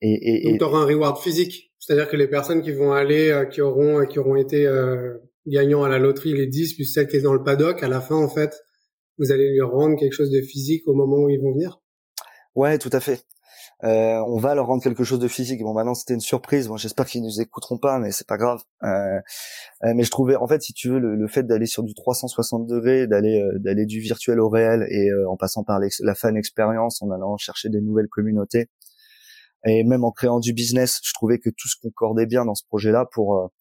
et, 0.01 0.47
et, 0.47 0.49
Donc, 0.49 0.59
tu 0.59 0.63
auras 0.65 0.79
un 0.79 0.85
reward 0.85 1.21
physique, 1.21 1.73
c'est-à-dire 1.79 2.09
que 2.09 2.15
les 2.15 2.27
personnes 2.27 2.61
qui 2.61 2.71
vont 2.71 2.93
aller, 2.93 3.29
euh, 3.29 3.45
qui 3.45 3.61
auront, 3.61 4.05
qui 4.05 4.19
auront 4.19 4.35
été 4.35 4.65
euh, 4.65 5.17
gagnants 5.45 5.83
à 5.83 5.89
la 5.89 5.99
loterie, 5.99 6.33
les 6.33 6.47
10 6.47 6.75
plus 6.75 6.85
celles 6.85 7.07
qui 7.07 7.19
sont 7.19 7.25
dans 7.25 7.33
le 7.33 7.43
paddock, 7.43 7.83
à 7.83 7.87
la 7.87 8.01
fin 8.01 8.15
en 8.15 8.29
fait, 8.29 8.57
vous 9.17 9.31
allez 9.31 9.49
lui 9.51 9.61
rendre 9.61 9.97
quelque 9.97 10.13
chose 10.13 10.31
de 10.31 10.41
physique 10.41 10.87
au 10.87 10.93
moment 10.93 11.17
où 11.17 11.29
ils 11.29 11.41
vont 11.41 11.51
venir? 11.51 11.81
Ouais, 12.55 12.77
tout 12.77 12.89
à 12.91 12.99
fait. 12.99 13.23
Euh, 13.83 14.23
on 14.27 14.37
va 14.37 14.53
leur 14.53 14.67
rendre 14.67 14.83
quelque 14.83 15.03
chose 15.03 15.19
de 15.19 15.27
physique. 15.27 15.61
Bon, 15.61 15.73
maintenant 15.73 15.95
c'était 15.95 16.13
une 16.13 16.21
surprise. 16.21 16.67
Bon, 16.67 16.77
j'espère 16.77 17.05
qu'ils 17.05 17.23
nous 17.23 17.41
écouteront 17.41 17.77
pas, 17.77 17.97
mais 17.99 18.11
c'est 18.11 18.27
pas 18.27 18.37
grave. 18.37 18.61
Euh, 18.83 18.87
euh, 19.83 19.93
mais 19.95 20.03
je 20.03 20.11
trouvais, 20.11 20.35
en 20.35 20.47
fait, 20.47 20.61
si 20.61 20.73
tu 20.73 20.89
veux, 20.89 20.99
le, 20.99 21.27
fait 21.27 21.43
d'aller 21.43 21.65
sur 21.65 21.83
du 21.83 21.93
360 21.93 22.67
degrés, 22.67 23.07
d'aller 23.07 23.43
d'aller 23.55 23.85
du 23.85 23.99
virtuel 23.99 24.39
au 24.39 24.49
réel 24.49 24.85
et 24.89 25.09
en 25.27 25.37
passant 25.37 25.63
par 25.63 25.79
la 25.79 26.15
fan 26.15 26.37
expérience, 26.37 27.01
en 27.01 27.09
allant 27.11 27.37
chercher 27.37 27.69
des 27.69 27.81
nouvelles 27.81 28.09
communautés 28.09 28.69
et 29.65 29.83
même 29.83 30.03
en 30.03 30.11
créant 30.11 30.39
du 30.39 30.53
business, 30.53 30.99
je 31.03 31.13
trouvais 31.13 31.37
que 31.37 31.49
tout 31.49 31.67
se 31.67 31.75
concordait 31.81 32.25
bien 32.25 32.45
dans 32.45 32.55
ce 32.55 32.65
projet-là 32.65 33.07
pour 33.11 33.51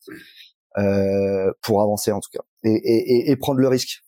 pour 1.62 1.82
avancer 1.82 2.12
en 2.12 2.20
tout 2.20 2.30
cas 2.32 2.42
et, 2.64 3.30
et 3.30 3.36
prendre 3.36 3.60
le 3.60 3.68
risque. 3.68 4.02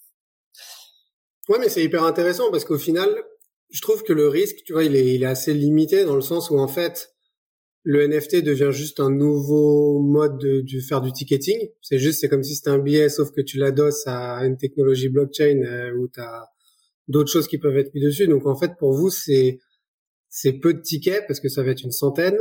Ouais, 1.48 1.58
mais 1.58 1.68
c'est 1.68 1.82
hyper 1.82 2.04
intéressant 2.04 2.50
parce 2.50 2.64
qu'au 2.64 2.78
final, 2.78 3.08
je 3.70 3.80
trouve 3.80 4.02
que 4.02 4.12
le 4.12 4.28
risque, 4.28 4.58
tu 4.64 4.72
vois, 4.72 4.84
il 4.84 4.94
est, 4.94 5.14
il 5.14 5.22
est 5.22 5.26
assez 5.26 5.54
limité 5.54 6.04
dans 6.04 6.14
le 6.14 6.20
sens 6.20 6.50
où 6.50 6.58
en 6.58 6.68
fait, 6.68 7.12
le 7.84 8.06
NFT 8.06 8.44
devient 8.44 8.70
juste 8.70 9.00
un 9.00 9.10
nouveau 9.10 10.00
mode 10.00 10.38
de, 10.38 10.80
faire 10.80 11.00
du 11.00 11.12
ticketing. 11.12 11.68
C'est 11.80 11.98
juste, 11.98 12.20
c'est 12.20 12.28
comme 12.28 12.44
si 12.44 12.54
c'était 12.54 12.70
un 12.70 12.78
billet, 12.78 13.08
sauf 13.08 13.32
que 13.32 13.40
tu 13.40 13.58
l'adosses 13.58 14.06
à 14.06 14.44
une 14.44 14.56
technologie 14.56 15.08
blockchain 15.08 15.62
euh, 15.64 15.92
où 15.96 16.08
tu 16.08 16.20
as 16.20 16.46
d'autres 17.08 17.30
choses 17.30 17.48
qui 17.48 17.58
peuvent 17.58 17.76
être 17.76 17.92
mises 17.94 18.04
dessus. 18.04 18.28
Donc 18.28 18.46
en 18.46 18.54
fait, 18.54 18.72
pour 18.78 18.92
vous, 18.92 19.10
c'est 19.10 19.58
c'est 20.28 20.54
peu 20.54 20.72
de 20.74 20.80
tickets 20.80 21.24
parce 21.26 21.40
que 21.40 21.48
ça 21.48 21.62
va 21.62 21.72
être 21.72 21.82
une 21.82 21.90
centaine 21.90 22.38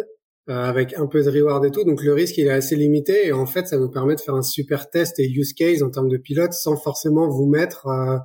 euh, 0.49 0.53
avec 0.53 0.93
un 0.97 1.07
peu 1.07 1.23
de 1.23 1.29
reward 1.29 1.65
et 1.65 1.71
tout. 1.71 1.83
Donc 1.83 2.03
le 2.03 2.13
risque, 2.13 2.37
il 2.37 2.47
est 2.47 2.51
assez 2.51 2.75
limité 2.75 3.27
et 3.27 3.31
en 3.31 3.45
fait, 3.45 3.67
ça 3.67 3.77
nous 3.77 3.89
permet 3.89 4.15
de 4.15 4.21
faire 4.21 4.35
un 4.35 4.43
super 4.43 4.89
test 4.89 5.19
et 5.19 5.27
use 5.27 5.53
case 5.53 5.81
en 5.81 5.89
termes 5.89 6.07
de 6.07 6.17
pilote 6.17 6.53
sans 6.53 6.77
forcément 6.77 7.27
vous 7.27 7.47
mettre 7.47 7.87
euh, 7.87 8.17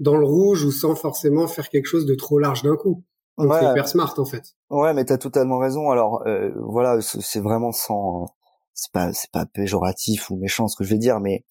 dans 0.00 0.16
le 0.16 0.26
rouge 0.26 0.64
ou 0.64 0.72
sans 0.72 0.96
forcément 0.96 1.46
faire 1.46 1.68
quelque 1.68 1.86
chose 1.86 2.06
de 2.06 2.14
trop 2.14 2.38
large 2.38 2.62
d'un 2.62 2.76
coup. 2.76 3.04
Donc 3.38 3.54
c'est 3.54 3.70
hyper 3.70 3.88
smart 3.88 4.14
en 4.18 4.24
fait. 4.24 4.42
Ouais, 4.70 4.92
mais 4.92 5.04
t'as 5.04 5.18
totalement 5.18 5.58
raison. 5.58 5.90
Alors 5.90 6.26
euh, 6.26 6.50
voilà, 6.56 7.00
c'est 7.00 7.40
vraiment 7.40 7.72
sans, 7.72 8.26
c'est 8.74 8.92
pas 8.92 9.12
c'est 9.12 9.30
pas 9.30 9.46
péjoratif 9.46 10.30
ou 10.30 10.36
méchant 10.36 10.68
ce 10.68 10.76
que 10.76 10.84
je 10.84 10.90
vais 10.90 10.98
dire, 10.98 11.20
mais 11.20 11.44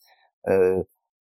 euh, 0.47 0.83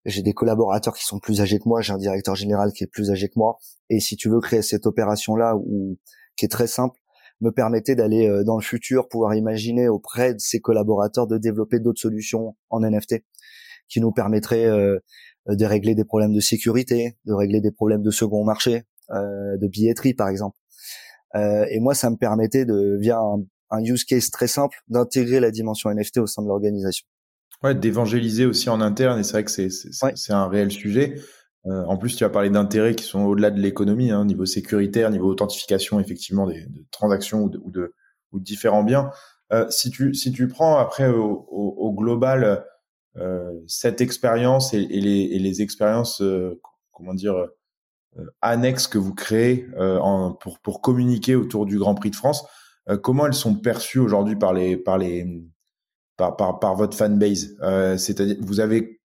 j'ai 0.05 0.21
des 0.21 0.33
collaborateurs 0.33 0.95
qui 0.95 1.05
sont 1.05 1.19
plus 1.19 1.41
âgés 1.41 1.59
que 1.59 1.67
moi, 1.67 1.81
j'ai 1.81 1.93
un 1.93 1.97
directeur 1.97 2.35
général 2.35 2.71
qui 2.73 2.83
est 2.83 2.87
plus 2.87 3.11
âgé 3.11 3.27
que 3.27 3.37
moi, 3.37 3.57
et 3.89 3.99
si 3.99 4.15
tu 4.15 4.29
veux 4.29 4.39
créer 4.39 4.61
cette 4.61 4.85
opération 4.85 5.35
là 5.35 5.55
où 5.55 5.97
qui 6.35 6.45
est 6.45 6.49
très 6.49 6.67
simple, 6.67 6.99
me 7.41 7.51
permettait 7.51 7.95
d'aller 7.95 8.27
euh, 8.27 8.43
dans 8.43 8.57
le 8.57 8.63
futur 8.63 9.07
pouvoir 9.07 9.35
imaginer 9.35 9.87
auprès 9.87 10.33
de 10.33 10.39
ses 10.39 10.59
collaborateurs 10.59 11.27
de 11.27 11.37
développer 11.37 11.79
d'autres 11.79 12.01
solutions 12.01 12.55
en 12.69 12.81
NFT 12.81 13.23
qui 13.87 14.01
nous 14.01 14.11
permettraient 14.11 14.65
euh, 14.65 14.99
de 15.47 15.65
régler 15.65 15.95
des 15.95 16.05
problèmes 16.05 16.33
de 16.33 16.39
sécurité, 16.39 17.17
de 17.25 17.33
régler 17.33 17.61
des 17.61 17.71
problèmes 17.71 18.03
de 18.03 18.11
second 18.11 18.43
marché, 18.43 18.83
euh, 19.11 19.57
de 19.57 19.67
billetterie 19.67 20.13
par 20.13 20.29
exemple. 20.29 20.57
Euh, 21.35 21.65
et 21.69 21.79
moi, 21.79 21.95
ça 21.95 22.09
me 22.09 22.15
permettait 22.15 22.65
de, 22.65 22.97
via 22.99 23.19
un, 23.71 23.83
use 23.83 24.03
case 24.03 24.29
très 24.29 24.47
simple, 24.47 24.77
d'intégrer 24.87 25.39
la 25.39 25.51
dimension 25.51 25.89
NFT 25.91 26.19
au 26.19 26.27
sein 26.27 26.43
de 26.43 26.47
l'organisation. 26.47 27.05
Ouais, 27.63 27.75
d'évangéliser 27.75 28.45
aussi 28.45 28.69
en 28.69 28.81
interne, 28.81 29.19
et 29.19 29.23
c'est 29.23 29.33
vrai 29.33 29.43
que 29.43 29.51
c'est 29.51 29.69
c'est 29.69 30.33
un 30.33 30.47
réel 30.47 30.71
sujet. 30.71 31.15
en 31.65 31.97
plus, 31.97 32.15
tu 32.15 32.23
as 32.23 32.29
parlé 32.29 32.49
d'intérêts 32.49 32.95
qui 32.95 33.03
sont 33.03 33.21
au-delà 33.25 33.51
de 33.51 33.59
l'économie, 33.59 34.11
hein, 34.11 34.25
niveau 34.25 34.45
sécuritaire, 34.45 35.09
niveau 35.11 35.29
authentification, 35.29 35.99
effectivement, 35.99 36.47
des, 36.47 36.65
de 36.67 36.85
transactions 36.89 37.43
ou 37.43 37.49
de, 37.49 37.59
ou 37.63 37.69
de, 37.69 37.93
ou 38.31 38.39
de 38.39 38.43
différents 38.43 38.83
biens. 38.83 39.11
si 39.69 39.89
tu 39.91 40.13
si 40.13 40.31
tu 40.31 40.47
prends 40.47 40.77
après 40.77 41.09
au, 41.09 41.45
au, 41.49 41.75
au 41.77 41.93
global 41.93 42.43
euh, 42.43 42.55
cette 43.67 44.01
expérience 44.01 44.73
et, 44.73 44.79
les, 44.79 45.61
expériences, 45.61 46.21
euh, 46.21 46.59
comment 46.91 47.13
dire, 47.13 47.35
euh, 47.35 48.25
annexes 48.41 48.87
que 48.87 48.97
vous 48.97 49.13
créez 49.13 49.67
pour, 50.39 50.59
pour 50.59 50.81
communiquer 50.81 51.35
autour 51.35 51.65
du 51.65 51.77
Grand 51.77 51.95
Prix 51.95 52.09
de 52.09 52.15
France, 52.15 52.45
comment 53.03 53.27
elles 53.27 53.33
sont 53.33 53.55
perçues 53.55 53.99
aujourd'hui 53.99 54.35
par 54.35 54.53
les, 54.53 54.75
par 54.75 54.97
les, 54.97 55.43
par, 56.17 56.35
par, 56.35 56.75
votre 56.75 56.97
fanbase 56.97 57.55
C'est-à-dire, 57.97 58.37
vous 58.39 58.59
avez 58.59 58.99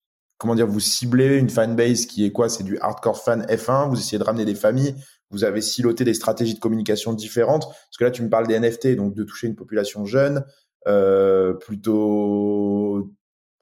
comment 0.43 0.55
dire, 0.55 0.67
vous 0.67 0.81
ciblez 0.81 1.37
une 1.37 1.49
fanbase 1.49 2.05
qui 2.05 2.25
est 2.25 2.31
quoi? 2.31 2.49
C'est 2.49 2.63
du 2.63 2.77
hardcore 2.79 3.17
fan 3.17 3.45
F1. 3.45 3.89
Vous 3.89 3.97
essayez 3.97 4.19
de 4.19 4.23
ramener 4.25 4.43
des 4.43 4.55
familles. 4.55 4.93
Vous 5.31 5.45
avez 5.45 5.61
siloté 5.61 6.03
des 6.03 6.13
stratégies 6.13 6.53
de 6.53 6.59
communication 6.59 7.13
différentes. 7.13 7.65
Parce 7.65 7.97
que 7.97 8.03
là, 8.03 8.11
tu 8.11 8.23
me 8.23 8.29
parles 8.29 8.47
des 8.47 8.59
NFT, 8.59 8.95
donc 8.95 9.15
de 9.15 9.23
toucher 9.23 9.47
une 9.47 9.55
population 9.55 10.05
jeune, 10.05 10.43
euh, 10.87 11.53
plutôt 11.53 13.13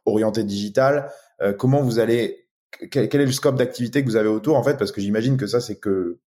orienté 0.06 0.44
digital 0.44 1.12
euh, 1.42 1.54
Comment 1.54 1.82
vous 1.82 2.00
allez 2.00 2.48
quel, 2.90 3.08
est 3.14 3.26
le 3.26 3.32
scope 3.32 3.56
d'activité 3.56 4.02
que 4.02 4.08
vous 4.08 4.16
avez 4.16 4.30
autour 4.30 4.56
en 4.58 4.64
fait 4.64 4.78
Parce 4.78 4.92
que 4.92 5.02
j'imagine 5.02 5.38
que 5.38 5.48
ça 5.48 5.60
c'est 5.60 5.80
que 5.80 6.20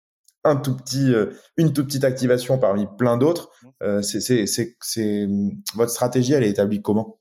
un 0.45 0.57
tout 0.57 0.77
petit, 0.77 1.15
euh, 1.15 1.27
une 1.57 1.73
toute 1.73 1.87
petite 1.87 2.03
activation 2.03 2.59
parmi 2.59 2.89
plein 2.99 3.17
d'autres. 3.17 3.51
Mmh. 3.63 3.69
Euh, 3.85 4.03
c'est, 4.03 5.29
votre 5.77 5.93
stratégie, 5.93 6.33
elle 6.33 6.43
est 6.43 6.51
établie 6.51 6.83
comment? 6.83 7.21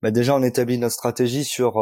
Bah 0.00 0.10
déjà, 0.10 0.34
on 0.34 0.42
établit 0.42 0.78
notre 0.78 0.94
stratégie 0.94 1.44
sur, 1.44 1.74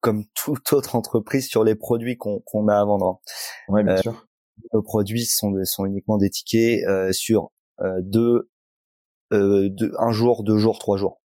comme 0.00 0.24
toute 0.34 0.72
autre 0.72 0.96
entreprise, 0.96 1.46
sur 1.46 1.64
les 1.64 1.74
produits 1.74 2.16
qu'on, 2.16 2.40
qu'on 2.40 2.68
a 2.68 2.78
à 2.78 2.84
vendre. 2.84 3.20
Ouais, 3.68 3.84
bien 3.84 3.96
sûr. 3.98 4.26
Nos 4.72 4.82
produits 4.82 5.26
sont, 5.26 5.54
sont 5.64 5.84
uniquement 5.84 6.16
des 6.16 6.30
tickets 6.30 6.82
sur 7.12 7.50
deux, 8.00 8.50
deux, 9.30 9.92
un 9.98 10.12
jour, 10.12 10.44
deux 10.44 10.58
jours, 10.58 10.78
trois 10.78 10.96
jours. 10.96 11.17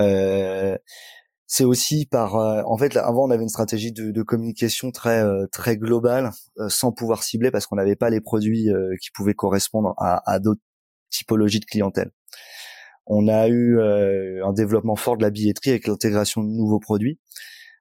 Euh, 0.00 0.76
c'est 1.46 1.64
aussi 1.64 2.06
par 2.06 2.36
euh, 2.36 2.62
en 2.66 2.76
fait 2.76 2.96
avant 2.96 3.26
on 3.26 3.30
avait 3.30 3.42
une 3.42 3.48
stratégie 3.48 3.90
de, 3.92 4.10
de 4.10 4.22
communication 4.22 4.90
très 4.90 5.24
euh, 5.24 5.46
très 5.50 5.76
globale 5.76 6.30
sans 6.68 6.92
pouvoir 6.92 7.22
cibler 7.22 7.50
parce 7.50 7.66
qu'on 7.66 7.76
n'avait 7.76 7.96
pas 7.96 8.10
les 8.10 8.20
produits 8.20 8.68
qui 9.00 9.10
pouvaient 9.12 9.34
correspondre 9.34 9.94
à, 9.98 10.22
à 10.30 10.38
d'autres 10.38 10.60
typologies 11.10 11.60
de 11.60 11.64
clientèle. 11.64 12.10
On 13.06 13.28
a 13.28 13.48
eu 13.48 13.80
un 13.80 14.52
développement 14.52 14.96
fort 14.96 15.16
de 15.16 15.22
la 15.22 15.30
billetterie 15.30 15.70
avec 15.70 15.86
l'intégration 15.86 16.42
de 16.42 16.48
nouveaux 16.48 16.80
produits 16.80 17.18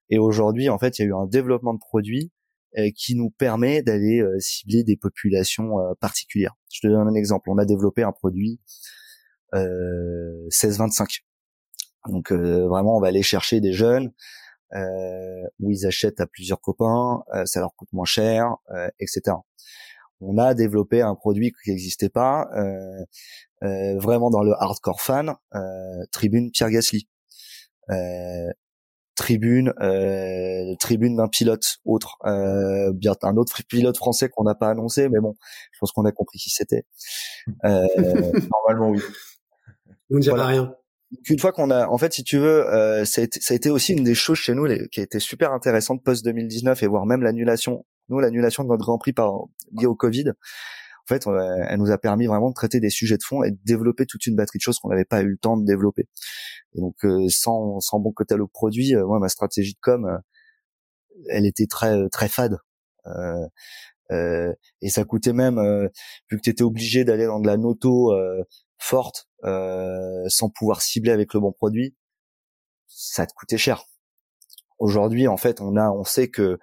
et 0.10 0.17
aujourd'hui 0.17 0.69
en 0.69 0.77
fait 0.80 0.97
il 0.97 1.01
y 1.01 1.06
a 1.06 1.08
eu 1.10 1.13
un 1.13 1.27
développement 1.27 1.73
de 1.73 1.80
produits 1.80 2.32
qui 2.95 3.15
nous 3.15 3.32
permet 3.32 3.82
d'aller 3.82 4.23
cibler 4.39 4.84
des 4.84 4.95
populations 4.95 5.75
particulières. 5.99 6.56
Je 6.71 6.80
te 6.82 6.88
donne 6.88 7.08
un 7.08 7.15
exemple. 7.15 7.49
On 7.49 7.58
a 7.58 7.65
développé 7.65 8.03
un 8.03 8.13
produit 8.13 8.62
16-25 9.53 11.27
donc 12.08 12.32
euh, 12.32 12.67
vraiment, 12.67 12.98
on 12.98 13.00
va 13.00 13.08
aller 13.08 13.24
chercher 13.24 13.60
des 13.62 13.74
jeunes 13.74 14.12
euh, 14.74 15.43
où 15.60 15.72
ils 15.72 15.86
achètent 15.86 16.20
à 16.20 16.28
plusieurs 16.28 16.62
copains, 16.62 17.24
euh, 17.34 17.46
ça 17.46 17.60
leur 17.60 17.76
coûte 17.76 17.89
moins 17.93 18.06
cher, 18.06 18.56
etc. 19.00 19.38
On 20.20 20.38
a 20.38 20.54
développé 20.54 21.02
un 21.02 21.15
produit 21.15 21.52
qui 21.63 21.70
n'existait 21.70 22.10
pas, 22.10 22.50
vraiment 23.62 24.30
dans 24.30 24.43
le 24.43 24.54
hardcore 24.54 25.02
fan, 25.02 25.36
Tribune 26.12 26.52
Pierre 26.52 26.72
Gasly. 26.72 27.08
tribune 29.15 29.74
tribune 30.80 31.17
d'un 31.17 31.28
pilote 31.28 31.78
autre 31.86 32.17
bien 32.93 33.13
un 33.24 33.38
autre 33.38 33.62
pilote 33.67 33.98
français 33.98 34.30
qu'on 34.30 34.43
n'a 34.43 34.56
pas 34.56 34.70
annoncé 34.70 35.10
mais 35.10 35.20
bon 35.20 35.36
je 35.72 35.80
pense 35.80 35.91
qu'on 35.91 36.06
a 36.06 36.12
compris 36.12 36.38
qui 36.38 36.52
c'était 36.52 36.86
normalement 37.63 38.89
oui 38.89 39.02
vous 40.10 40.17
ne 40.17 40.22
direz 40.22 40.41
rien 40.41 40.76
qu'une 41.24 41.39
fois 41.39 41.52
qu'on 41.52 41.72
a, 41.72 41.88
en 41.88 41.98
fait, 41.98 42.13
si 42.13 42.24
tu 42.24 42.38
veux, 42.38 42.67
euh, 42.67 43.06
ça, 43.06 43.22
a 43.22 43.24
été, 43.24 43.39
ça, 43.39 43.54
a 43.54 43.56
été, 43.56 43.70
aussi 43.70 43.93
une 43.93 44.04
des 44.04 44.15
choses 44.15 44.38
chez 44.38 44.54
nous 44.54 44.65
les, 44.65 44.88
qui 44.89 45.00
a 45.00 45.04
été 45.04 45.20
super 45.20 45.54
intéressante 45.54 46.04
post 46.04 46.24
2019 46.26 46.84
et 46.84 46.88
voire 46.88 47.06
même 47.06 47.22
l'annulation, 47.22 47.86
nous 48.10 48.20
l'annulation 48.20 48.63
de 48.63 48.70
notre 48.70 48.84
Grand 48.84 48.98
Prix 48.98 49.13
par 49.13 49.34
lié 49.72 49.86
au 49.86 49.96
Covid. 49.96 50.30
En 50.30 51.08
fait, 51.08 51.26
euh, 51.28 51.63
elle 51.70 51.80
nous 51.80 51.91
a 51.91 51.98
permis 51.98 52.28
vraiment 52.28 52.50
de 52.50 52.54
traiter 52.54 52.82
des 52.82 52.89
sujets 52.89 53.17
de 53.17 53.24
fond 53.24 53.41
et 53.43 53.52
de 53.52 53.58
développer 53.63 54.06
toute 54.06 54.26
une 54.26 54.36
batterie 54.36 54.58
de 54.58 54.63
choses 54.63 54.80
qu'on 54.80 54.89
n'avait 54.89 55.06
pas 55.06 55.22
eu 55.22 55.30
le 55.30 55.38
temps 55.38 55.56
de 55.56 55.65
développer. 55.65 56.08
Et 56.76 56.82
donc, 56.82 56.96
euh, 57.06 57.28
sans, 57.30 57.80
sans 57.80 58.00
bon 58.00 58.12
catalogue 58.12 58.52
produit, 58.52 58.93
euh, 58.93 59.06
moi, 59.06 59.20
ma 59.20 59.30
stratégie 59.30 59.74
de 59.74 59.80
com, 59.82 60.20
elle 61.30 61.46
était 61.46 61.65
très 61.67 62.10
très 62.10 62.28
fade. 62.28 62.58
et 64.10 64.89
ça 64.89 65.06
coûtait 65.06 65.34
même, 65.34 65.60
vu 66.30 66.38
que 66.38 66.41
tu 66.41 66.50
étais 66.50 66.63
obligé 66.63 67.06
d'aller 67.06 67.26
dans 67.26 67.39
de 67.39 67.48
la 67.48 67.58
noto 67.58 68.13
forte 68.78 69.27
euh, 69.27 69.27
sans 69.43 70.50
pouvoir 70.50 70.82
cibler 70.82 71.12
avec 71.12 71.34
le 71.34 71.39
bon 71.39 71.52
produit, 71.52 71.95
ça 72.88 73.26
te 73.26 73.34
coûtait 73.34 73.58
cher. 73.58 73.84
Aujourd'hui, 74.80 75.28
en 75.28 75.38
fait, 75.38 75.60
on 75.62 75.76
a, 75.76 75.89
on 75.89 76.04
sait 76.04 76.30
que 76.30 76.60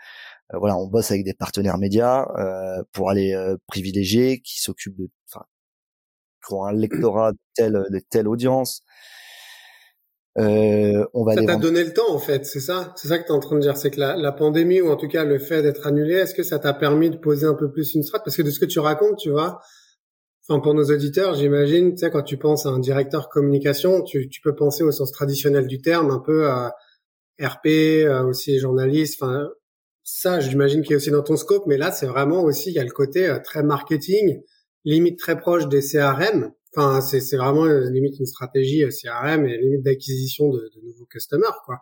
euh, 0.53 0.59
voilà, 0.59 0.77
on 0.77 0.87
bosse 0.87 1.11
avec 1.11 1.25
des 1.25 1.35
partenaires 1.35 1.79
médias 1.79 2.27
euh, 2.39 2.83
pour 2.93 3.11
aller 3.11 3.35
privilégier, 3.67 4.41
qui 4.41 4.61
s'occupent 4.61 4.97
de, 4.97 5.09
enfin, 5.29 5.45
qui 6.47 6.55
ont 6.55 6.65
un 6.65 6.73
lectorat 6.73 7.33
de 7.33 7.39
telle, 7.55 7.85
de 7.91 8.01
telle 8.11 8.29
audience. 8.29 8.83
Euh, 10.37 11.07
on 11.15 11.25
va 11.25 11.35
ça 11.35 11.45
t'a 11.45 11.57
donné 11.57 11.85
le 11.85 11.93
temps 11.93 12.13
en 12.13 12.19
fait, 12.19 12.45
c'est 12.45 12.59
ça, 12.59 12.93
c'est 12.97 13.07
ça 13.07 13.21
que 13.21 13.25
tu 13.25 13.29
es 13.29 13.35
en 13.37 13.39
train 13.39 13.55
de 13.55 13.61
dire, 13.61 13.77
c'est 13.77 13.93
que 13.93 14.01
la, 14.01 14.17
la, 14.17 14.33
pandémie 14.33 14.81
ou 14.81 14.91
en 14.91 14.97
tout 14.97 15.07
cas 15.07 15.23
le 15.23 15.39
fait 15.39 15.63
d'être 15.63 15.87
annulé, 15.87 16.15
est-ce 16.15 16.35
que 16.35 16.43
ça 16.43 16.59
t'a 16.59 16.75
permis 16.75 17.09
de 17.09 17.17
poser 17.17 17.47
un 17.47 17.55
peu 17.55 17.71
plus 17.71 17.95
une 17.95 18.03
strat 18.03 18.19
Parce 18.19 18.37
que 18.37 18.43
de 18.43 18.51
ce 18.51 18.59
que 18.59 18.65
tu 18.65 18.81
racontes, 18.81 19.19
tu 19.19 19.31
vois, 19.31 19.61
enfin 20.49 20.61
pour 20.61 20.75
nos 20.75 20.85
auditeurs, 20.85 21.35
j'imagine, 21.35 21.93
tu 21.95 21.99
sais, 21.99 22.11
quand 22.11 22.23
tu 22.23 22.37
penses 22.37 22.67
à 22.67 22.71
un 22.71 22.79
directeur 22.79 23.29
communication, 23.29 24.03
tu, 24.03 24.29
tu 24.29 24.41
peux 24.41 24.55
penser 24.55 24.85
au 24.85 24.93
sens 24.93 25.13
traditionnel 25.13 25.67
du 25.67 25.81
terme, 25.81 26.11
un 26.11 26.21
peu 26.21 26.49
à 26.49 26.75
RP, 27.41 28.07
aussi 28.27 28.59
journaliste, 28.59 29.21
enfin 29.21 29.49
ça, 30.05 30.39
j'imagine 30.39 30.83
qu'il 30.83 30.93
est 30.93 30.97
aussi 30.97 31.11
dans 31.11 31.23
ton 31.23 31.37
scope, 31.37 31.65
mais 31.67 31.79
là 31.79 31.91
c'est 31.91 32.07
vraiment 32.07 32.43
aussi 32.43 32.71
il 32.71 32.75
y 32.75 32.79
a 32.79 32.85
le 32.85 32.91
côté 32.91 33.27
euh, 33.27 33.39
très 33.43 33.63
marketing, 33.63 34.43
limite 34.85 35.19
très 35.19 35.39
proche 35.39 35.67
des 35.69 35.81
CRM 35.81 36.53
Enfin, 36.77 37.01
c'est, 37.01 37.37
vraiment 37.37 37.67
euh, 37.67 37.89
limite 37.91 38.19
une 38.19 38.27
stratégie 38.27 38.83
euh, 38.83 38.91
CRM 38.91 39.47
et 39.47 39.59
limite 39.59 39.83
d'acquisition 39.83 40.51
de, 40.51 40.59
de 40.75 40.81
nouveaux 40.85 41.07
customers, 41.07 41.63
quoi. 41.65 41.79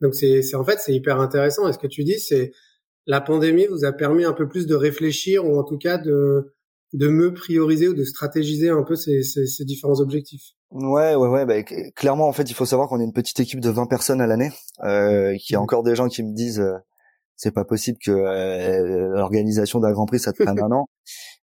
Donc 0.00 0.14
c'est 0.14 0.54
en 0.54 0.64
fait 0.64 0.78
c'est 0.78 0.94
hyper 0.94 1.20
intéressant. 1.20 1.68
Et 1.68 1.72
ce 1.72 1.78
que 1.78 1.86
tu 1.86 2.04
dis, 2.04 2.20
c'est 2.20 2.52
la 3.06 3.20
pandémie 3.20 3.66
vous 3.66 3.84
a 3.84 3.92
permis 3.92 4.24
un 4.24 4.32
peu 4.32 4.46
plus 4.48 4.66
de 4.66 4.74
réfléchir 4.74 5.44
ou 5.44 5.58
en 5.58 5.64
tout 5.64 5.78
cas 5.78 5.98
de 5.98 6.54
de 6.96 7.08
mieux 7.08 7.32
prioriser 7.32 7.88
ou 7.88 7.94
de 7.94 8.04
stratégiser 8.04 8.70
un 8.70 8.82
peu 8.82 8.96
ces, 8.96 9.22
ces, 9.22 9.46
ces 9.46 9.64
différents 9.64 10.00
objectifs. 10.00 10.52
Ouais, 10.70 11.14
ouais, 11.14 11.28
ouais. 11.28 11.46
Bah, 11.46 11.62
clairement, 11.94 12.26
en 12.26 12.32
fait, 12.32 12.50
il 12.50 12.54
faut 12.54 12.66
savoir 12.66 12.88
qu'on 12.88 13.00
est 13.00 13.04
une 13.04 13.12
petite 13.12 13.38
équipe 13.38 13.60
de 13.60 13.70
20 13.70 13.86
personnes 13.86 14.20
à 14.20 14.26
l'année, 14.26 14.50
euh, 14.84 15.36
qu'il 15.36 15.54
y 15.54 15.56
a 15.56 15.60
mmh. 15.60 15.62
encore 15.62 15.82
des 15.82 15.94
gens 15.94 16.08
qui 16.08 16.22
me 16.22 16.34
disent 16.34 16.60
euh, 16.60 16.74
c'est 17.36 17.52
pas 17.52 17.64
possible 17.64 17.98
que 18.02 18.10
euh, 18.10 19.08
l'organisation 19.14 19.78
d'un 19.78 19.92
Grand 19.92 20.06
Prix 20.06 20.20
ça 20.20 20.32
te 20.32 20.42
prenne 20.42 20.58
un 20.58 20.72
an. 20.72 20.86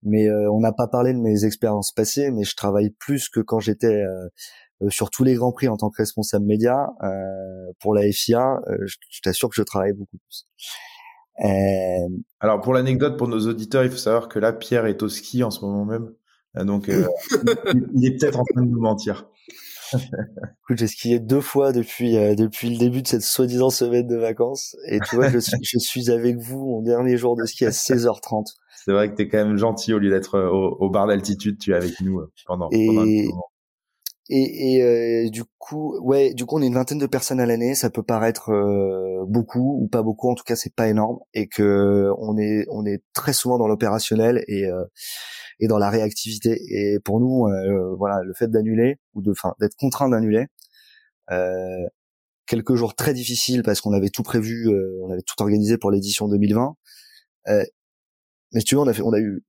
Mais 0.03 0.29
euh, 0.29 0.49
on 0.51 0.59
n'a 0.59 0.71
pas 0.71 0.87
parlé 0.87 1.13
de 1.13 1.19
mes 1.19 1.43
expériences 1.43 1.91
passées, 1.91 2.31
mais 2.31 2.43
je 2.43 2.55
travaille 2.55 2.91
plus 2.91 3.27
que 3.27 3.41
quand 3.41 3.59
j'étais 3.59 3.87
euh, 3.87 4.89
sur 4.89 5.09
tous 5.09 5.23
les 5.23 5.33
Grands 5.33 5.51
Prix 5.51 5.67
en 5.67 5.75
tant 5.75 5.89
que 5.89 5.97
responsable 5.97 6.45
média 6.45 6.87
pour 7.81 7.93
la 7.93 8.09
FIA. 8.09 8.61
je, 8.85 9.21
t'assure 9.21 9.49
que 9.49 9.55
je 9.55 9.63
travaille 9.63 9.91
beaucoup 9.91 10.17
plus. 10.17 10.47
Alors 12.39 12.61
pour 12.61 12.73
l'anecdote, 12.73 13.17
pour 13.17 13.27
nos 13.27 13.47
auditeurs, 13.47 13.83
il 13.83 13.91
faut 13.91 13.97
savoir 13.97 14.27
que 14.27 14.39
là, 14.39 14.53
Pierre 14.53 14.85
est 14.85 15.01
au 15.03 15.09
ski 15.09 15.43
en 15.43 15.51
ce 15.51 15.65
moment 15.65 15.85
même. 15.85 16.13
Donc, 16.65 16.87
il 17.95 18.05
est 18.05 18.19
peut-être 18.19 18.39
en 18.39 18.43
train 18.43 18.63
de 18.63 18.69
nous 18.69 18.81
mentir. 18.81 19.27
Écoute, 19.93 20.77
j'ai 20.77 20.87
skié 20.87 21.19
deux 21.19 21.41
fois 21.41 21.71
depuis 21.71 22.17
euh, 22.17 22.35
depuis 22.35 22.69
le 22.69 22.77
début 22.77 23.01
de 23.01 23.07
cette 23.07 23.21
soi-disant 23.21 23.69
semaine 23.69 24.07
de 24.07 24.15
vacances 24.15 24.75
et 24.87 24.99
tu 24.99 25.15
vois, 25.15 25.29
je 25.29 25.39
suis, 25.39 25.57
je 25.61 25.79
suis 25.79 26.11
avec 26.11 26.37
vous 26.37 26.65
mon 26.65 26.81
dernier 26.81 27.17
jour 27.17 27.35
de 27.35 27.45
ski 27.45 27.65
à 27.65 27.69
16h30. 27.69 28.45
C'est 28.85 28.91
vrai 28.91 29.09
que 29.09 29.15
t'es 29.15 29.27
quand 29.27 29.37
même 29.37 29.57
gentil 29.57 29.93
au 29.93 29.99
lieu 29.99 30.09
d'être 30.09 30.35
euh, 30.35 30.49
au, 30.49 30.77
au, 30.79 30.89
bar 30.89 31.07
d'altitude, 31.07 31.57
tu 31.59 31.71
es 31.71 31.75
avec 31.75 31.99
nous 32.01 32.19
euh, 32.19 32.31
pendant, 32.45 32.69
et, 32.71 32.87
pendant. 32.87 33.48
Et, 34.29 34.75
et 34.75 34.83
euh, 34.83 35.29
du 35.29 35.43
coup, 35.57 35.97
ouais, 36.01 36.33
du 36.35 36.45
coup, 36.45 36.57
on 36.57 36.61
est 36.61 36.67
une 36.67 36.75
vingtaine 36.75 36.99
de 36.99 37.07
personnes 37.07 37.39
à 37.39 37.45
l'année. 37.47 37.73
Ça 37.75 37.89
peut 37.89 38.03
paraître 38.03 38.51
euh, 38.51 39.25
beaucoup 39.27 39.81
ou 39.81 39.87
pas 39.87 40.03
beaucoup. 40.03 40.29
En 40.29 40.35
tout 40.35 40.43
cas, 40.43 40.55
c'est 40.55 40.73
pas 40.73 40.87
énorme 40.87 41.17
et 41.33 41.47
que 41.47 42.11
on 42.19 42.37
est 42.37 42.65
on 42.69 42.85
est 42.85 43.03
très 43.13 43.33
souvent 43.33 43.57
dans 43.57 43.67
l'opérationnel 43.67 44.43
et 44.47 44.65
euh, 44.67 44.85
et 45.59 45.67
dans 45.67 45.79
la 45.79 45.89
réactivité. 45.89 46.59
Et 46.69 46.99
pour 47.03 47.19
nous, 47.19 47.47
euh, 47.47 47.95
voilà, 47.97 48.21
le 48.23 48.33
fait 48.33 48.49
d'annuler 48.49 48.97
ou 49.15 49.21
de, 49.21 49.31
enfin, 49.31 49.55
d'être 49.59 49.75
contraint 49.75 50.09
d'annuler, 50.09 50.45
euh, 51.31 51.87
quelques 52.47 52.75
jours 52.75 52.95
très 52.95 53.13
difficiles 53.13 53.63
parce 53.63 53.81
qu'on 53.81 53.93
avait 53.93 54.09
tout 54.09 54.23
prévu, 54.23 54.67
euh, 54.69 54.99
on 55.03 55.11
avait 55.11 55.21
tout 55.21 55.41
organisé 55.41 55.77
pour 55.77 55.91
l'édition 55.91 56.27
2020. 56.27 56.75
Euh, 57.49 57.65
mais 58.53 58.61
tu 58.61 58.75
vois, 58.75 58.85
on 58.85 58.87
a 58.87 58.93
fait, 58.93 59.03
on 59.03 59.13
a 59.13 59.19
eu, 59.19 59.43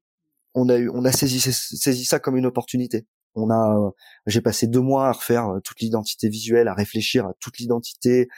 on 0.54 0.68
a 0.68 0.78
eu, 0.78 0.90
on 0.90 1.04
a 1.04 1.12
saisi, 1.12 1.40
saisi 1.40 2.04
ça 2.04 2.20
comme 2.20 2.36
une 2.36 2.46
opportunité. 2.46 3.06
On 3.34 3.50
a, 3.50 3.92
j'ai 4.26 4.40
passé 4.40 4.66
deux 4.66 4.80
mois 4.80 5.08
à 5.08 5.12
refaire 5.12 5.48
toute 5.64 5.80
l'identité 5.80 6.28
visuelle, 6.28 6.68
à 6.68 6.74
réfléchir 6.74 7.26
à 7.26 7.34
toute 7.40 7.58
l'identité 7.58 8.28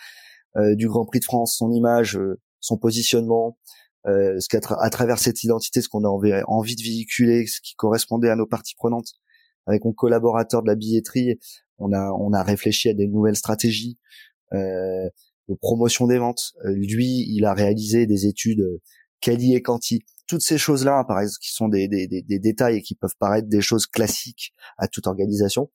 du 0.57 0.87
Grand 0.87 1.07
Prix 1.07 1.21
de 1.21 1.25
France, 1.25 1.57
son 1.57 1.73
image, 1.73 2.19
son 2.61 2.77
positionnement, 2.77 3.59
euh, 4.07 4.39
ce 4.39 4.49
qu'à 4.49 4.61
à 4.81 4.91
travers 4.91 5.19
cette 5.19 5.43
identité, 5.45 5.81
ce 5.81 5.89
qu'on 5.89 6.05
a 6.05 6.09
envie 6.09 6.77
de 6.77 6.83
véhiculer, 6.83 7.47
ce 7.47 7.61
qui 7.63 7.75
correspondait 7.75 8.29
à 8.29 8.37
nos 8.37 8.47
parties 8.47 8.75
prenantes, 8.77 9.13
avec 9.67 9.85
mon 9.85 9.93
collaborateur 9.93 10.63
de 10.63 10.69
la 10.69 10.75
billetterie, 10.75 11.39
on 11.79 11.93
a 11.93 12.43
réfléchi 12.43 12.89
à 12.89 12.95
des 12.95 13.09
nouvelles 13.09 13.37
stratégies 13.37 13.99
euh, 14.55 15.09
de 15.49 15.55
promotion 15.61 16.07
des 16.07 16.19
ventes. 16.19 16.53
Euh, 16.65 16.73
lui, 16.73 17.27
il 17.29 17.45
a 17.45 17.55
réalisé 17.55 18.07
des 18.07 18.27
études 18.27 18.61
euh, 18.61 18.81
quali 19.21 19.55
et 19.55 19.63
quanti. 19.63 20.05
Toutes 20.33 20.41
ces 20.41 20.57
choses-là, 20.57 21.05
par 21.05 21.21
exemple, 21.21 21.41
qui 21.43 21.53
sont 21.53 21.69
des, 21.69 21.89
des, 21.89 22.07
des, 22.07 22.23
des 22.23 22.39
détails 22.39 22.79
et 22.79 22.81
qui 22.81 22.95
peuvent 22.95 23.17
paraître 23.19 23.49
des 23.49 23.61
choses 23.61 23.87
classiques 23.87 24.55
à 24.79 24.89
toute 24.89 25.07
organisation. 25.07 25.71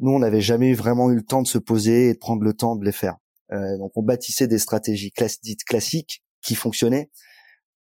Nous, 0.00 0.10
on 0.10 0.18
n'avait 0.18 0.40
jamais 0.40 0.74
vraiment 0.74 1.08
eu 1.12 1.14
le 1.14 1.22
temps 1.22 1.40
de 1.40 1.46
se 1.46 1.58
poser 1.58 2.08
et 2.08 2.14
de 2.14 2.18
prendre 2.18 2.42
le 2.42 2.52
temps 2.52 2.74
de 2.74 2.84
les 2.84 2.90
faire. 2.90 3.14
Euh, 3.52 3.78
donc, 3.78 3.92
on 3.94 4.02
bâtissait 4.02 4.48
des 4.48 4.58
stratégies 4.58 5.12
dites 5.44 5.62
classiques 5.62 6.24
qui 6.42 6.56
fonctionnaient. 6.56 7.12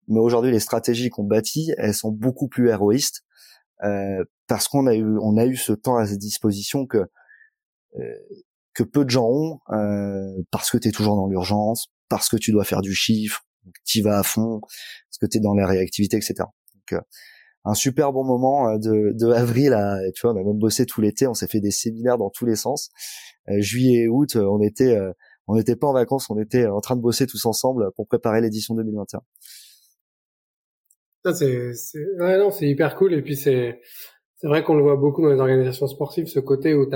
Mais 0.07 0.21
aujourd'hui, 0.21 0.51
les 0.51 0.61
stratégies 0.61 1.09
qu'on 1.09 1.25
bâtit, 1.25 1.73
elles 1.77 1.93
sont 1.93 2.11
beaucoup 2.11 2.47
plus 2.47 2.69
héroïstes 2.69 3.25
euh, 3.83 4.23
parce 4.47 4.69
qu'on 4.69 4.87
a 4.87 4.95
eu 4.95 5.17
on 5.21 5.35
a 5.35 5.45
eu 5.45 5.57
ce 5.57 5.73
temps 5.73 5.97
à 5.97 6.07
sa 6.07 6.15
disposition 6.15 6.85
que 6.85 6.99
euh, 7.97 8.15
que 8.73 8.83
peu 8.83 9.03
de 9.03 9.09
gens 9.09 9.27
ont 9.27 9.59
euh, 9.73 10.41
parce 10.49 10.71
que 10.71 10.77
tu 10.77 10.87
es 10.87 10.91
toujours 10.91 11.17
dans 11.17 11.27
l'urgence, 11.27 11.89
parce 12.07 12.29
que 12.29 12.37
tu 12.37 12.53
dois 12.53 12.63
faire 12.63 12.79
du 12.79 12.93
chiffre, 12.93 13.43
tu 13.85 14.01
vas 14.01 14.19
à 14.19 14.23
fond, 14.23 14.59
parce 14.61 15.17
que 15.19 15.25
tu 15.25 15.37
es 15.37 15.41
dans 15.41 15.53
la 15.53 15.67
réactivité, 15.67 16.17
etc. 16.17 16.35
Donc 16.37 16.93
euh, 16.93 17.01
un 17.65 17.73
super 17.73 18.13
bon 18.13 18.23
moment 18.23 18.69
euh, 18.69 18.77
de, 18.77 19.13
de 19.13 19.31
avril 19.31 19.73
à 19.73 19.99
tu 20.13 20.21
vois 20.21 20.33
on 20.33 20.37
a 20.37 20.43
même 20.43 20.57
bossé 20.57 20.85
tout 20.85 21.01
l'été, 21.01 21.27
on 21.27 21.33
s'est 21.33 21.47
fait 21.47 21.59
des 21.59 21.71
séminaires 21.71 22.17
dans 22.17 22.29
tous 22.29 22.45
les 22.45 22.55
sens. 22.55 22.89
Euh, 23.49 23.59
juillet 23.59 24.03
et 24.03 24.07
août, 24.07 24.35
on 24.35 24.61
était 24.61 24.97
on 25.47 25.55
n'était 25.55 25.75
pas 25.75 25.87
en 25.87 25.93
vacances, 25.93 26.29
on 26.29 26.39
était 26.39 26.67
en 26.67 26.79
train 26.81 26.95
de 26.95 27.01
bosser 27.01 27.25
tous 27.27 27.45
ensemble 27.45 27.91
pour 27.95 28.07
préparer 28.07 28.41
l'édition 28.41 28.75
2021. 28.75 29.21
Ça 31.25 31.33
c'est 31.33 31.73
c'est 31.73 31.99
ouais, 32.19 32.37
non, 32.37 32.51
c'est 32.51 32.67
hyper 32.67 32.95
cool 32.95 33.13
et 33.13 33.21
puis 33.21 33.35
c'est 33.35 33.81
c'est 34.35 34.47
vrai 34.47 34.63
qu'on 34.63 34.75
le 34.75 34.83
voit 34.83 34.95
beaucoup 34.95 35.21
dans 35.21 35.29
les 35.29 35.39
organisations 35.39 35.87
sportives 35.87 36.27
ce 36.27 36.39
côté 36.39 36.73
où 36.73 36.89
tu 36.89 36.95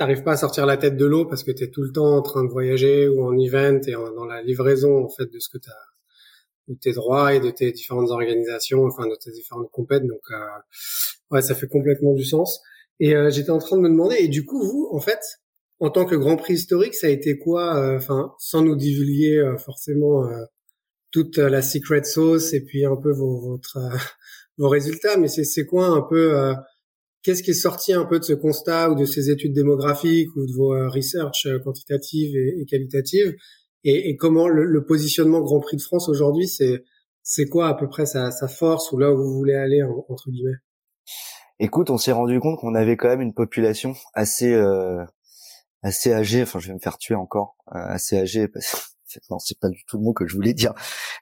t'arrives 0.00 0.22
pas 0.22 0.32
à 0.32 0.36
sortir 0.38 0.64
la 0.64 0.78
tête 0.78 0.96
de 0.96 1.04
l'eau 1.04 1.26
parce 1.26 1.44
que 1.44 1.50
tu 1.50 1.62
es 1.62 1.70
tout 1.70 1.82
le 1.82 1.92
temps 1.92 2.16
en 2.16 2.22
train 2.22 2.42
de 2.42 2.48
voyager 2.48 3.06
ou 3.06 3.22
en 3.22 3.36
event 3.38 3.80
et 3.86 3.92
dans 3.92 4.24
la 4.24 4.42
livraison 4.42 5.04
en 5.04 5.10
fait 5.10 5.26
de 5.26 5.38
ce 5.38 5.50
que 5.50 5.58
tu 5.58 5.68
as 5.68 6.72
de 6.72 6.78
tes 6.80 6.92
droits 6.92 7.34
et 7.34 7.40
de 7.40 7.50
tes 7.50 7.70
différentes 7.70 8.10
organisations, 8.10 8.84
enfin 8.86 9.06
de 9.06 9.14
tes 9.22 9.30
différentes 9.30 9.70
compètes. 9.70 10.06
Donc 10.06 10.22
euh, 10.30 10.36
ouais, 11.30 11.42
ça 11.42 11.54
fait 11.54 11.68
complètement 11.68 12.14
du 12.14 12.24
sens. 12.24 12.62
Et 12.98 13.14
euh, 13.14 13.28
j'étais 13.28 13.50
en 13.50 13.58
train 13.58 13.76
de 13.76 13.82
me 13.82 13.90
demander, 13.90 14.16
et 14.20 14.28
du 14.28 14.46
coup 14.46 14.62
vous, 14.62 14.88
en 14.90 15.00
fait, 15.00 15.20
en 15.80 15.90
tant 15.90 16.06
que 16.06 16.14
Grand 16.14 16.36
Prix 16.36 16.54
historique, 16.54 16.94
ça 16.94 17.08
a 17.08 17.10
été 17.10 17.38
quoi 17.38 17.76
euh, 17.76 17.96
Enfin, 17.98 18.32
sans 18.38 18.62
nous 18.62 18.76
divulguer 18.76 19.36
euh, 19.36 19.58
forcément 19.58 20.24
euh, 20.24 20.44
toute 21.10 21.36
la 21.36 21.60
secret 21.60 22.04
sauce 22.04 22.54
et 22.54 22.64
puis 22.64 22.86
un 22.86 22.96
peu 22.96 23.10
vos, 23.10 23.38
votre, 23.40 23.78
vos 24.58 24.68
résultats, 24.68 25.18
mais 25.18 25.28
c'est 25.28 25.44
c'est 25.44 25.66
quoi 25.66 25.88
un 25.88 26.02
peu 26.02 26.54
Qu'est-ce 27.22 27.42
qui 27.42 27.50
est 27.50 27.54
sorti 27.54 27.92
un 27.92 28.04
peu 28.04 28.18
de 28.18 28.24
ce 28.24 28.32
constat 28.32 28.90
ou 28.90 28.94
de 28.94 29.04
ces 29.04 29.30
études 29.30 29.52
démographiques 29.52 30.34
ou 30.36 30.46
de 30.46 30.52
vos 30.52 30.70
research 30.88 31.46
quantitatives 31.64 32.34
et, 32.34 32.64
qualitatives? 32.64 33.34
Et, 33.84 34.16
comment 34.16 34.48
le, 34.48 34.84
positionnement 34.84 35.40
Grand 35.40 35.60
Prix 35.60 35.76
de 35.76 35.82
France 35.82 36.08
aujourd'hui, 36.08 36.48
c'est 36.48 36.84
c'est 37.22 37.46
quoi 37.46 37.68
à 37.68 37.74
peu 37.74 37.88
près 37.88 38.06
sa, 38.06 38.30
force 38.48 38.92
ou 38.92 38.98
là 38.98 39.12
où 39.12 39.16
vous 39.16 39.34
voulez 39.34 39.54
aller 39.54 39.82
entre 39.82 40.30
guillemets? 40.30 40.56
Écoute, 41.58 41.90
on 41.90 41.98
s'est 41.98 42.12
rendu 42.12 42.40
compte 42.40 42.58
qu'on 42.58 42.74
avait 42.74 42.96
quand 42.96 43.08
même 43.08 43.20
une 43.20 43.34
population 43.34 43.94
assez 44.14 44.54
euh, 44.54 45.04
assez 45.82 46.12
âgé, 46.12 46.42
enfin 46.42 46.58
je 46.58 46.68
vais 46.68 46.74
me 46.74 46.78
faire 46.78 46.98
tuer 46.98 47.14
encore, 47.14 47.56
euh, 47.74 47.78
assez 47.78 48.18
âgé 48.18 48.48
parce 48.48 48.96
non, 49.30 49.38
c'est 49.38 49.58
pas 49.58 49.68
du 49.68 49.84
tout 49.86 49.98
le 49.98 50.04
mot 50.04 50.12
que 50.12 50.26
je 50.26 50.34
voulais 50.34 50.54
dire. 50.54 50.74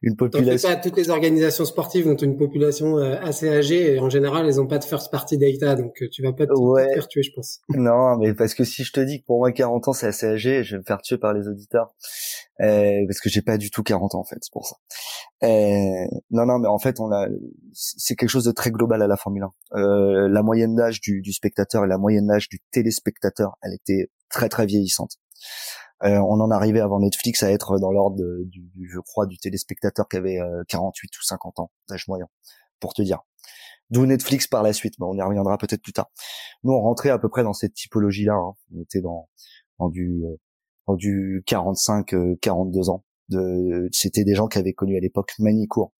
Une 0.03 0.16
population. 0.16 0.68
Pas, 0.68 0.77
toutes 0.77 0.96
les 0.96 1.11
organisations 1.11 1.64
sportives 1.64 2.09
ont 2.09 2.16
une 2.16 2.37
population 2.37 2.98
euh, 2.98 3.16
assez 3.20 3.48
âgée 3.48 3.94
et 3.94 3.98
en 3.98 4.11
général, 4.11 4.46
elles 4.46 4.61
ont 4.61 4.66
pas 4.66 4.79
de 4.79 4.85
first 4.85 5.11
party 5.11 5.38
data, 5.38 5.74
donc 5.74 6.03
euh, 6.03 6.09
tu 6.11 6.22
vas 6.22 6.33
pas 6.33 6.46
te, 6.46 6.94
faire 6.94 7.09
tuer, 7.09 7.22
je 7.22 7.33
pense. 7.35 7.61
Non, 7.68 8.16
mais 8.18 8.35
parce 8.35 8.55
que 8.55 8.64
si 8.64 8.85
je 8.85 8.92
te 8.92 9.01
dis 9.01 9.20
que 9.20 9.27
pour 9.27 9.38
moi 9.38 9.53
40 9.53 9.88
ans 9.88 9.92
c'est 9.92 10.07
assez 10.07 10.27
âgé, 10.27 10.64
je 10.64 10.77
vais 10.77 10.79
me 10.79 10.85
faire 10.85 11.01
tuer 11.01 11.18
par 11.18 11.33
les 11.33 11.48
auditeurs 11.48 11.94
euh, 12.61 13.05
parce 13.07 13.20
que 13.20 13.29
j'ai 13.29 13.42
pas 13.42 13.57
du 13.57 13.70
tout 13.70 13.83
40 13.83 14.14
ans 14.14 14.20
en 14.20 14.24
fait, 14.24 14.38
c'est 14.40 14.53
pour 14.53 14.66
ça. 14.66 14.77
Euh, 15.44 16.07
non, 16.31 16.46
non, 16.46 16.59
mais 16.59 16.68
en 16.68 16.79
fait, 16.79 16.98
on 17.01 17.12
a, 17.12 17.29
c'est 17.72 18.16
quelque 18.16 18.31
chose 18.31 18.44
de 18.44 18.53
très 18.53 18.70
global 18.70 19.01
à 19.03 19.07
la 19.07 19.16
Formule 19.16 19.44
1. 19.44 19.79
Euh, 19.79 20.29
la 20.29 20.42
moyenne 20.42 20.74
d'âge 20.74 21.01
du, 21.01 21.20
du 21.22 21.33
spectateur 21.33 21.85
et 21.85 21.88
la 21.88 21.98
moyenne 21.98 22.27
d'âge 22.27 22.48
du 22.48 22.59
téléspectateur, 22.72 23.57
elle 23.62 23.74
était 23.74 24.11
très 24.29 24.48
très 24.48 24.66
vieillissante. 24.66 25.18
Euh, 26.04 26.18
on 26.18 26.40
en 26.40 26.50
arrivait 26.50 26.80
avant 26.80 27.00
Netflix 27.00 27.42
à 27.42 27.50
être 27.50 27.78
dans 27.78 27.90
l'ordre 27.90 28.22
du, 28.44 28.70
je 28.88 29.00
crois, 29.00 29.26
du 29.26 29.37
téléspectateur 29.38 30.08
qui 30.08 30.16
avait 30.16 30.38
48 30.68 31.08
euh, 31.08 31.18
ou 31.18 31.24
50 31.24 31.61
ans 31.61 31.70
d'âge 31.88 32.06
moyen, 32.08 32.26
pour 32.80 32.94
te 32.94 33.02
dire. 33.02 33.20
D'où 33.90 34.06
Netflix 34.06 34.46
par 34.46 34.62
la 34.62 34.72
suite, 34.72 34.94
mais 35.00 35.06
on 35.06 35.14
y 35.14 35.22
reviendra 35.22 35.56
peut-être 35.58 35.82
plus 35.82 35.94
tard. 35.94 36.11
Nous, 36.62 36.72
on 36.72 36.80
rentrait 36.80 37.11
à 37.11 37.18
peu 37.18 37.28
près 37.28 37.42
dans 37.42 37.54
cette 37.54 37.74
typologie-là. 37.74 38.34
Hein. 38.34 38.52
On 38.74 38.82
était 38.82 39.00
dans, 39.00 39.28
dans 39.78 39.88
du, 39.88 40.22
euh, 40.24 40.37
dans 40.87 40.94
du 40.94 41.42
45, 41.46 42.14
42 42.40 42.90
ans. 42.90 43.04
De, 43.30 43.88
c'était 43.92 44.24
des 44.24 44.34
gens 44.34 44.46
qui 44.46 44.58
avaient 44.58 44.72
connu 44.72 44.96
à 44.96 45.00
l'époque 45.00 45.32
Manicourt. 45.38 45.92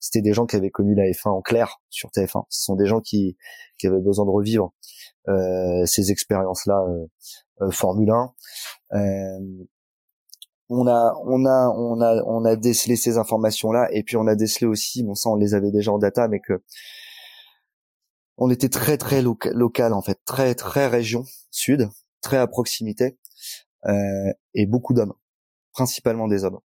C'était 0.00 0.22
des 0.22 0.32
gens 0.32 0.46
qui 0.46 0.56
avaient 0.56 0.70
connu 0.70 0.94
la 0.94 1.04
F1 1.04 1.30
en 1.30 1.42
clair 1.42 1.80
sur 1.90 2.10
TF1. 2.10 2.44
Ce 2.48 2.64
sont 2.64 2.76
des 2.76 2.86
gens 2.86 3.00
qui, 3.00 3.36
qui 3.78 3.86
avaient 3.86 4.00
besoin 4.00 4.24
de 4.24 4.30
revivre 4.30 4.72
ces 5.86 6.10
expériences-là 6.10 6.84
Formule 7.70 8.10
1 8.10 8.34
on 10.68 10.86
a 10.86 11.14
on 11.24 11.46
a 11.46 11.68
on 11.76 12.00
a 12.00 12.22
on 12.24 12.44
a 12.44 12.56
décelé 12.56 12.96
ces 12.96 13.18
informations 13.18 13.70
là 13.70 13.88
et 13.92 14.02
puis 14.02 14.16
on 14.16 14.26
a 14.26 14.34
décelé 14.34 14.66
aussi 14.66 15.04
bon 15.04 15.14
ça 15.14 15.30
on 15.30 15.36
les 15.36 15.54
avait 15.54 15.70
déjà 15.70 15.92
en 15.92 15.98
data 15.98 16.26
mais 16.26 16.40
que 16.40 16.60
on 18.38 18.50
était 18.50 18.68
très 18.68 18.98
très 18.98 19.22
local 19.22 19.92
en 19.92 20.02
fait. 20.02 20.18
Très 20.24 20.54
très 20.54 20.86
région 20.86 21.24
sud 21.50 21.88
très 22.20 22.38
à 22.38 22.46
proximité 22.46 23.18
euh, 23.86 24.32
et 24.54 24.66
beaucoup 24.66 24.94
d'hommes. 24.94 25.14
Principalement 25.72 26.28
des 26.28 26.44
hommes. 26.44 26.58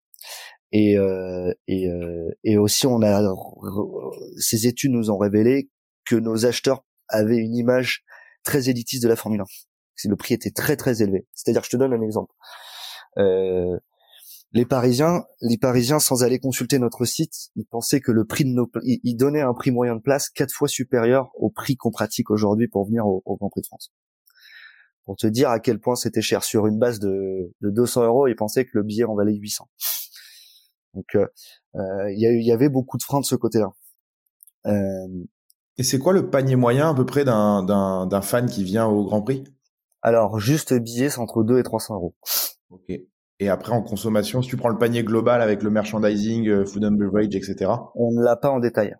Et 0.72 0.96
euh, 0.96 1.52
et 1.66 1.88
euh, 1.88 2.30
et 2.44 2.56
aussi 2.56 2.86
on 2.86 3.02
a 3.02 3.34
ces 4.38 4.66
études 4.66 4.92
nous 4.92 5.10
ont 5.10 5.18
révélé 5.18 5.70
que 6.04 6.16
nos 6.16 6.46
acheteurs 6.46 6.84
avaient 7.08 7.38
une 7.38 7.56
image 7.56 8.04
très 8.44 8.68
élitiste 8.68 9.02
de 9.02 9.08
la 9.08 9.16
Formule 9.16 9.40
1 9.40 9.44
le 10.08 10.16
prix 10.16 10.34
était 10.34 10.50
très 10.50 10.76
très 10.76 11.02
élevé 11.02 11.26
c'est-à-dire 11.34 11.62
je 11.62 11.70
te 11.70 11.76
donne 11.76 11.92
un 11.92 12.00
exemple 12.00 12.32
euh, 13.18 13.78
les 14.52 14.66
Parisiens, 14.66 15.24
les 15.40 15.58
Parisiens, 15.58 16.00
sans 16.00 16.24
aller 16.24 16.40
consulter 16.40 16.80
notre 16.80 17.04
site, 17.04 17.50
ils 17.54 17.66
pensaient 17.66 18.00
que 18.00 18.10
le 18.10 18.24
prix 18.24 18.44
de 18.44 18.50
nos, 18.50 18.68
ils, 18.82 19.14
donnaient 19.14 19.42
un 19.42 19.54
prix 19.54 19.70
moyen 19.70 19.94
de 19.94 20.00
place 20.00 20.28
quatre 20.28 20.52
fois 20.52 20.66
supérieur 20.66 21.30
au 21.36 21.50
prix 21.50 21.76
qu'on 21.76 21.92
pratique 21.92 22.30
aujourd'hui 22.30 22.66
pour 22.66 22.84
venir 22.84 23.06
au, 23.06 23.22
Grand 23.24 23.48
Prix 23.48 23.60
de 23.60 23.66
France. 23.66 23.92
Pour 25.04 25.16
te 25.16 25.28
dire 25.28 25.50
à 25.50 25.60
quel 25.60 25.78
point 25.78 25.94
c'était 25.94 26.20
cher. 26.20 26.42
Sur 26.42 26.66
une 26.66 26.78
base 26.80 26.98
de, 26.98 27.54
de 27.60 27.70
200 27.70 28.04
euros, 28.04 28.26
ils 28.26 28.34
pensaient 28.34 28.64
que 28.64 28.72
le 28.74 28.82
billet 28.82 29.04
en 29.04 29.14
valait 29.14 29.34
800. 29.34 29.68
Donc, 30.94 31.06
euh, 31.14 31.26
euh, 31.76 32.12
il 32.12 32.44
y, 32.44 32.52
avait 32.52 32.68
beaucoup 32.68 32.98
de 32.98 33.04
freins 33.04 33.20
de 33.20 33.24
ce 33.24 33.36
côté-là. 33.36 33.70
Et 35.80 35.82
c'est 35.82 35.98
quoi 35.98 36.12
le 36.12 36.28
panier 36.28 36.56
moyen 36.56 36.90
à 36.90 36.94
peu 36.94 37.06
près 37.06 37.24
d'un, 37.24 37.62
d'un, 37.62 38.04
d'un 38.04 38.20
fan 38.20 38.44
qui 38.44 38.64
vient 38.64 38.84
au 38.84 39.02
Grand 39.02 39.22
Prix? 39.22 39.44
Alors, 40.02 40.38
juste 40.38 40.74
billet, 40.74 41.08
c'est 41.08 41.20
entre 41.20 41.42
2 41.42 41.58
et 41.58 41.62
300 41.62 41.94
euros. 41.94 42.14
Ok. 42.68 42.90
Et 43.38 43.48
après, 43.48 43.72
en 43.72 43.80
consommation, 43.80 44.42
si 44.42 44.50
tu 44.50 44.58
prends 44.58 44.68
le 44.68 44.76
panier 44.76 45.02
global 45.04 45.40
avec 45.40 45.62
le 45.62 45.70
merchandising, 45.70 46.46
euh, 46.48 46.66
food 46.66 46.84
and 46.84 46.90
beverage, 46.98 47.34
etc. 47.34 47.70
On 47.94 48.12
ne 48.12 48.22
l'a 48.22 48.36
pas 48.36 48.50
en 48.50 48.60
détail. 48.60 48.94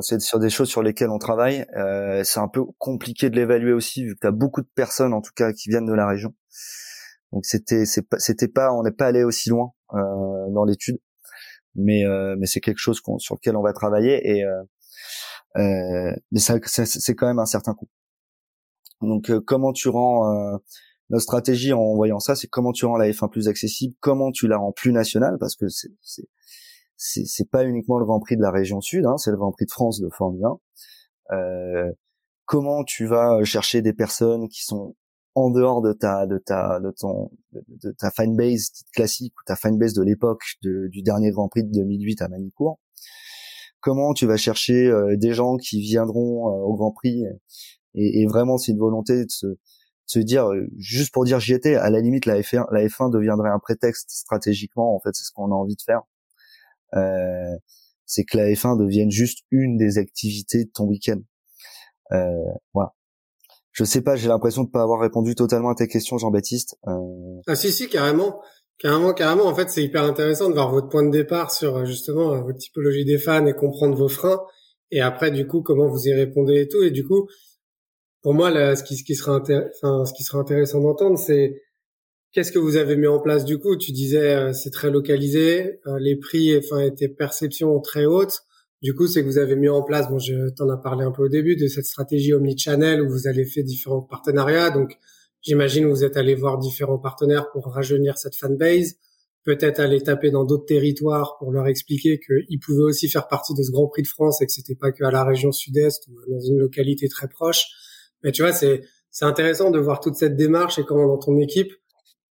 C'est 0.00 0.22
sur 0.22 0.38
des 0.38 0.48
choses 0.48 0.70
sur 0.70 0.82
lesquelles 0.82 1.10
on 1.10 1.18
travaille. 1.18 1.66
Euh, 1.76 2.22
c'est 2.24 2.40
un 2.40 2.48
peu 2.48 2.64
compliqué 2.78 3.28
de 3.28 3.36
l'évaluer 3.36 3.74
aussi, 3.74 4.06
vu 4.06 4.14
que 4.14 4.20
tu 4.22 4.26
as 4.26 4.32
beaucoup 4.32 4.62
de 4.62 4.70
personnes, 4.74 5.12
en 5.12 5.20
tout 5.20 5.32
cas, 5.36 5.52
qui 5.52 5.68
viennent 5.68 5.84
de 5.84 5.92
la 5.92 6.08
région. 6.08 6.32
Donc 7.30 7.44
c'était, 7.44 7.84
c'était 7.84 8.48
pas, 8.48 8.72
on 8.72 8.84
n'est 8.84 8.90
pas 8.90 9.08
allé 9.08 9.22
aussi 9.22 9.50
loin 9.50 9.72
euh, 9.92 9.98
dans 10.54 10.64
l'étude, 10.64 10.96
mais 11.74 12.06
euh, 12.06 12.36
mais 12.38 12.46
c'est 12.46 12.60
quelque 12.60 12.78
chose 12.78 13.02
sur 13.18 13.34
lequel 13.34 13.54
on 13.56 13.62
va 13.62 13.74
travailler 13.74 14.26
et 14.26 14.44
euh, 14.44 14.62
mais 15.54 16.40
ça, 16.40 16.58
c'est 16.64 17.14
quand 17.14 17.26
même 17.26 17.38
un 17.38 17.46
certain 17.46 17.74
coût. 17.74 17.88
Donc 19.00 19.30
comment 19.46 19.72
tu 19.72 19.88
rends 19.88 20.58
notre 21.10 21.22
stratégie 21.22 21.72
en 21.72 21.94
voyant 21.94 22.18
ça, 22.18 22.34
c'est 22.34 22.48
comment 22.48 22.72
tu 22.72 22.84
rends 22.84 22.96
la 22.96 23.08
F1 23.08 23.30
plus 23.30 23.48
accessible, 23.48 23.94
comment 24.00 24.32
tu 24.32 24.48
la 24.48 24.58
rends 24.58 24.72
plus 24.72 24.92
nationale, 24.92 25.36
parce 25.38 25.54
que 25.54 25.68
c'est 25.68 25.92
c'est 26.96 27.24
c'est 27.26 27.50
pas 27.50 27.64
uniquement 27.64 27.98
le 27.98 28.06
Grand 28.06 28.20
Prix 28.20 28.36
de 28.36 28.42
la 28.42 28.50
région 28.50 28.80
Sud, 28.80 29.04
hein, 29.06 29.16
c'est 29.18 29.30
le 29.30 29.36
Grand 29.36 29.52
Prix 29.52 29.66
de 29.66 29.70
France 29.70 30.00
de 30.00 30.08
Formule 30.08 30.44
1. 30.44 31.36
Euh, 31.36 31.92
comment 32.46 32.84
tu 32.84 33.06
vas 33.06 33.44
chercher 33.44 33.82
des 33.82 33.92
personnes 33.92 34.48
qui 34.48 34.64
sont 34.64 34.96
en 35.34 35.50
dehors 35.50 35.82
de 35.82 35.92
ta 35.92 36.26
de 36.26 36.38
ta 36.38 36.80
de 36.80 36.90
ton 36.90 37.30
de, 37.52 37.92
ta 37.98 38.10
fanbase 38.10 38.72
classique 38.94 39.34
ou 39.38 39.44
ta 39.46 39.56
fanbase 39.56 39.92
de 39.92 40.02
l'époque 40.02 40.42
du 40.62 41.02
dernier 41.02 41.30
Grand 41.30 41.48
Prix 41.48 41.64
de 41.64 41.72
2008 41.72 42.22
à 42.22 42.28
Manicourt. 42.28 42.80
Comment 43.86 44.14
tu 44.14 44.26
vas 44.26 44.36
chercher 44.36 44.88
euh, 44.88 45.16
des 45.16 45.32
gens 45.32 45.56
qui 45.56 45.80
viendront 45.80 46.48
euh, 46.48 46.64
au 46.64 46.74
Grand 46.74 46.90
Prix. 46.90 47.22
Et, 47.94 48.26
vraiment 48.26 48.58
c'est 48.58 48.72
une 48.72 48.80
volonté 48.80 49.24
de 49.24 49.30
se 50.06 50.18
dire 50.18 50.50
euh, 50.50 50.66
juste 50.76 51.14
pour 51.14 51.24
dire 51.24 51.38
j'y 51.38 51.52
étais. 51.52 51.76
À 51.76 51.88
la 51.88 52.00
limite 52.00 52.26
la 52.26 52.40
F1 52.40 52.64
la 52.72 52.84
F1 52.84 53.12
deviendrait 53.12 53.50
un 53.50 53.60
prétexte 53.60 54.10
stratégiquement 54.10 54.96
en 54.96 54.98
fait 54.98 55.10
c'est 55.12 55.22
ce 55.22 55.30
qu'on 55.30 55.52
a 55.52 55.54
envie 55.54 55.76
de 55.76 55.82
faire. 55.82 56.02
C'est 58.06 58.24
que 58.24 58.36
la 58.36 58.48
F1 58.48 58.76
devienne 58.76 59.12
juste 59.12 59.44
une 59.52 59.76
des 59.76 59.98
activités 59.98 60.64
de 60.64 60.70
ton 60.74 60.86
week-end. 60.86 61.20
Euh, 62.10 62.32
voilà. 62.74 62.92
Je 63.70 63.84
sais 63.84 64.00
pas 64.00 64.16
j'ai 64.16 64.26
l'impression 64.26 64.64
de 64.64 64.68
pas 64.68 64.82
avoir 64.82 64.98
répondu 64.98 65.36
totalement 65.36 65.70
à 65.70 65.76
tes 65.76 65.86
questions 65.86 66.18
Jean-Baptiste. 66.18 66.76
Ah 67.46 67.54
si 67.54 67.70
si 67.70 67.88
carrément 67.88 68.40
carrément 68.78 69.12
carrément 69.14 69.46
en 69.46 69.54
fait 69.54 69.70
c'est 69.70 69.82
hyper 69.82 70.04
intéressant 70.04 70.48
de 70.48 70.54
voir 70.54 70.70
votre 70.70 70.88
point 70.88 71.04
de 71.04 71.10
départ 71.10 71.50
sur 71.50 71.84
justement 71.86 72.40
votre 72.42 72.58
typologie 72.58 73.04
des 73.04 73.18
fans 73.18 73.46
et 73.46 73.54
comprendre 73.54 73.96
vos 73.96 74.08
freins 74.08 74.40
et 74.90 75.00
après 75.00 75.30
du 75.30 75.46
coup 75.46 75.62
comment 75.62 75.88
vous 75.88 76.08
y 76.08 76.12
répondez 76.12 76.60
et 76.60 76.68
tout 76.68 76.82
et 76.82 76.90
du 76.90 77.04
coup 77.04 77.28
pour 78.26 78.34
moi, 78.34 78.50
là, 78.50 78.74
ce 78.74 78.82
qui, 78.82 78.96
ce 78.96 79.04
qui 79.04 79.14
sera 79.14 79.40
enfin, 79.40 80.04
ce 80.04 80.12
qui 80.12 80.24
sera 80.24 80.40
intéressant 80.40 80.80
d'entendre, 80.80 81.16
c'est 81.16 81.62
qu'est-ce 82.32 82.50
que 82.50 82.58
vous 82.58 82.76
avez 82.76 82.96
mis 82.96 83.06
en 83.06 83.20
place 83.20 83.44
du 83.44 83.56
coup? 83.56 83.76
Tu 83.76 83.92
disais 83.92 84.34
euh, 84.34 84.52
c'est 84.52 84.70
très 84.70 84.90
localisé, 84.90 85.78
euh, 85.86 86.00
les 86.00 86.16
prix, 86.16 86.58
enfin, 86.58 86.80
étaient 86.80 87.06
perceptions 87.06 87.78
très 87.78 88.04
hautes. 88.04 88.40
Du 88.82 88.94
coup, 88.94 89.06
c'est 89.06 89.22
que 89.22 89.28
vous 89.28 89.38
avez 89.38 89.54
mis 89.54 89.68
en 89.68 89.80
place, 89.80 90.08
bon, 90.10 90.18
je 90.18 90.50
t'en 90.56 90.66
ai 90.76 90.82
parlé 90.82 91.04
un 91.04 91.12
peu 91.12 91.22
au 91.22 91.28
début 91.28 91.54
de 91.54 91.68
cette 91.68 91.84
stratégie 91.84 92.34
omnichannel 92.34 93.00
où 93.00 93.08
vous 93.08 93.28
avez 93.28 93.44
fait 93.44 93.62
différents 93.62 94.02
partenariats. 94.02 94.70
Donc, 94.70 94.98
j'imagine 95.46 95.86
vous 95.86 96.04
êtes 96.04 96.16
allé 96.16 96.34
voir 96.34 96.58
différents 96.58 96.98
partenaires 96.98 97.50
pour 97.52 97.66
rajeunir 97.72 98.18
cette 98.18 98.34
fanbase. 98.34 98.96
Peut-être 99.44 99.78
aller 99.78 100.02
taper 100.02 100.32
dans 100.32 100.44
d'autres 100.44 100.66
territoires 100.66 101.36
pour 101.38 101.52
leur 101.52 101.68
expliquer 101.68 102.18
qu'ils 102.18 102.58
pouvaient 102.58 102.82
aussi 102.82 103.08
faire 103.08 103.28
partie 103.28 103.54
de 103.54 103.62
ce 103.62 103.70
Grand 103.70 103.86
Prix 103.86 104.02
de 104.02 104.08
France 104.08 104.42
et 104.42 104.46
que 104.46 104.52
c'était 104.52 104.74
pas 104.74 104.90
que 104.90 105.04
à 105.04 105.12
la 105.12 105.22
région 105.22 105.52
Sud-Est 105.52 106.08
ou 106.08 106.14
dans 106.28 106.40
une 106.40 106.58
localité 106.58 107.08
très 107.08 107.28
proche. 107.28 107.64
Mais 108.24 108.32
tu 108.32 108.42
vois, 108.42 108.52
c'est 108.52 108.82
c'est 109.12 109.24
intéressant 109.24 109.70
de 109.70 109.78
voir 109.78 110.00
toute 110.00 110.16
cette 110.16 110.36
démarche 110.36 110.78
et 110.78 110.84
comment 110.84 111.06
dans 111.06 111.18
ton 111.18 111.38
équipe, 111.38 111.72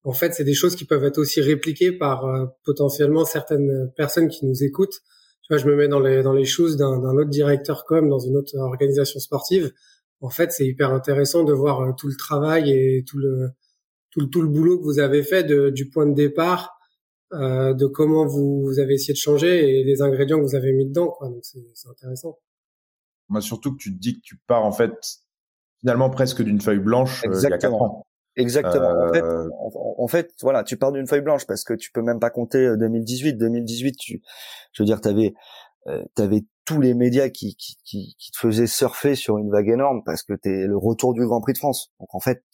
en 0.05 0.13
fait, 0.13 0.33
c'est 0.33 0.43
des 0.43 0.55
choses 0.55 0.75
qui 0.75 0.85
peuvent 0.85 1.05
être 1.05 1.19
aussi 1.19 1.41
répliquées 1.41 1.93
par 1.93 2.25
euh, 2.25 2.47
potentiellement 2.65 3.25
certaines 3.25 3.93
personnes 3.95 4.29
qui 4.29 4.47
nous 4.47 4.65
écoutent. 4.65 5.01
Tu 5.43 5.53
vois, 5.53 5.59
je 5.59 5.67
me 5.67 5.77
mets 5.77 5.89
dans 5.89 6.01
les 6.01 6.23
dans 6.23 6.33
les 6.33 6.45
choses 6.45 6.77
d'un 6.77 6.99
autre 6.99 7.31
directeur 7.31 7.85
comme 7.85 8.09
dans 8.09 8.19
une 8.19 8.37
autre 8.37 8.57
organisation 8.57 9.21
sportive. 9.21 9.71
En 10.23 10.31
fait, 10.31 10.53
c'est 10.53 10.67
hyper 10.67 10.93
intéressant 10.93 11.45
de 11.45 11.53
voir 11.53 11.81
euh, 11.81 11.93
tout 11.93 12.09
le 12.09 12.17
travail 12.17 12.71
et 12.71 13.05
tout 13.07 13.19
le 13.19 13.51
tout 14.11 14.21
le, 14.21 14.29
tout 14.29 14.43
le 14.43 14.49
boulot 14.49 14.79
que 14.79 14.85
vous 14.85 14.99
avez 14.99 15.23
fait 15.23 15.43
de, 15.43 15.71
du 15.71 15.89
point 15.89 16.07
de 16.07 16.15
départ, 16.15 16.79
euh, 17.33 17.73
de 17.73 17.87
comment 17.87 18.27
vous, 18.27 18.63
vous, 18.63 18.79
avez 18.79 18.95
essayé 18.95 19.15
de 19.15 19.19
changer 19.19 19.81
et 19.81 19.85
les 19.85 20.03
ingrédients 20.03 20.39
que 20.39 20.45
vous 20.45 20.55
avez 20.55 20.73
mis 20.73 20.87
dedans. 20.87 21.09
Quoi. 21.09 21.29
Donc 21.29 21.45
c'est 21.45 21.89
intéressant. 21.89 22.39
Moi, 23.29 23.41
surtout 23.41 23.73
que 23.73 23.79
tu 23.79 23.95
te 23.95 23.99
dis 23.99 24.17
que 24.17 24.21
tu 24.23 24.37
pars 24.47 24.65
en 24.65 24.73
fait 24.73 24.93
finalement 25.81 26.11
presque 26.11 26.43
d'une 26.43 26.61
feuille 26.61 26.79
blanche 26.79 27.25
euh, 27.27 27.33
il 27.35 27.43
y 27.43 27.53
a 27.53 27.59
quatre 27.59 27.75
ans. 27.75 28.07
Exactement. 28.37 28.89
En, 28.89 29.13
fait, 29.13 29.23
euh, 29.23 29.49
en, 29.99 30.09
fait, 30.09 30.33
voilà, 30.41 30.65
tu 30.65 30.79
pars 30.79 30.93
d'une 30.93 31.07
feuille 31.07 31.21
blanche 31.21 31.47
parce 31.47 31.65
que 31.65 31.75
tu 31.75 31.91
peux 31.93 32.01
même 32.01 32.19
pas 32.19 32.31
compter 32.31 32.77
2018. 32.79 33.35
Euh, 33.35 33.39
2018, 33.39 33.97
tu, 33.99 34.23
je 34.73 34.83
veux 34.83 34.87
dire, 34.87 35.03
t'avais, 35.03 35.35
euh, 35.89 36.03
t'avais 36.15 36.45
tous 36.65 36.81
les 36.81 36.95
médias 36.95 37.29
qui, 37.29 37.57
te 37.57 38.39
faisaient 38.39 38.67
surfer 38.67 39.15
sur 39.15 39.39
une 39.39 39.51
vague 39.51 39.69
énorme 39.69 40.03
parce 40.05 40.23
que 40.23 40.35
t'es 40.35 40.67
le 40.67 40.77
retour 40.77 41.13
du 41.15 41.27
Grand 41.27 41.41
Prix 41.41 41.55
de 41.55 41.59
France. 41.59 41.93
Donc 41.99 42.15
en 42.15 42.21
fait, 42.21 42.45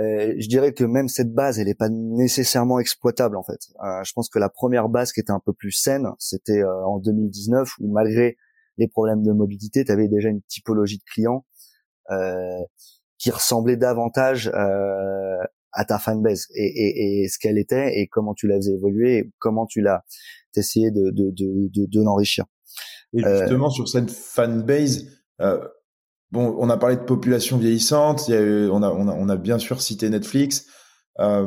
euh, 0.00 0.34
je 0.36 0.48
dirais 0.48 0.72
que 0.72 0.84
même 0.84 1.08
cette 1.08 1.32
base, 1.32 1.60
elle 1.60 1.66
n'est 1.66 1.74
pas 1.74 1.88
nécessairement 1.88 2.80
exploitable 2.80 3.36
en 3.36 3.44
fait. 3.44 3.60
Euh, 3.84 4.02
je 4.04 4.12
pense 4.12 4.28
que 4.28 4.38
la 4.38 4.48
première 4.48 4.88
base 4.88 5.12
qui 5.12 5.20
était 5.20 5.30
un 5.30 5.40
peu 5.44 5.52
plus 5.52 5.70
saine, 5.70 6.08
c'était 6.18 6.64
en 6.64 6.98
2019 6.98 7.78
où 7.78 7.92
malgré 7.92 8.36
les 8.76 8.88
problèmes 8.88 9.22
de 9.22 9.32
mobilité, 9.32 9.84
tu 9.84 9.92
avais 9.92 10.08
déjà 10.08 10.28
une 10.28 10.42
typologie 10.42 10.98
de 10.98 11.04
clients 11.04 11.44
euh, 12.10 12.60
qui 13.18 13.30
ressemblait 13.30 13.76
davantage 13.76 14.50
euh, 14.52 15.13
à 15.74 15.84
ta 15.84 15.98
fanbase 15.98 16.46
et, 16.54 16.64
et, 16.64 17.22
et 17.22 17.28
ce 17.28 17.38
qu'elle 17.38 17.58
était 17.58 17.98
et 17.98 18.08
comment 18.08 18.34
tu 18.34 18.46
la 18.46 18.56
faisais 18.56 18.72
évoluer 18.72 19.18
et 19.18 19.30
comment 19.38 19.66
tu 19.66 19.80
l'as 19.80 20.04
essayé 20.56 20.90
de, 20.90 21.10
de, 21.10 21.30
de, 21.30 21.68
de, 21.68 21.86
de 21.86 22.02
l'enrichir. 22.02 22.44
Et 23.12 23.24
euh, 23.24 23.40
justement, 23.40 23.70
sur 23.70 23.88
cette 23.88 24.10
fanbase, 24.10 25.06
euh, 25.40 25.58
bon, 26.30 26.56
on 26.58 26.68
a 26.68 26.76
parlé 26.76 26.96
de 26.96 27.02
population 27.02 27.58
vieillissante, 27.58 28.28
il 28.28 28.34
y 28.34 28.36
a 28.36 28.40
on, 28.72 28.82
a, 28.82 28.90
on, 28.90 29.08
a, 29.08 29.14
on 29.14 29.28
a 29.28 29.36
bien 29.36 29.58
sûr 29.58 29.80
cité 29.80 30.08
Netflix. 30.10 30.66
Euh, 31.20 31.46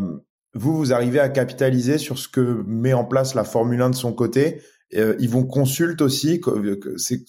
vous, 0.53 0.75
vous 0.77 0.93
arrivez 0.93 1.19
à 1.19 1.29
capitaliser 1.29 1.97
sur 1.97 2.17
ce 2.17 2.27
que 2.27 2.63
met 2.65 2.93
en 2.93 3.05
place 3.05 3.35
la 3.35 3.43
Formule 3.43 3.81
1 3.81 3.91
de 3.91 3.95
son 3.95 4.13
côté. 4.13 4.61
Ils 4.91 5.29
vont 5.29 5.43
consulter 5.43 6.03
aussi. 6.03 6.41
C'est 6.95 7.19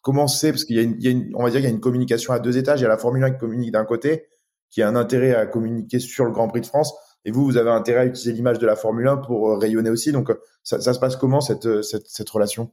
comment 0.00 0.28
c'est 0.28 0.52
parce 0.52 0.64
qu'il 0.64 0.76
y 0.76 0.78
a, 0.78 0.82
une, 0.82 0.94
il 0.98 1.04
y 1.04 1.08
a 1.08 1.10
une, 1.10 1.30
on 1.34 1.42
va 1.42 1.50
dire, 1.50 1.60
il 1.60 1.64
y 1.64 1.66
a 1.66 1.70
une 1.70 1.80
communication 1.80 2.32
à 2.32 2.38
deux 2.38 2.56
étages. 2.56 2.80
Il 2.80 2.84
y 2.84 2.86
a 2.86 2.88
la 2.88 2.98
Formule 2.98 3.24
1 3.24 3.32
qui 3.32 3.38
communique 3.38 3.72
d'un 3.72 3.84
côté, 3.84 4.26
qui 4.70 4.82
a 4.82 4.88
un 4.88 4.96
intérêt 4.96 5.34
à 5.34 5.46
communiquer 5.46 5.98
sur 5.98 6.24
le 6.24 6.32
Grand 6.32 6.48
Prix 6.48 6.60
de 6.60 6.66
France, 6.66 6.94
et 7.24 7.30
vous, 7.30 7.44
vous 7.44 7.56
avez 7.56 7.70
intérêt 7.70 8.00
à 8.00 8.04
utiliser 8.06 8.32
l'image 8.32 8.58
de 8.58 8.66
la 8.66 8.76
Formule 8.76 9.06
1 9.06 9.18
pour 9.18 9.50
euh, 9.50 9.56
rayonner 9.56 9.90
aussi. 9.90 10.12
Donc, 10.12 10.30
euh, 10.30 10.40
ça, 10.62 10.80
ça 10.80 10.94
se 10.94 10.98
passe 10.98 11.16
comment 11.16 11.40
cette, 11.40 11.66
euh, 11.66 11.82
cette, 11.82 12.06
cette 12.06 12.30
relation? 12.30 12.70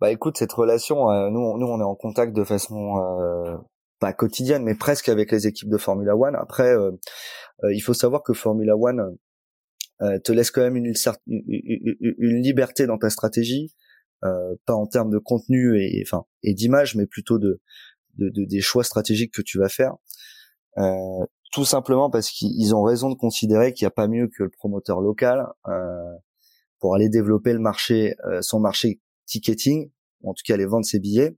Bah, 0.00 0.10
écoute, 0.10 0.36
cette 0.36 0.52
relation, 0.52 1.08
nous, 1.30 1.56
nous, 1.56 1.66
on 1.66 1.80
est 1.80 1.84
en 1.84 1.94
contact 1.94 2.34
de 2.34 2.42
façon 2.42 2.98
euh, 2.98 3.56
pas 4.00 4.12
quotidienne, 4.12 4.64
mais 4.64 4.74
presque 4.74 5.08
avec 5.08 5.30
les 5.30 5.46
équipes 5.46 5.70
de 5.70 5.78
Formula 5.78 6.16
One. 6.16 6.34
Après, 6.34 6.74
il 7.70 7.80
faut 7.80 7.94
savoir 7.94 8.24
que 8.24 8.32
Formula 8.32 8.76
One 8.76 9.16
te 10.24 10.32
laisse 10.32 10.50
quand 10.50 10.62
même 10.62 10.74
une, 10.76 10.92
une, 11.28 12.14
une 12.18 12.42
liberté 12.42 12.86
dans 12.86 12.98
ta 12.98 13.08
stratégie. 13.08 13.72
Euh, 14.24 14.54
pas 14.64 14.74
en 14.74 14.86
termes 14.86 15.10
de 15.10 15.18
contenu 15.18 15.78
et 15.78 16.02
enfin 16.06 16.24
et 16.42 16.54
d'image, 16.54 16.94
mais 16.94 17.06
plutôt 17.06 17.38
de 17.38 17.60
de, 18.16 18.30
de, 18.30 18.44
des 18.44 18.60
choix 18.60 18.84
stratégiques 18.84 19.34
que 19.34 19.42
tu 19.42 19.58
vas 19.58 19.68
faire. 19.68 19.94
Euh, 20.78 21.24
tout 21.52 21.64
simplement 21.64 22.10
parce 22.10 22.30
qu'ils 22.30 22.74
ont 22.74 22.82
raison 22.82 23.10
de 23.10 23.14
considérer 23.14 23.72
qu'il 23.72 23.84
n'y 23.84 23.88
a 23.88 23.92
pas 23.92 24.08
mieux 24.08 24.26
que 24.26 24.42
le 24.42 24.50
promoteur 24.50 25.00
local 25.00 25.46
euh, 25.68 26.12
pour 26.80 26.96
aller 26.96 27.08
développer 27.08 27.52
le 27.52 27.60
marché, 27.60 28.16
euh, 28.26 28.40
son 28.42 28.58
marché 28.58 29.00
ticketing, 29.26 29.90
en 30.24 30.34
tout 30.34 30.42
cas 30.44 30.54
aller 30.54 30.66
vendre 30.66 30.84
ses 30.84 30.98
billets. 30.98 31.36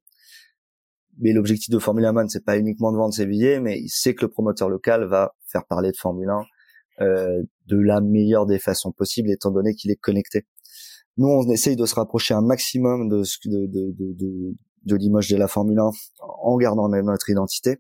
Mais 1.18 1.32
l'objectif 1.32 1.70
de 1.70 1.78
Formula 1.78 2.12
One, 2.12 2.28
c'est 2.28 2.44
pas 2.44 2.58
uniquement 2.58 2.92
de 2.92 2.96
vendre 2.96 3.12
ses 3.12 3.26
billets, 3.26 3.60
mais 3.60 3.78
il 3.78 3.88
sait 3.88 4.14
que 4.14 4.24
le 4.24 4.30
promoteur 4.30 4.70
local 4.70 5.04
va 5.04 5.34
faire 5.46 5.66
parler 5.66 5.90
de 5.90 5.96
Formule 5.96 6.30
1 6.30 6.42
euh, 7.02 7.42
de 7.66 7.78
la 7.78 8.00
meilleure 8.00 8.46
des 8.46 8.58
façons 8.58 8.92
possibles, 8.92 9.30
étant 9.30 9.50
donné 9.50 9.74
qu'il 9.74 9.90
est 9.90 9.96
connecté. 9.96 10.46
Nous, 11.18 11.28
on 11.28 11.48
essaye 11.50 11.76
de 11.76 11.84
se 11.84 11.94
rapprocher 11.94 12.32
un 12.32 12.42
maximum 12.42 13.08
de, 13.08 13.22
de, 13.46 13.66
de, 13.66 13.94
de, 13.98 14.54
de 14.82 14.96
l'image 14.96 15.28
de 15.28 15.36
la 15.36 15.48
Formule 15.48 15.78
1 15.78 15.90
en 16.20 16.56
gardant 16.56 16.88
notre 16.88 17.28
identité. 17.28 17.78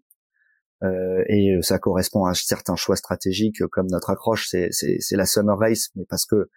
Euh, 0.82 1.24
et 1.28 1.56
ça 1.62 1.78
correspond 1.78 2.26
à 2.26 2.34
certains 2.34 2.76
choix 2.76 2.96
stratégiques 2.96 3.64
comme 3.68 3.86
notre 3.88 4.10
accroche, 4.10 4.48
c'est, 4.50 4.70
la 5.12 5.26
Summer 5.26 5.58
Race, 5.58 5.88
mais 5.94 6.04
parce 6.08 6.26
que 6.26 6.50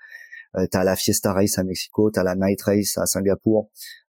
euh, 0.58 0.68
tu 0.70 0.78
as 0.78 0.84
la 0.84 0.96
Fiesta 0.96 1.32
Race 1.32 1.58
à 1.58 1.64
Mexico, 1.64 2.12
tu 2.12 2.20
as 2.20 2.24
la 2.24 2.36
Night 2.36 2.62
Race 2.62 2.98
à 2.98 3.06
Singapour, 3.06 3.70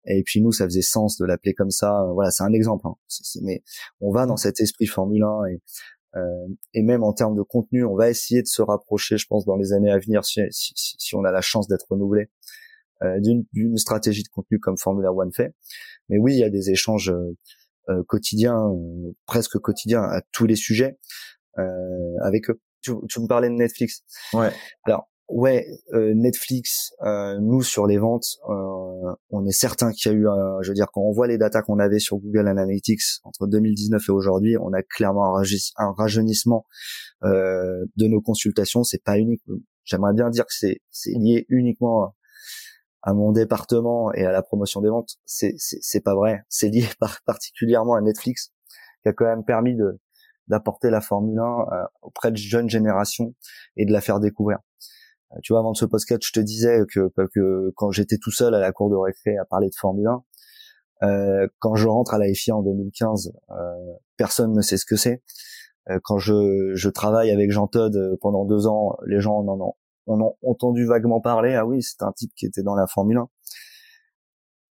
et 0.05 0.21
puis 0.23 0.41
nous, 0.41 0.51
ça 0.51 0.65
faisait 0.65 0.81
sens 0.81 1.17
de 1.17 1.25
l'appeler 1.25 1.53
comme 1.53 1.71
ça. 1.71 2.05
Voilà, 2.13 2.29
c'est 2.31 2.43
un 2.43 2.53
exemple. 2.53 2.87
Hein. 2.87 2.95
mais 3.41 3.63
on 3.99 4.11
va 4.11 4.25
dans 4.25 4.37
cet 4.37 4.59
esprit 4.59 4.85
Formule 4.85 5.23
1 5.23 5.45
et, 5.45 5.61
euh, 6.15 6.47
et 6.73 6.83
même 6.83 7.03
en 7.03 7.13
termes 7.13 7.35
de 7.35 7.41
contenu, 7.41 7.83
on 7.83 7.95
va 7.95 8.09
essayer 8.09 8.41
de 8.41 8.47
se 8.47 8.61
rapprocher, 8.61 9.17
je 9.17 9.25
pense, 9.27 9.45
dans 9.45 9.55
les 9.55 9.73
années 9.73 9.91
à 9.91 9.97
venir, 9.97 10.23
si, 10.23 10.41
si, 10.51 10.73
si 10.75 11.15
on 11.15 11.23
a 11.23 11.31
la 11.31 11.41
chance 11.41 11.67
d'être 11.67 11.87
renouvelé, 11.89 12.29
euh, 13.03 13.19
d'une 13.19 13.77
stratégie 13.77 14.23
de 14.23 14.29
contenu 14.29 14.59
comme 14.59 14.77
Formula 14.77 15.11
One 15.11 15.33
fait. 15.33 15.53
Mais 16.09 16.17
oui, 16.17 16.35
il 16.35 16.39
y 16.39 16.43
a 16.43 16.49
des 16.49 16.69
échanges 16.69 17.11
euh, 17.89 17.93
euh 17.93 18.03
quotidiens, 18.03 18.57
euh, 18.57 19.11
presque 19.25 19.57
quotidiens, 19.59 20.03
à 20.03 20.21
tous 20.31 20.45
les 20.45 20.55
sujets 20.55 20.97
avec 22.21 22.49
eux. 22.49 22.59
Tu, 22.81 22.91
tu, 23.09 23.21
me 23.21 23.27
parlais 23.27 23.47
de 23.47 23.53
Netflix. 23.53 24.03
Ouais. 24.33 24.51
Alors, 24.83 25.09
ouais, 25.29 25.65
euh, 25.93 26.13
Netflix, 26.13 26.93
euh, 27.01 27.39
nous 27.39 27.63
sur 27.63 27.87
les 27.87 27.97
ventes, 27.97 28.37
euh, 28.49 29.13
on 29.29 29.45
est 29.45 29.51
certain 29.51 29.91
qu'il 29.91 30.11
y 30.11 30.15
a 30.15 30.17
eu, 30.17 30.27
un, 30.27 30.61
je 30.61 30.69
veux 30.69 30.75
dire, 30.75 30.87
quand 30.93 31.01
on 31.01 31.11
voit 31.11 31.27
les 31.27 31.37
datas 31.37 31.61
qu'on 31.61 31.79
avait 31.79 31.99
sur 31.99 32.17
Google 32.17 32.47
Analytics 32.47 33.01
entre 33.23 33.47
2019 33.47 34.01
et 34.07 34.11
aujourd'hui, 34.11 34.57
on 34.57 34.73
a 34.73 34.83
clairement 34.83 35.37
un, 35.37 35.91
rajeunissement 35.93 36.65
de 37.23 38.07
nos 38.07 38.21
consultations. 38.21 38.83
C'est 38.83 39.03
pas 39.03 39.17
unique. 39.17 39.41
J'aimerais 39.83 40.13
bien 40.13 40.29
dire 40.29 40.45
que 40.45 40.53
c'est 40.53 40.81
c'est 40.91 41.13
lié 41.13 41.45
uniquement 41.49 42.13
à 43.05 43.13
mon 43.13 43.31
département 43.31 44.11
et 44.13 44.25
à 44.25 44.31
la 44.31 44.41
promotion 44.41 44.81
des 44.81 44.89
ventes. 44.89 45.17
C'est 45.25 45.55
c'est 45.57 46.01
pas 46.01 46.15
vrai. 46.15 46.43
C'est 46.49 46.69
lié 46.69 46.85
particulièrement 47.25 47.95
à 47.95 48.01
Netflix 48.01 48.51
qui 49.03 49.09
a 49.09 49.13
quand 49.13 49.25
même 49.25 49.45
permis 49.45 49.75
de 49.75 49.99
d'apporter 50.47 50.89
la 50.91 51.01
Formule 51.01 51.39
1 51.39 51.87
auprès 52.03 52.31
de 52.31 52.37
jeunes 52.37 52.69
générations 52.69 53.33
et 53.77 53.85
de 53.85 53.91
la 53.91 54.01
faire 54.01 54.19
découvrir. 54.19 54.59
Euh, 55.31 55.37
tu 55.41 55.53
vois, 55.53 55.59
avant 55.59 55.71
de 55.71 55.77
ce 55.77 55.85
podcast, 55.85 56.21
je 56.23 56.31
te 56.31 56.39
disais 56.39 56.81
que, 56.93 57.11
que 57.33 57.71
quand 57.75 57.89
j'étais 57.89 58.17
tout 58.17 58.29
seul 58.29 58.53
à 58.53 58.59
la 58.59 58.71
cour 58.71 58.91
de 58.91 58.95
récré 58.95 59.37
à 59.37 59.45
parler 59.45 59.69
de 59.69 59.75
Formule 59.75 60.07
1, 60.07 60.23
euh, 61.03 61.47
quand 61.59 61.75
je 61.75 61.87
rentre 61.87 62.13
à 62.13 62.19
la 62.19 62.31
FIA 62.31 62.55
en 62.55 62.61
2015, 62.61 63.33
euh, 63.49 63.55
personne 64.17 64.53
ne 64.53 64.61
sait 64.61 64.77
ce 64.77 64.85
que 64.85 64.95
c'est. 64.95 65.23
Euh, 65.89 65.99
quand 66.03 66.17
je, 66.17 66.71
je 66.73 66.89
travaille 66.89 67.31
avec 67.31 67.51
Jean 67.51 67.67
Todd 67.67 67.95
euh, 67.95 68.17
pendant 68.21 68.45
deux 68.45 68.67
ans, 68.67 68.97
les 69.05 69.19
gens 69.19 69.37
en 69.37 69.47
ont, 69.59 69.75
en 70.07 70.21
ont 70.21 70.35
entendu 70.43 70.85
vaguement 70.85 71.21
parler. 71.21 71.55
Ah 71.55 71.65
oui, 71.65 71.81
c'est 71.81 72.01
un 72.03 72.11
type 72.11 72.31
qui 72.35 72.45
était 72.45 72.63
dans 72.63 72.75
la 72.75 72.87
Formule 72.87 73.17
1. 73.17 73.29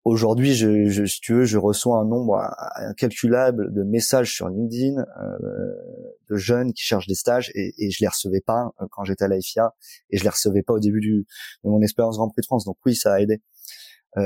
Aujourd'hui, 0.04 0.56
je, 0.56 0.88
je, 0.88 1.06
si 1.06 1.22
tu 1.22 1.34
veux, 1.34 1.44
je 1.44 1.60
reçois 1.60 2.00
un 2.00 2.06
nombre 2.06 2.42
incalculable 2.76 3.72
de 3.72 3.84
messages 3.84 4.34
sur 4.34 4.50
LinkedIn 4.50 5.00
euh, 5.00 5.06
de 6.28 6.36
jeunes 6.38 6.74
qui 6.74 6.82
cherchent 6.82 7.06
des 7.06 7.14
stages 7.14 7.52
et, 7.54 7.72
et 7.78 7.92
je 7.92 8.00
les 8.02 8.08
recevais 8.08 8.42
pas 8.42 8.72
euh, 8.82 8.88
quand 8.90 9.04
j'étais 9.04 9.26
à 9.26 9.28
la 9.28 9.40
FIA 9.40 9.76
et 10.10 10.18
je 10.18 10.24
les 10.24 10.30
recevais 10.30 10.64
pas 10.64 10.74
au 10.74 10.80
début 10.80 11.02
du, 11.02 11.28
de 11.64 11.70
mon 11.70 11.82
expérience 11.82 12.18
Grand 12.18 12.30
Prix 12.30 12.42
de 12.42 12.48
France. 12.48 12.66
Donc 12.66 12.78
oui, 12.84 12.96
ça 12.96 13.14
a 13.14 13.20
aidé. 13.20 13.44
Euh, 14.18 14.22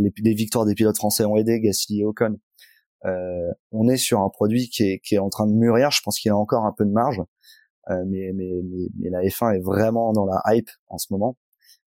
les, 0.00 0.12
les, 0.18 0.34
victoires 0.34 0.66
des 0.66 0.74
pilotes 0.74 0.96
français 0.96 1.24
ont 1.24 1.36
aidé, 1.36 1.60
Gasly 1.60 2.00
et 2.00 2.04
Ocon. 2.04 2.36
Euh, 3.06 3.50
on 3.72 3.88
est 3.88 3.96
sur 3.96 4.20
un 4.20 4.28
produit 4.28 4.68
qui 4.68 4.82
est, 4.84 5.00
qui 5.00 5.14
est 5.14 5.18
en 5.18 5.30
train 5.30 5.46
de 5.46 5.52
mûrir. 5.52 5.90
Je 5.90 6.00
pense 6.02 6.18
qu'il 6.18 6.28
y 6.28 6.32
a 6.32 6.36
encore 6.36 6.64
un 6.64 6.74
peu 6.76 6.84
de 6.84 6.90
marge, 6.90 7.22
mais, 7.88 8.32
mais, 8.34 8.60
mais, 8.64 8.88
mais 8.98 9.10
la 9.10 9.22
F1 9.22 9.56
est 9.56 9.60
vraiment 9.60 10.12
dans 10.12 10.26
la 10.26 10.40
hype 10.46 10.70
en 10.88 10.98
ce 10.98 11.12
moment 11.12 11.36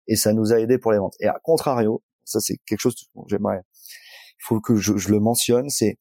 et 0.09 0.17
ça 0.17 0.33
nous 0.33 0.53
a 0.53 0.59
aidé 0.59 0.79
pour 0.79 0.93
les 0.93 0.99
ventes. 0.99 1.15
Et 1.21 1.27
à 1.27 1.39
contrario, 1.43 2.03
ça, 2.25 2.41
c'est 2.41 2.59
quelque 2.67 2.81
chose 2.81 2.95
que 2.95 3.21
j'aimerais. 3.29 3.63
Il 4.41 4.45
faut 4.45 4.61
que 4.61 4.77
je, 4.77 4.97
je 4.97 5.11
le 5.11 5.21
mentionne. 5.21 5.69
C'est 5.69 5.99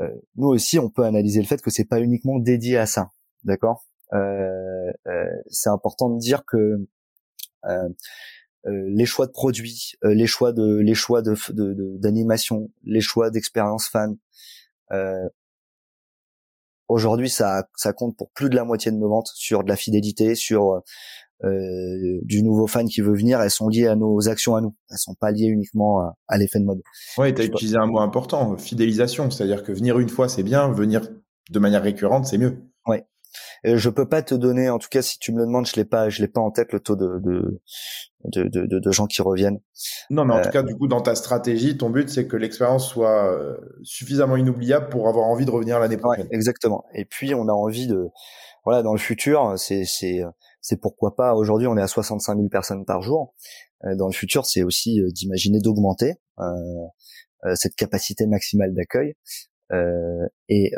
euh, 0.00 0.08
nous 0.36 0.48
aussi, 0.48 0.78
on 0.78 0.90
peut 0.90 1.04
analyser 1.04 1.40
le 1.40 1.46
fait 1.46 1.60
que 1.60 1.70
c'est 1.70 1.84
pas 1.84 2.00
uniquement 2.00 2.38
dédié 2.38 2.78
à 2.78 2.86
ça, 2.86 3.10
d'accord? 3.44 3.84
Euh, 4.12 4.90
euh, 5.06 5.24
C'est 5.48 5.70
important 5.70 6.10
de 6.10 6.18
dire 6.18 6.44
que 6.44 6.86
euh, 7.66 7.88
euh, 8.66 8.88
les 8.88 9.06
choix 9.06 9.26
de 9.26 9.32
produits, 9.32 9.92
euh, 10.04 10.14
les 10.14 10.26
choix 10.26 10.52
de 10.52 10.78
les 10.78 10.94
choix 10.94 11.22
de 11.22 11.34
d'animation, 11.98 12.70
les 12.84 13.00
choix 13.00 13.30
d'expérience 13.30 13.88
fan. 13.88 14.16
Aujourd'hui, 16.88 17.30
ça 17.30 17.68
ça 17.76 17.92
compte 17.92 18.16
pour 18.16 18.30
plus 18.30 18.50
de 18.50 18.56
la 18.56 18.64
moitié 18.64 18.90
de 18.90 18.96
nos 18.96 19.08
ventes 19.08 19.30
sur 19.34 19.64
de 19.64 19.68
la 19.68 19.76
fidélité, 19.76 20.34
sur 20.34 20.82
euh, 21.44 22.20
du 22.22 22.42
nouveau 22.42 22.66
fan 22.66 22.88
qui 22.88 23.00
veut 23.00 23.14
venir, 23.14 23.40
elles 23.40 23.50
sont 23.50 23.68
liées 23.68 23.86
à 23.86 23.96
nos 23.96 24.28
actions 24.28 24.56
à 24.56 24.60
nous. 24.60 24.74
Elles 24.90 24.98
sont 24.98 25.14
pas 25.14 25.30
liées 25.30 25.46
uniquement 25.46 26.00
à, 26.28 26.38
l'effet 26.38 26.58
de 26.58 26.64
mode. 26.64 26.80
Oui, 27.18 27.34
tu 27.34 27.42
as 27.42 27.44
utilisé 27.44 27.76
un 27.76 27.86
mot 27.86 27.98
important, 27.98 28.56
fidélisation. 28.56 29.30
C'est-à-dire 29.30 29.62
que 29.62 29.72
venir 29.72 29.98
une 29.98 30.08
fois, 30.08 30.28
c'est 30.28 30.42
bien, 30.42 30.70
venir 30.70 31.08
de 31.50 31.58
manière 31.58 31.82
récurrente, 31.82 32.26
c'est 32.26 32.38
mieux. 32.38 32.56
Oui. 33.64 33.76
je 33.76 33.88
peux 33.90 34.08
pas 34.08 34.22
te 34.22 34.34
donner, 34.34 34.68
en 34.70 34.78
tout 34.78 34.88
cas, 34.90 35.02
si 35.02 35.18
tu 35.18 35.32
me 35.32 35.38
le 35.38 35.46
demandes, 35.46 35.66
je 35.66 35.76
l'ai 35.76 35.84
pas, 35.84 36.08
je 36.08 36.20
l'ai 36.22 36.28
pas 36.28 36.40
en 36.40 36.50
tête 36.50 36.72
le 36.72 36.80
taux 36.80 36.96
de 36.96 37.20
de, 37.24 37.60
de, 38.24 38.66
de, 38.66 38.78
de 38.78 38.90
gens 38.90 39.06
qui 39.06 39.20
reviennent. 39.22 39.60
Non, 40.10 40.24
mais 40.24 40.34
en 40.34 40.40
tout 40.40 40.48
euh, 40.48 40.52
cas, 40.52 40.62
du 40.62 40.74
coup, 40.76 40.88
dans 40.88 41.00
ta 41.00 41.14
stratégie, 41.14 41.76
ton 41.76 41.90
but, 41.90 42.08
c'est 42.08 42.26
que 42.26 42.36
l'expérience 42.36 42.88
soit 42.88 43.30
euh, 43.30 43.56
suffisamment 43.82 44.36
inoubliable 44.36 44.88
pour 44.88 45.08
avoir 45.08 45.26
envie 45.26 45.44
de 45.44 45.50
revenir 45.50 45.78
l'année 45.78 45.96
prochaine. 45.96 46.26
exactement. 46.30 46.84
Et 46.94 47.04
puis, 47.04 47.34
on 47.34 47.48
a 47.48 47.52
envie 47.52 47.86
de, 47.86 48.08
voilà, 48.64 48.82
dans 48.82 48.92
le 48.92 48.98
futur, 48.98 49.54
c'est 49.58 49.84
c'est 49.84 50.22
c'est 50.60 50.80
pourquoi 50.80 51.14
pas. 51.14 51.34
Aujourd'hui, 51.34 51.66
on 51.66 51.76
est 51.76 51.82
à 51.82 51.86
65 51.86 52.36
000 52.36 52.48
personnes 52.48 52.86
par 52.86 53.02
jour. 53.02 53.34
Euh, 53.84 53.94
dans 53.96 54.06
le 54.06 54.12
futur, 54.12 54.46
c'est 54.46 54.62
aussi 54.62 55.00
euh, 55.00 55.10
d'imaginer 55.10 55.60
d'augmenter 55.60 56.14
euh, 56.40 57.54
cette 57.54 57.74
capacité 57.74 58.26
maximale 58.26 58.74
d'accueil. 58.74 59.14
et 60.48 60.72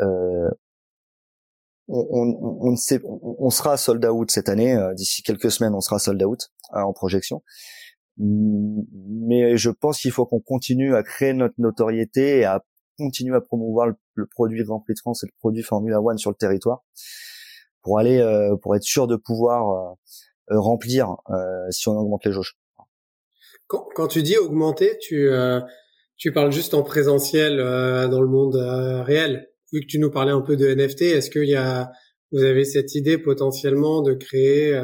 on, 1.87 2.05
on, 2.09 2.69
on, 2.71 2.75
sait, 2.75 3.01
on, 3.03 3.49
sera 3.49 3.77
sold 3.77 4.05
out 4.05 4.31
cette 4.31 4.49
année. 4.49 4.77
D'ici 4.95 5.23
quelques 5.23 5.51
semaines, 5.51 5.73
on 5.73 5.81
sera 5.81 5.99
sold 5.99 6.21
out 6.23 6.49
en 6.73 6.93
projection. 6.93 7.43
Mais 8.17 9.57
je 9.57 9.69
pense 9.69 10.01
qu'il 10.01 10.11
faut 10.11 10.25
qu'on 10.25 10.39
continue 10.39 10.95
à 10.95 11.03
créer 11.03 11.33
notre 11.33 11.55
notoriété 11.59 12.39
et 12.39 12.45
à 12.45 12.63
continuer 12.97 13.35
à 13.35 13.41
promouvoir 13.41 13.87
le, 13.87 13.95
le 14.15 14.25
produit 14.25 14.63
Grand 14.63 14.79
Prix 14.79 14.95
de 14.95 14.99
France 14.99 15.23
et 15.23 15.27
le 15.27 15.33
produit 15.39 15.63
Formula 15.63 16.01
One 16.01 16.17
sur 16.17 16.31
le 16.31 16.35
territoire 16.35 16.83
pour 17.87 17.99
aller 17.99 18.19
euh, 18.19 18.57
pour 18.57 18.75
être 18.75 18.83
sûr 18.83 19.07
de 19.07 19.15
pouvoir 19.15 19.71
euh, 19.71 20.53
euh, 20.53 20.59
remplir 20.59 21.15
si 21.69 21.87
on 21.87 21.93
augmente 21.93 22.25
les 22.25 22.33
jauges. 22.33 22.57
Quand, 23.67 23.85
quand 23.95 24.07
tu 24.07 24.23
dis 24.23 24.37
augmenter, 24.37 24.97
tu 24.99 25.29
tu 26.17 26.33
parles 26.33 26.51
juste 26.51 26.73
en 26.73 26.83
présentiel 26.83 27.57
dans 27.57 28.21
le 28.21 28.27
monde 28.27 28.55
réel. 29.05 29.49
Vu 29.73 29.81
que 29.81 29.85
tu 29.85 29.99
nous 29.99 30.09
parlais 30.09 30.31
un 30.31 30.41
peu 30.41 30.55
de 30.55 30.73
NFT, 30.73 31.01
est-ce 31.03 31.29
qu'il 31.29 31.49
y 31.49 31.55
a 31.55 31.91
vous 32.31 32.43
avez 32.43 32.65
cette 32.65 32.93
idée 32.95 33.17
potentiellement 33.17 34.01
de 34.01 34.13
créer 34.13 34.77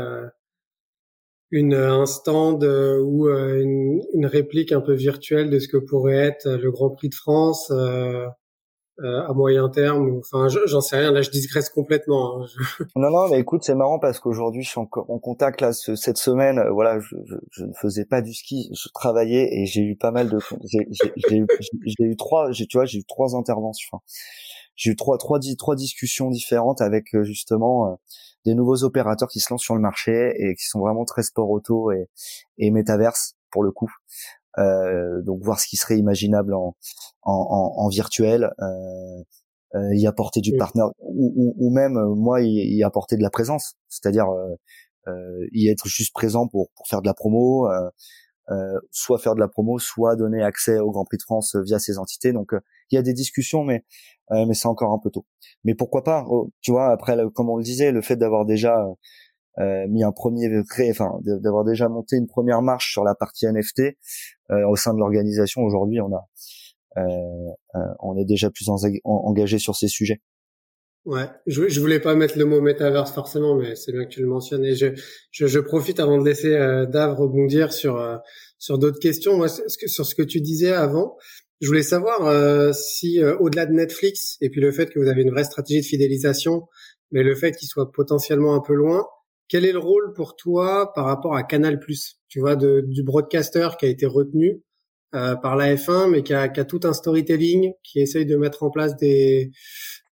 une 1.52 1.74
un 1.74 2.06
stand 2.06 2.64
ou 2.64 3.28
une, 3.28 4.02
une, 4.14 4.26
réplique 4.26 4.72
un 4.72 4.80
peu 4.80 4.94
virtuelle 4.94 5.50
de 5.50 5.60
ce 5.60 5.68
que 5.68 5.76
pourrait 5.76 6.16
être 6.16 6.50
le 6.50 6.72
Grand 6.72 6.92
Prix 6.92 7.10
de 7.10 7.16
France 7.16 7.70
euh, 9.02 9.22
à 9.28 9.34
moyen 9.34 9.70
terme 9.70 10.20
Enfin, 10.20 10.48
j'en 10.66 10.80
sais 10.80 10.98
rien. 10.98 11.12
Là, 11.12 11.24
je 11.24 11.32
digresse 11.32 11.70
complètement. 11.70 12.44
Hein. 12.44 12.46
non, 12.96 13.10
non, 13.10 13.28
mais 13.28 13.40
écoute, 13.40 13.64
c'est 13.64 13.74
marrant 13.74 13.98
parce 13.98 14.20
qu'aujourd'hui, 14.20 14.62
je 14.62 14.70
suis 14.70 14.80
en, 14.80 14.88
en, 15.08 15.18
contact 15.18 15.62
là 15.62 15.74
cette 15.74 16.18
semaine. 16.18 16.60
Euh, 16.60 16.72
voilà, 16.72 17.00
je, 17.00 17.16
je, 17.26 17.36
je, 17.50 17.66
ne 17.66 17.74
faisais 17.82 18.06
pas 18.06 18.22
du 18.22 18.36
ski, 18.36 18.70
je 18.72 18.90
travaillais 18.94 19.50
et 19.52 19.66
j'ai 19.66 19.82
eu 19.82 19.96
pas 19.96 20.12
mal 20.12 20.30
de. 20.30 20.38
J'ai 20.64 21.38
eu, 21.38 21.48
eu 22.00 22.16
trois. 22.18 22.52
Tu 22.52 22.68
vois, 22.74 22.86
j'ai 22.86 23.00
eu 23.00 23.04
trois 23.04 23.36
interventions. 23.36 23.98
J'ai 24.76 24.92
eu 24.92 24.96
trois, 24.96 25.18
trois, 25.18 25.40
trois 25.58 25.76
discussions 25.76 26.30
différentes 26.30 26.82
avec 26.82 27.14
euh, 27.16 27.24
justement 27.24 28.00
des 28.46 28.56
nouveaux 28.56 28.84
opérateurs 28.84 29.30
qui 29.30 29.40
se 29.40 29.54
lancent 29.54 29.64
sur 29.64 29.76
le 29.76 29.82
marché 29.82 30.34
et 30.38 30.56
qui 30.56 30.66
sont 30.66 30.80
vraiment 30.80 31.06
très 31.06 31.24
sport 31.24 31.50
auto 31.50 31.92
et, 31.92 32.10
et 32.58 32.72
métaverse 32.72 33.36
pour 33.52 33.64
le 33.64 33.72
coup. 33.72 33.92
Euh, 34.60 35.22
donc 35.24 35.42
voir 35.44 35.60
ce 35.60 35.68
qui 35.68 35.78
serait 35.78 35.98
imaginable 35.98 36.54
en, 36.54 36.76
en, 37.24 37.74
en, 37.76 37.90
virtuel, 37.90 38.52
euh, 38.60 39.24
euh, 39.76 39.96
y 39.96 40.06
apporter 40.06 40.42
du 40.42 40.56
partenaire 40.56 40.90
ou, 41.00 41.34
ou, 41.36 41.56
ou, 41.58 41.74
même 41.74 41.94
moi 42.16 42.42
y, 42.42 42.50
y, 42.50 42.84
apporter 42.84 43.18
de 43.18 43.24
la 43.24 43.32
présence, 43.32 43.74
c'est-à-dire 43.90 44.28
y 45.52 45.70
être 45.70 45.88
juste 45.88 46.14
présent 46.14 46.48
pour, 46.48 46.70
pour 46.76 46.88
faire 46.88 47.02
de 47.02 47.08
la 47.08 47.14
promo, 47.14 47.68
soit 48.92 49.20
faire 49.20 49.36
de 49.36 49.40
la 49.40 49.48
promo, 49.48 49.80
soit 49.80 50.16
donner 50.16 50.44
accès 50.44 50.80
au 50.80 50.92
Grand 50.92 51.06
Prix 51.06 51.18
de 51.18 51.24
France 51.24 51.56
via 51.64 51.80
ces 51.80 51.98
entités. 51.98 52.34
Donc 52.34 52.52
il 52.92 52.96
y 52.96 52.98
a 52.98 53.02
des 53.02 53.14
discussions, 53.14 53.64
mais 53.64 53.86
mais 54.32 54.54
c'est 54.54 54.68
encore 54.68 54.92
un 54.92 55.00
peu 55.00 55.10
tôt. 55.10 55.26
Mais 55.64 55.76
pourquoi 55.76 56.04
pas 56.04 56.26
oh, 56.28 56.52
Tu 56.62 56.72
vois, 56.72 56.92
après, 56.92 57.18
comme 57.34 57.50
on 57.50 57.58
le 57.58 57.64
disait, 57.64 57.92
le 57.92 58.02
fait 58.02 58.16
d'avoir 58.16 58.46
déjà 58.46 58.86
euh, 59.60 59.88
mis 59.88 60.04
un 60.04 60.12
premier 60.12 60.50
enfin 60.90 61.20
d'avoir 61.22 61.64
déjà 61.64 61.88
monté 61.88 62.16
une 62.16 62.26
première 62.26 62.64
marche 62.64 62.92
sur 62.92 63.04
la 63.04 63.14
partie 63.14 63.46
NFT 63.46 63.82
euh, 64.50 64.68
au 64.68 64.76
sein 64.76 64.96
de 64.96 65.00
l'organisation. 65.00 65.62
Aujourd'hui, 65.62 66.02
on 66.02 66.12
a 66.12 66.28
euh, 66.98 67.80
on 68.00 68.18
est 68.18 68.26
déjà 68.26 68.50
plus 68.50 68.70
engagé 69.04 69.60
sur 69.60 69.76
ces 69.76 69.88
sujets. 69.88 70.22
Ouais, 71.06 71.28
je, 71.48 71.68
je 71.68 71.80
voulais 71.82 72.00
pas 72.00 72.16
mettre 72.16 72.38
le 72.38 72.46
mot 72.46 72.62
métaverse 72.62 73.14
forcément, 73.14 73.56
mais 73.56 73.76
c'est 73.76 73.92
bien 73.92 74.06
que 74.06 74.10
tu 74.10 74.22
le 74.22 74.28
mentionnes. 74.28 74.64
Et 74.64 74.76
je, 74.76 74.88
je, 75.32 75.48
je 75.48 75.60
profite 75.60 76.00
avant 76.00 76.18
de 76.18 76.26
laisser 76.26 76.52
Dave 76.90 77.20
rebondir 77.20 77.74
sur 77.74 78.02
sur 78.58 78.78
d'autres 78.78 79.00
questions. 79.00 79.36
Moi, 79.36 79.50
sur 79.50 80.06
ce 80.06 80.16
que 80.16 80.24
tu 80.24 80.40
disais 80.40 80.72
avant, 80.72 81.18
je 81.60 81.68
voulais 81.68 81.84
savoir 81.84 82.74
si 82.74 83.22
au-delà 83.22 83.66
de 83.66 83.74
Netflix 83.74 84.38
et 84.40 84.50
puis 84.50 84.62
le 84.62 84.72
fait 84.72 84.92
que 84.92 85.00
vous 85.00 85.10
avez 85.10 85.24
une 85.24 85.32
vraie 85.32 85.44
stratégie 85.44 85.82
de 85.82 85.86
fidélisation, 85.86 86.70
mais 87.12 87.24
le 87.24 87.36
fait 87.36 87.52
qu'il 87.52 87.68
soit 87.68 87.92
potentiellement 87.92 88.56
un 88.56 88.62
peu 88.62 88.74
loin, 88.74 89.06
quel 89.48 89.66
est 89.66 89.72
le 89.72 89.80
rôle 89.80 90.14
pour 90.14 90.36
toi 90.36 90.92
par 90.94 91.06
rapport 91.06 91.36
à 91.36 91.44
Canal+, 91.44 91.80
tu 92.28 92.40
vois, 92.40 92.56
de, 92.56 92.82
du 92.88 93.04
broadcaster 93.04 93.70
qui 93.80 93.86
a 93.86 93.90
été 93.90 94.08
retenu 94.08 94.64
euh, 95.14 95.36
par 95.36 95.56
la 95.56 95.76
F1, 95.76 96.10
mais 96.10 96.24
qui 96.24 96.34
a, 96.34 96.50
qui 96.50 96.60
a, 96.60 96.66
tout 96.66 96.80
un 96.84 96.94
storytelling, 96.94 97.74
qui 97.84 98.00
essaye 98.00 98.26
de 98.26 98.36
mettre 98.36 98.64
en 98.64 98.72
place 98.72 98.96
des, 98.98 99.52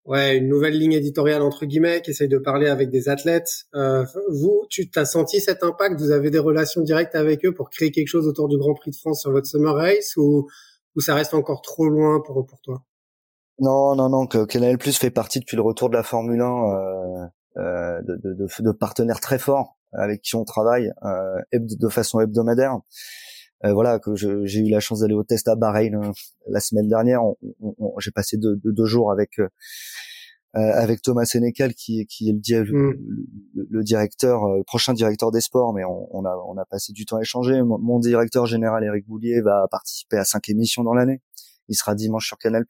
ouais, 0.06 0.38
une 0.38 0.48
nouvelle 0.48 0.78
ligne 0.78 0.94
éditoriale 0.94 1.42
entre 1.42 1.66
guillemets, 1.66 2.02
qui 2.02 2.12
essaye 2.12 2.28
de 2.28 2.38
parler 2.38 2.68
avec 2.68 2.90
des 2.90 3.10
athlètes. 3.10 3.66
Euh, 3.76 4.06
vous, 4.30 4.66
tu 4.70 4.90
t'as 4.90 5.06
senti 5.06 5.40
cet 5.40 5.64
impact? 5.64 6.00
Vous 6.00 6.12
avez 6.12 6.30
des 6.30 6.40
relations 6.40 6.82
directes 6.82 7.16
avec 7.16 7.46
eux 7.46 7.54
pour 7.54 7.70
créer 7.70 7.92
quelque 7.92 8.08
chose 8.08 8.28
autour 8.28 8.48
du 8.48 8.58
Grand 8.58 8.74
Prix 8.74 8.92
de 8.92 8.96
France 8.96 9.22
sur 9.22 9.32
votre 9.32 9.48
Summer 9.48 9.76
Race, 9.76 10.16
ou, 10.18 10.48
ou 10.96 11.02
ça 11.02 11.16
reste 11.16 11.34
encore 11.34 11.62
trop 11.62 11.88
loin 11.88 12.22
pour 12.26 12.46
pour 12.46 12.62
toi? 12.62 12.84
Non, 13.60 13.96
non, 13.96 14.10
non. 14.10 14.26
Que 14.26 14.46
Canal 14.46 14.78
Plus 14.78 14.98
fait 14.98 15.12
partie 15.12 15.40
depuis 15.40 15.56
le 15.56 15.62
retour 15.62 15.90
de 15.90 15.96
la 15.96 16.04
Formule 16.04 16.42
1. 16.42 16.46
Euh, 16.46 17.28
euh, 17.58 18.02
de, 18.04 18.16
de, 18.16 18.48
de, 18.64 18.72
partenaires 18.72 19.20
très 19.20 19.38
forts 19.38 19.78
avec 19.92 20.22
qui 20.22 20.38
on 20.38 20.46
travaille 20.46 20.90
euh, 21.04 21.42
de 21.52 21.90
façon 21.90 22.22
hebdomadaire. 22.22 22.78
Euh, 23.64 23.74
voilà 23.74 24.00
que 24.00 24.16
j'ai 24.16 24.60
eu 24.60 24.70
la 24.70 24.80
chance 24.80 25.02
d'aller 25.02 25.14
au 25.14 25.24
test 25.24 25.48
à 25.48 25.56
Bahreïn 25.56 26.00
la 26.48 26.60
semaine 26.60 26.88
dernière. 26.88 27.22
j'ai 28.00 28.12
passé 28.12 28.38
deux, 28.38 28.56
deux, 28.64 28.86
jours 28.86 29.12
avec 29.12 29.40
avec 30.54 31.02
Thomas 31.02 31.24
Sénécal 31.24 31.74
qui, 31.74 32.06
qui 32.08 32.30
est 32.30 32.60
le, 32.60 32.92
mm. 32.92 33.68
le, 33.70 33.84
directeur, 33.84 34.48
le 34.58 34.64
prochain 34.64 34.94
directeur 34.94 35.32
des 35.32 35.40
sports, 35.40 35.74
mais 35.74 35.86
on, 35.86 36.08
on, 36.12 36.26
a, 36.26 36.36
on 36.48 36.58
a 36.58 36.66
passé 36.66 36.92
du 36.92 37.06
temps 37.06 37.18
à 37.18 37.22
échanger. 37.22 37.62
Mon, 37.62 38.00
directeur 38.00 38.46
général 38.48 38.84
Eric 38.84 39.08
Boulier 39.08 39.40
va 39.42 39.68
participer 39.72 40.18
à 40.18 40.26
cinq 40.26 40.50
émissions 40.50 40.84
dans 40.84 40.94
l'année. 40.94 41.22
Il 41.70 41.76
sera 41.76 41.96
dimanche 41.96 42.28
sur 42.28 42.38
Canal+. 42.38 42.66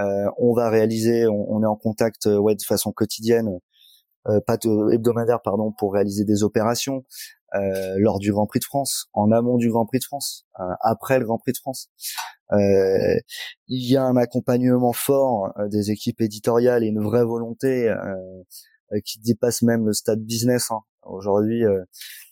Euh, 0.00 0.04
on 0.38 0.54
va 0.54 0.70
réaliser, 0.70 1.28
on, 1.28 1.52
on, 1.52 1.62
est 1.62 1.66
en 1.66 1.76
contact 1.76 2.26
ouais, 2.26 2.56
de 2.56 2.62
façon 2.62 2.92
quotidienne 2.92 3.60
euh, 4.28 4.40
pas 4.40 4.56
hebdomadaire 4.92 5.42
pardon 5.42 5.72
pour 5.72 5.94
réaliser 5.94 6.24
des 6.24 6.44
opérations 6.44 7.04
euh, 7.54 7.96
lors 7.98 8.18
du 8.18 8.32
Grand 8.32 8.46
Prix 8.46 8.60
de 8.60 8.64
France, 8.64 9.08
en 9.12 9.30
amont 9.30 9.56
du 9.56 9.70
Grand 9.70 9.84
Prix 9.86 9.98
de 9.98 10.04
France, 10.04 10.46
euh, 10.60 10.64
après 10.80 11.18
le 11.18 11.26
Grand 11.26 11.38
Prix 11.38 11.52
de 11.52 11.58
France. 11.58 11.90
Euh, 12.52 13.16
il 13.68 13.90
y 13.90 13.96
a 13.96 14.04
un 14.04 14.16
accompagnement 14.16 14.92
fort 14.92 15.52
euh, 15.58 15.68
des 15.68 15.90
équipes 15.90 16.20
éditoriales 16.20 16.84
et 16.84 16.88
une 16.88 17.02
vraie 17.02 17.24
volonté 17.24 17.92
qui 19.06 19.20
dépasse 19.20 19.62
même 19.62 19.86
le 19.86 19.94
stade 19.94 20.20
business. 20.20 20.70
Hein. 20.70 20.80
Aujourd'hui, 21.02 21.62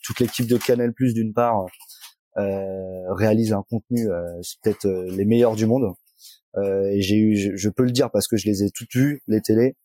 toute 0.03 0.19
l'équipe 0.19 0.45
de 0.47 0.57
Canal+ 0.57 0.93
d'une 0.97 1.33
part 1.33 1.65
réalise 2.35 3.51
un 3.51 3.63
contenu, 3.67 4.07
c'est 4.43 4.59
peut-être 4.61 4.87
les 4.87 5.25
meilleurs 5.25 5.55
du 5.55 5.65
monde. 5.65 5.93
et 6.57 7.01
j'ai 7.01 7.17
eu, 7.17 7.35
je, 7.35 7.55
je, 7.55 7.69
peux 7.69 7.83
le 7.83 7.91
dire 7.91 8.11
parce 8.11 8.27
que 8.27 8.37
je 8.37 8.45
les 8.45 8.63
ai 8.63 8.69
toutes 8.69 8.93
vues 8.93 9.21
les 9.27 9.41
télés 9.41 9.75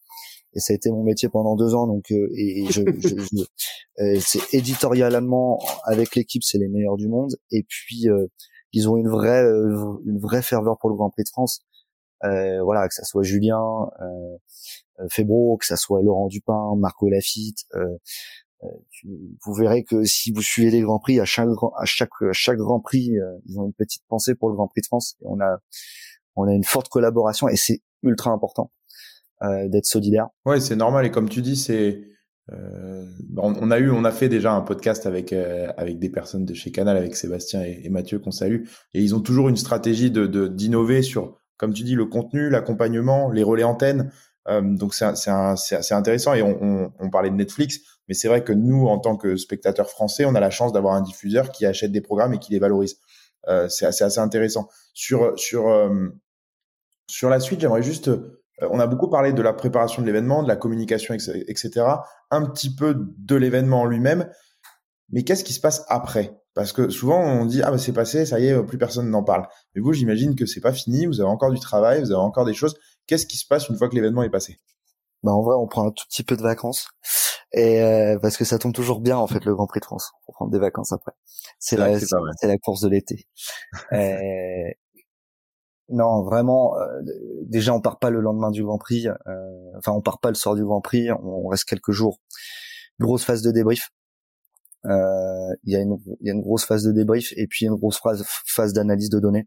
et 0.57 0.61
ça 0.61 0.73
a 0.73 0.77
été 0.77 0.91
mon 0.91 1.05
métier 1.05 1.29
pendant 1.29 1.55
deux 1.55 1.75
ans 1.75 1.87
donc 1.87 2.11
euh, 2.11 2.29
et, 2.35 2.67
je, 2.71 2.83
je, 2.99 3.09
je 3.09 4.03
euh, 4.03 4.19
c'est 4.21 4.55
éditorialement 4.55 5.63
avec 5.85 6.17
l'équipe 6.17 6.43
c'est 6.43 6.59
les 6.59 6.69
meilleurs 6.69 6.97
du 6.97 7.09
monde. 7.09 7.37
Et 7.51 7.65
puis 7.69 8.09
euh, 8.09 8.27
ils 8.73 8.89
ont 8.89 8.97
une 8.97 9.09
vraie 9.09 9.45
une 10.05 10.19
vraie 10.19 10.43
ferveur 10.43 10.79
pour 10.79 10.91
le 10.91 10.97
Grand 10.97 11.11
Prix 11.11 11.25
de 11.25 11.29
France. 11.29 11.61
Voilà 12.23 12.89
que 12.89 12.95
ça 12.95 13.05
soit 13.05 13.23
Julien 13.23 13.61
Febro 15.11 15.57
que 15.59 15.67
ça 15.67 15.77
soit 15.77 16.03
Laurent 16.03 16.27
Dupin 16.27 16.75
Marco 16.77 17.09
Lafitte 17.09 17.67
vous 19.45 19.55
verrez 19.55 19.85
que 19.85 20.05
si 20.05 20.33
vous 20.33 20.43
suivez 20.43 20.71
les 20.71 20.81
grands 20.81 20.99
prix 20.99 21.21
à 21.21 21.25
chaque 21.25 21.49
à 21.79 21.85
chaque 21.85 22.11
à 22.23 22.33
chaque 22.33 22.57
grand 22.57 22.81
prix 22.81 23.13
ils 23.47 23.61
ont 23.61 23.67
une 23.67 23.75
petite 23.75 24.03
pensée 24.09 24.35
pour 24.35 24.49
le 24.49 24.57
Grand 24.57 24.67
Prix 24.67 24.81
de 24.81 24.87
France. 24.87 25.17
Et 25.23 25.27
on 25.27 25.41
a 25.41 25.59
on 26.35 26.49
a 26.49 26.53
une 26.53 26.65
forte 26.65 26.89
collaboration 26.89 27.49
et 27.49 27.57
c'est 27.57 27.83
ultra 28.03 28.31
important. 28.31 28.71
euh, 28.71 28.86
d'être 29.43 29.87
solidaire. 29.87 30.29
Ouais, 30.45 30.61
c'est 30.61 30.77
normal 30.77 31.07
et 31.07 31.11
comme 31.11 31.29
tu 31.29 31.43
dis, 31.43 31.57
c'est 31.57 32.01
euh, 32.53 33.05
on, 33.37 33.71
a 33.71 33.79
eu, 33.79 33.91
on 33.91 34.05
a 34.05 34.13
fait 34.13 34.29
déjà 34.29 34.53
un 34.53 34.61
podcast 34.61 35.05
avec 35.07 35.33
euh, 35.33 35.69
avec 35.77 35.99
des 35.99 36.09
personnes 36.09 36.45
de 36.45 36.55
chez 36.55 36.71
Canal, 36.71 36.97
avec 36.97 37.17
Sébastien 37.17 37.63
et, 37.63 37.89
Mathieu 37.89 38.21
qu'on 38.21 38.31
salue, 38.31 38.65
et 38.95 39.03
ils 39.03 39.15
ont 39.15 39.21
toujours 39.21 39.49
une 39.49 39.57
stratégie 39.57 40.11
de 40.13 40.47
d'innover 40.47 41.03
sur, 41.03 41.39
comme 41.57 41.75
tu 41.75 41.83
dis, 41.83 41.97
le 41.97 42.07
contenu, 42.07 42.49
l'accompagnement, 42.49 43.31
les 43.31 43.43
relais 43.43 43.65
antennes. 43.65 44.13
donc 44.49 44.95
c'est 44.95 45.17
c'est 45.17 45.95
intéressant 45.95 46.35
et 46.35 46.43
on, 46.43 46.57
on, 46.63 46.93
on, 47.01 47.11
parlait 47.11 47.31
de 47.31 47.35
Netflix, 47.35 47.81
mais 48.07 48.15
c'est 48.15 48.29
vrai 48.29 48.45
que 48.45 48.53
nous, 48.53 48.87
en 48.87 48.99
tant 49.01 49.17
que 49.17 49.37
spectateurs 49.37 49.91
français, 49.91 50.25
on 50.25 50.37
a 50.37 50.41
la 50.41 50.51
chance 50.51 50.73
d'avoir 50.73 50.95
un 50.95 51.03
diffuseur 51.03 51.51
qui 51.51 51.67
achète 51.67 51.91
des 51.91 52.01
programmes 52.01 52.35
et 52.35 52.39
qui 52.39 52.53
les 52.53 52.61
valorise. 52.61 52.99
c'est 53.69 53.87
assez 53.87 54.05
assez 54.05 54.21
intéressant. 54.21 54.69
Sur 54.95 55.37
sur 55.37 55.69
sur 57.09 57.31
la 57.31 57.41
suite, 57.41 57.61
j'aimerais 57.61 57.83
juste 57.83 58.09
euh, 58.09 58.43
on 58.61 58.79
a 58.79 58.87
beaucoup 58.87 59.09
parlé 59.09 59.33
de 59.33 59.43
la 59.43 59.53
préparation 59.53 60.03
de 60.03 60.07
l'événement, 60.07 60.43
de 60.43 60.49
la 60.49 60.57
communication, 60.57 61.15
etc. 61.15 61.71
Un 62.31 62.47
petit 62.47 62.75
peu 62.75 62.95
de 62.97 63.37
l'événement 63.37 63.83
en 63.83 63.87
lui-même. 63.87 64.31
Mais 65.11 65.23
qu'est-ce 65.23 65.45
qui 65.45 65.53
se 65.53 65.61
passe 65.61 65.85
après? 65.89 66.37
Parce 66.55 66.73
que 66.73 66.89
souvent 66.89 67.21
on 67.21 67.45
dit 67.45 67.63
ah 67.63 67.71
bah 67.71 67.79
c'est 67.79 67.93
passé, 67.93 68.25
ça 68.25 68.41
y 68.41 68.47
est, 68.49 68.63
plus 68.65 68.79
personne 68.79 69.11
n'en 69.11 69.23
parle. 69.23 69.47
Mais 69.75 69.83
vous, 69.83 69.93
j'imagine 69.93 70.35
que 70.35 70.47
c'est 70.47 70.61
pas 70.61 70.73
fini. 70.73 71.07
Vous 71.07 71.21
avez 71.21 71.29
encore 71.29 71.53
du 71.53 71.61
travail, 71.61 72.01
vous 72.01 72.13
avez 72.13 72.21
encore 72.21 72.47
des 72.47 72.55
choses. 72.55 72.77
Qu'est-ce 73.07 73.27
qui 73.27 73.37
se 73.37 73.47
passe 73.47 73.69
une 73.69 73.77
fois 73.77 73.89
que 73.89 73.95
l'événement 73.95 74.23
est 74.23 74.31
passé? 74.31 74.59
Bah 75.23 75.33
en 75.33 75.43
vrai, 75.43 75.55
on 75.59 75.67
prend 75.67 75.87
un 75.87 75.91
tout 75.91 76.05
petit 76.09 76.23
peu 76.23 76.37
de 76.37 76.43
vacances 76.43 76.89
et 77.53 77.83
euh, 77.83 78.19
parce 78.21 78.37
que 78.37 78.45
ça 78.45 78.59
tombe 78.59 78.73
toujours 78.73 79.01
bien 79.01 79.17
en 79.17 79.27
fait 79.27 79.45
le 79.45 79.55
Grand 79.55 79.67
Prix 79.67 79.81
de 79.81 79.85
France. 79.85 80.13
On 80.29 80.33
prend 80.33 80.47
des 80.47 80.59
vacances 80.59 80.93
après. 80.93 81.13
C'est 81.59 81.77
la, 81.77 81.99
c'est 81.99 82.47
la 82.47 82.59
course 82.59 82.81
de 82.81 82.89
l'été. 82.89 83.27
euh, 83.93 84.71
non, 85.89 86.23
vraiment. 86.23 86.77
Euh, 86.79 87.01
déjà, 87.45 87.73
on 87.73 87.81
part 87.81 87.99
pas 87.99 88.11
le 88.11 88.21
lendemain 88.21 88.51
du 88.51 88.65
Grand 88.65 88.79
Prix. 88.79 89.07
Euh, 89.09 89.13
enfin, 89.79 89.93
on 89.93 90.01
part 90.03 90.19
pas 90.19 90.31
le 90.31 90.35
soir 90.35 90.57
du 90.57 90.65
Grand 90.65 90.81
Prix. 90.81 91.11
On, 91.13 91.47
reste 91.49 91.65
quelques 91.65 91.93
jours. 91.93 92.21
Grosse 92.99 93.25
phase 93.25 93.43
de 93.43 93.53
débrief. 93.53 93.91
Euh, 94.87 95.55
il 95.65 95.73
y 95.73 95.77
a 95.77 95.81
une, 95.81 95.97
il 96.21 96.27
y 96.27 96.31
a 96.31 96.33
une 96.33 96.43
grosse 96.43 96.65
phase 96.65 96.85
de 96.85 96.93
débrief 96.93 97.33
et 97.37 97.47
puis 97.47 97.67
une 97.67 97.75
grosse 97.75 97.99
phase, 98.01 98.25
phase 98.47 98.73
d'analyse 98.73 99.11
de 99.11 99.21
données. 99.21 99.47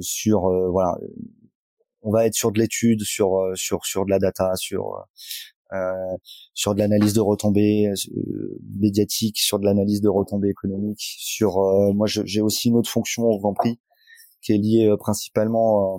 sur 0.00 0.40
voilà, 0.70 0.96
on 2.02 2.10
va 2.10 2.26
être 2.26 2.34
sur 2.34 2.52
de 2.52 2.60
l'étude, 2.60 3.02
sur 3.02 3.50
sur 3.54 3.84
sur 3.84 4.04
de 4.04 4.10
la 4.10 4.18
data, 4.18 4.52
sur 4.56 5.06
sur 6.54 6.74
de 6.74 6.80
l'analyse 6.80 7.14
de 7.14 7.20
retombées 7.20 7.92
médiatiques, 8.78 9.38
sur 9.38 9.58
de 9.58 9.64
l'analyse 9.64 10.00
de 10.00 10.08
retombées 10.08 10.50
économiques. 10.50 11.16
Sur 11.18 11.56
moi, 11.94 12.06
j'ai 12.06 12.42
aussi 12.42 12.68
une 12.68 12.76
autre 12.76 12.90
fonction 12.90 13.24
au 13.24 13.38
Grand 13.38 13.54
Prix 13.54 13.78
qui 14.44 14.52
est 14.52 14.58
lié 14.58 14.88
euh, 14.88 14.96
principalement 14.96 15.96
euh, 15.96 15.98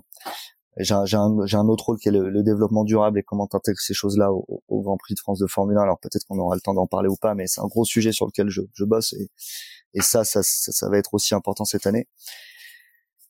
j'ai 0.78 0.94
un, 0.94 1.06
un, 1.14 1.68
autre 1.70 1.86
rôle 1.86 1.98
qui 1.98 2.10
est 2.10 2.12
le, 2.12 2.44
développement 2.44 2.84
durable 2.84 3.18
et 3.18 3.24
comment 3.24 3.48
intégrer 3.54 3.80
ces 3.80 3.94
choses-là 3.94 4.34
au, 4.34 4.62
au, 4.68 4.82
Grand 4.82 4.98
Prix 4.98 5.14
de 5.14 5.20
France 5.20 5.40
de 5.40 5.48
Formule 5.48 5.78
1. 5.78 5.82
Alors 5.82 6.00
peut-être 6.00 6.26
qu'on 6.28 6.38
aura 6.38 6.56
le 6.56 6.62
temps 6.62 6.74
d'en 6.74 6.86
parler 6.86 7.08
ou 7.08 7.16
pas, 7.16 7.34
mais 7.34 7.48
c'est 7.48 7.62
un 7.62 7.68
gros 7.68 7.86
sujet 7.86 8.12
sur 8.12 8.26
lequel 8.26 8.50
je, 8.50 8.62
je 8.74 8.84
bosse 8.84 9.14
et, 9.14 9.30
et 9.94 10.02
ça, 10.02 10.26
ça, 10.26 10.42
ça, 10.44 10.90
va 10.90 10.98
être 10.98 11.14
aussi 11.14 11.34
important 11.34 11.64
cette 11.64 11.88
année. 11.88 12.08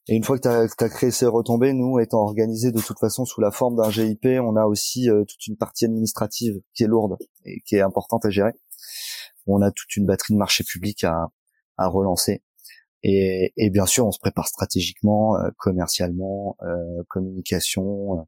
Et 0.08 0.16
une 0.16 0.24
fois 0.24 0.38
que 0.38 0.44
tu 0.78 0.84
as, 0.84 0.90
créé 0.90 1.12
ces 1.12 1.26
retombées, 1.28 1.74
nous, 1.74 2.00
étant 2.00 2.20
organisés 2.20 2.72
de 2.72 2.82
toute 2.82 3.00
façon 3.00 3.26
sous 3.26 3.42
la 3.42 3.52
forme 3.52 3.76
d'un 3.76 3.90
GIP, 3.90 4.26
on 4.26 4.56
a 4.56 4.66
aussi 4.66 5.10
euh, 5.10 5.24
toute 5.24 5.48
une 5.48 5.58
partie 5.58 5.86
administrative 5.86 6.60
qui 6.74 6.84
est 6.84 6.88
lourde 6.88 7.18
et 7.44 7.62
qui 7.62 7.76
est 7.76 7.82
importante 7.82 8.26
à 8.26 8.30
gérer. 8.30 8.54
On 9.48 9.62
a 9.62 9.72
toute 9.72 9.96
une 9.96 10.06
batterie 10.06 10.34
de 10.34 10.40
marché 10.40 10.64
public 10.64 11.04
à, 11.04 11.28
à 11.78 11.88
relancer. 11.88 12.44
Et, 13.08 13.54
et, 13.56 13.70
bien 13.70 13.86
sûr, 13.86 14.08
on 14.08 14.12
se 14.12 14.18
prépare 14.18 14.48
stratégiquement, 14.48 15.38
euh, 15.38 15.50
commercialement, 15.58 16.58
euh, 16.64 17.04
communication, 17.08 18.18
euh, 18.18 18.22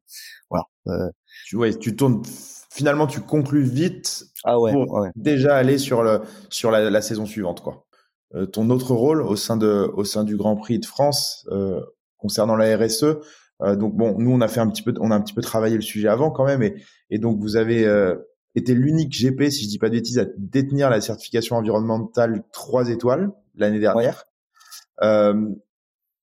voilà. 0.50 0.66
Euh. 0.86 1.10
Tu, 1.46 1.56
ouais, 1.56 1.74
tu 1.74 1.96
tournes. 1.96 2.22
Finalement, 2.70 3.08
tu 3.08 3.20
conclus 3.20 3.64
vite 3.64 4.26
ah 4.44 4.60
ouais, 4.60 4.72
pour 4.72 5.04
déjà 5.16 5.56
aller 5.56 5.78
sur 5.78 6.04
le 6.04 6.20
sur 6.48 6.70
la, 6.70 6.90
la 6.90 7.02
saison 7.02 7.26
suivante, 7.26 7.60
quoi. 7.60 7.86
ton 8.52 8.70
autre 8.70 8.94
rôle 8.94 9.20
au 9.20 9.34
sein 9.34 9.56
de 9.56 9.90
au 9.94 10.04
sein 10.04 10.22
du 10.22 10.36
Grand 10.36 10.54
Prix 10.54 10.78
de 10.78 10.86
France 10.86 11.48
concernant 12.18 12.54
la 12.54 12.76
RSE. 12.76 13.16
donc 13.76 13.96
bon, 13.96 14.16
nous 14.18 14.30
on 14.30 14.40
a 14.40 14.48
fait 14.48 14.60
un 14.60 14.68
petit 14.68 14.82
peu, 14.82 14.94
on 15.00 15.10
a 15.10 15.16
un 15.16 15.20
petit 15.22 15.34
peu 15.34 15.40
travaillé 15.40 15.74
le 15.74 15.82
sujet 15.82 16.08
avant 16.08 16.30
quand 16.30 16.44
même, 16.44 16.62
et, 16.62 16.76
et 17.10 17.18
donc 17.18 17.40
vous 17.40 17.56
avez 17.56 17.84
était 18.54 18.74
l'unique 18.74 19.10
GP, 19.10 19.50
si 19.50 19.64
je 19.64 19.68
dis 19.68 19.78
pas 19.78 19.88
de 19.88 19.94
bêtises, 19.94 20.18
à 20.18 20.26
détenir 20.36 20.90
la 20.90 21.00
certification 21.00 21.56
environnementale 21.56 22.44
3 22.52 22.90
étoiles 22.90 23.30
l'année 23.56 23.80
dernière. 23.80 24.28
Euh, 25.02 25.54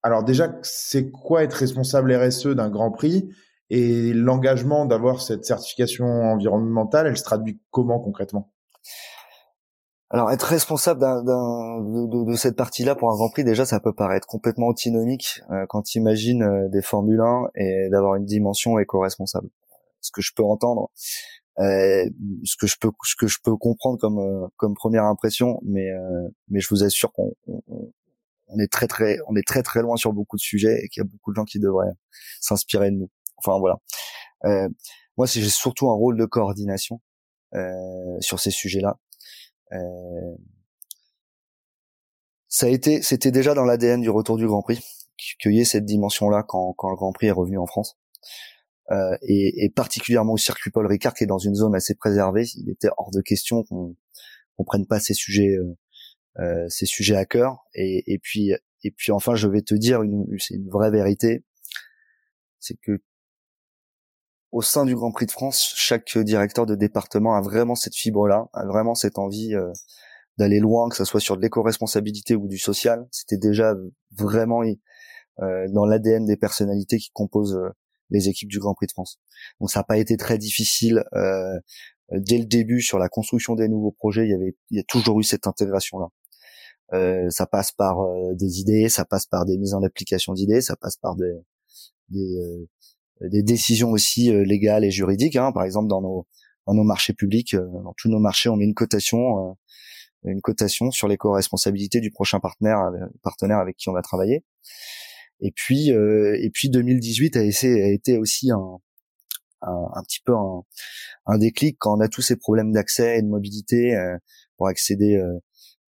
alors 0.03 0.23
déjà, 0.23 0.53
c'est 0.61 1.09
quoi 1.09 1.43
être 1.43 1.53
responsable 1.53 2.13
RSE 2.13 2.47
d'un 2.47 2.69
Grand 2.69 2.91
Prix? 2.91 3.29
Et 3.71 4.13
l'engagement 4.13 4.85
d'avoir 4.85 5.21
cette 5.21 5.45
certification 5.45 6.05
environnementale, 6.05 7.07
elle 7.07 7.17
se 7.17 7.23
traduit 7.23 7.59
comment 7.71 7.99
concrètement? 7.99 8.51
Alors 10.11 10.31
être 10.31 10.43
responsable 10.43 11.01
de, 11.01 12.35
cette 12.35 12.55
partie-là 12.55 12.93
pour 12.95 13.09
un 13.11 13.15
Grand 13.15 13.29
Prix, 13.29 13.43
déjà 13.43 13.65
ça 13.65 13.79
peut 13.79 13.93
paraître 13.93 14.27
complètement 14.27 14.67
antinomique 14.67 15.41
euh, 15.49 15.65
quand 15.67 15.81
tu 15.81 15.97
imagines 15.97 16.43
euh, 16.43 16.69
des 16.69 16.83
Formule 16.83 17.19
1 17.19 17.47
et 17.55 17.89
d'avoir 17.89 18.15
une 18.15 18.25
dimension 18.25 18.77
éco-responsable. 18.77 19.49
Ce 20.01 20.11
que 20.11 20.21
je 20.21 20.31
peux 20.35 20.43
entendre, 20.43 20.91
euh, 21.57 22.05
ce 22.43 22.55
que 22.57 22.67
je 22.67 22.75
peux 22.79 22.91
ce 23.03 23.15
que 23.15 23.25
je 23.25 23.39
peux 23.43 23.55
comprendre 23.57 23.97
comme 23.97 24.49
comme 24.57 24.75
première 24.75 25.05
impression, 25.05 25.59
mais 25.65 25.89
mais 26.49 26.59
je 26.59 26.69
vous 26.69 26.83
assure 26.83 27.11
qu'on 27.11 27.33
on, 27.47 27.91
est 28.59 28.71
très 28.71 28.87
très 28.87 29.17
on 29.27 29.35
est 29.35 29.47
très 29.47 29.63
très 29.63 29.81
loin 29.81 29.97
sur 29.97 30.13
beaucoup 30.13 30.37
de 30.37 30.41
sujets 30.41 30.79
et 30.83 30.89
qu'il 30.89 31.01
y 31.01 31.05
a 31.05 31.09
beaucoup 31.09 31.31
de 31.31 31.35
gens 31.35 31.45
qui 31.45 31.59
devraient 31.59 31.93
s'inspirer 32.41 32.91
de 32.91 32.97
nous. 32.97 33.11
Enfin 33.37 33.59
voilà. 33.59 33.77
moi, 35.17 35.25
j'ai 35.27 35.49
surtout 35.49 35.89
un 35.89 35.93
rôle 35.93 36.17
de 36.17 36.25
coordination 36.25 37.01
sur 38.21 38.39
ces 38.39 38.51
sujets-là 38.51 38.97
euh, 39.73 40.35
ça 42.47 42.67
a 42.67 42.69
été, 42.69 43.01
c'était 43.01 43.31
déjà 43.31 43.53
dans 43.53 43.65
l'ADN 43.65 44.01
du 44.01 44.09
retour 44.09 44.37
du 44.37 44.47
Grand 44.47 44.61
Prix 44.61 44.79
qu'il 45.41 45.53
y 45.53 45.61
ait 45.61 45.65
cette 45.65 45.85
dimension-là 45.85 46.43
quand, 46.47 46.73
quand 46.73 46.89
le 46.89 46.95
Grand 46.95 47.11
Prix 47.11 47.27
est 47.27 47.31
revenu 47.31 47.57
en 47.57 47.65
France. 47.65 47.97
Euh, 48.91 49.17
et, 49.23 49.65
et, 49.65 49.69
particulièrement 49.69 50.33
au 50.33 50.37
circuit 50.37 50.69
Paul 50.69 50.85
Ricard 50.85 51.15
qui 51.15 51.23
est 51.23 51.27
dans 51.27 51.39
une 51.39 51.55
zone 51.55 51.73
assez 51.73 51.95
préservée, 51.95 52.45
il 52.55 52.69
était 52.69 52.89
hors 52.97 53.09
de 53.11 53.21
question 53.21 53.63
qu'on 53.63 53.95
qu'on 54.55 54.63
prenne 54.63 54.85
pas 54.85 54.99
ces 54.99 55.13
sujets 55.13 55.57
euh, 55.57 55.63
euh, 55.63 55.73
ces 56.67 56.85
sujets 56.85 57.15
à 57.15 57.25
cœur. 57.25 57.65
Et, 57.73 58.03
et 58.07 58.19
puis 58.19 58.53
et 58.83 58.91
puis 58.91 59.11
enfin, 59.11 59.35
je 59.35 59.47
vais 59.47 59.61
te 59.61 59.73
dire 59.73 60.03
une 60.03 60.25
c'est 60.37 60.55
une 60.55 60.69
vraie 60.69 60.91
vérité, 60.91 61.43
c'est 62.59 62.75
que 62.75 63.01
au 64.51 64.61
sein 64.61 64.85
du 64.85 64.95
Grand 64.95 65.11
Prix 65.11 65.25
de 65.25 65.31
France, 65.31 65.73
chaque 65.75 66.17
directeur 66.17 66.65
de 66.65 66.75
département 66.75 67.35
a 67.35 67.41
vraiment 67.41 67.75
cette 67.75 67.95
fibre-là, 67.95 68.47
a 68.53 68.65
vraiment 68.65 68.95
cette 68.95 69.17
envie 69.17 69.53
euh, 69.53 69.71
d'aller 70.37 70.59
loin, 70.59 70.87
que 70.87 70.95
ce 70.95 71.03
soit 71.03 71.19
sur 71.19 71.35
de 71.35 71.41
l'éco-responsabilité 71.41 72.35
ou 72.35 72.47
du 72.47 72.57
social. 72.57 73.05
C'était 73.11 73.37
déjà 73.37 73.73
vraiment 74.11 74.61
euh, 74.61 75.67
dans 75.73 75.85
l'ADN 75.85 76.25
des 76.25 76.37
personnalités 76.37 76.99
qui 76.99 77.09
composent 77.11 77.57
euh, 77.57 77.69
les 78.11 78.29
équipes 78.29 78.49
du 78.49 78.59
Grand 78.59 78.75
Prix 78.75 78.87
de 78.87 78.91
France. 78.91 79.19
Donc 79.59 79.71
ça 79.71 79.79
n'a 79.79 79.83
pas 79.83 79.97
été 79.97 80.15
très 80.15 80.37
difficile 80.37 81.03
dès 82.11 82.37
le 82.37 82.45
début 82.45 82.81
sur 82.81 82.99
la 82.99 83.09
construction 83.09 83.55
des 83.55 83.67
nouveaux 83.67 83.91
projets. 83.91 84.25
Il 84.25 84.29
y 84.29 84.35
avait, 84.35 84.55
il 84.69 84.77
y 84.77 84.79
a 84.79 84.83
toujours 84.83 85.19
eu 85.19 85.23
cette 85.23 85.47
intégration-là. 85.47 86.09
Ça 86.91 87.45
passe 87.45 87.71
par 87.71 87.97
des 88.33 88.59
idées, 88.59 88.89
ça 88.89 89.05
passe 89.05 89.25
par 89.25 89.45
des 89.45 89.57
mises 89.57 89.73
en 89.73 89.83
application 89.83 90.33
d'idées, 90.33 90.61
ça 90.61 90.75
passe 90.75 90.97
par 90.97 91.15
des, 91.15 91.33
des 92.09 92.67
des 93.21 93.43
décisions 93.43 93.91
aussi 93.91 94.33
euh, 94.33 94.43
légales 94.43 94.83
et 94.83 94.91
juridiques. 94.91 95.35
Hein. 95.35 95.51
Par 95.51 95.63
exemple, 95.63 95.87
dans 95.87 96.01
nos 96.01 96.27
dans 96.67 96.73
nos 96.73 96.83
marchés 96.83 97.13
publics, 97.13 97.53
euh, 97.53 97.65
dans 97.83 97.93
tous 97.97 98.09
nos 98.09 98.19
marchés, 98.19 98.49
on 98.49 98.55
met 98.55 98.65
une 98.65 98.73
cotation, 98.73 99.49
euh, 99.49 100.31
une 100.31 100.41
cotation 100.41 100.91
sur 100.91 101.07
l'éco-responsabilité 101.07 101.99
du 101.99 102.11
prochain 102.11 102.39
partenaire 102.39 102.79
partenaire 103.23 103.59
avec 103.59 103.77
qui 103.77 103.89
on 103.89 103.93
va 103.93 104.01
travailler. 104.01 104.43
Et 105.41 105.51
puis 105.51 105.89
et 105.89 106.49
puis 106.53 106.69
2018 106.69 107.35
a 107.35 107.43
été, 107.43 108.17
aussi 108.17 108.51
un, 108.51 108.79
un, 109.61 109.85
un 109.93 110.03
petit 110.03 110.21
peu 110.23 110.33
un, 110.33 110.63
un, 111.25 111.37
déclic 111.37 111.77
quand 111.77 111.97
on 111.97 111.99
a 111.99 112.07
tous 112.07 112.21
ces 112.21 112.37
problèmes 112.37 112.71
d'accès 112.71 113.17
et 113.17 113.21
de 113.21 113.27
mobilité 113.27 113.97
pour 114.57 114.67
accéder 114.67 115.21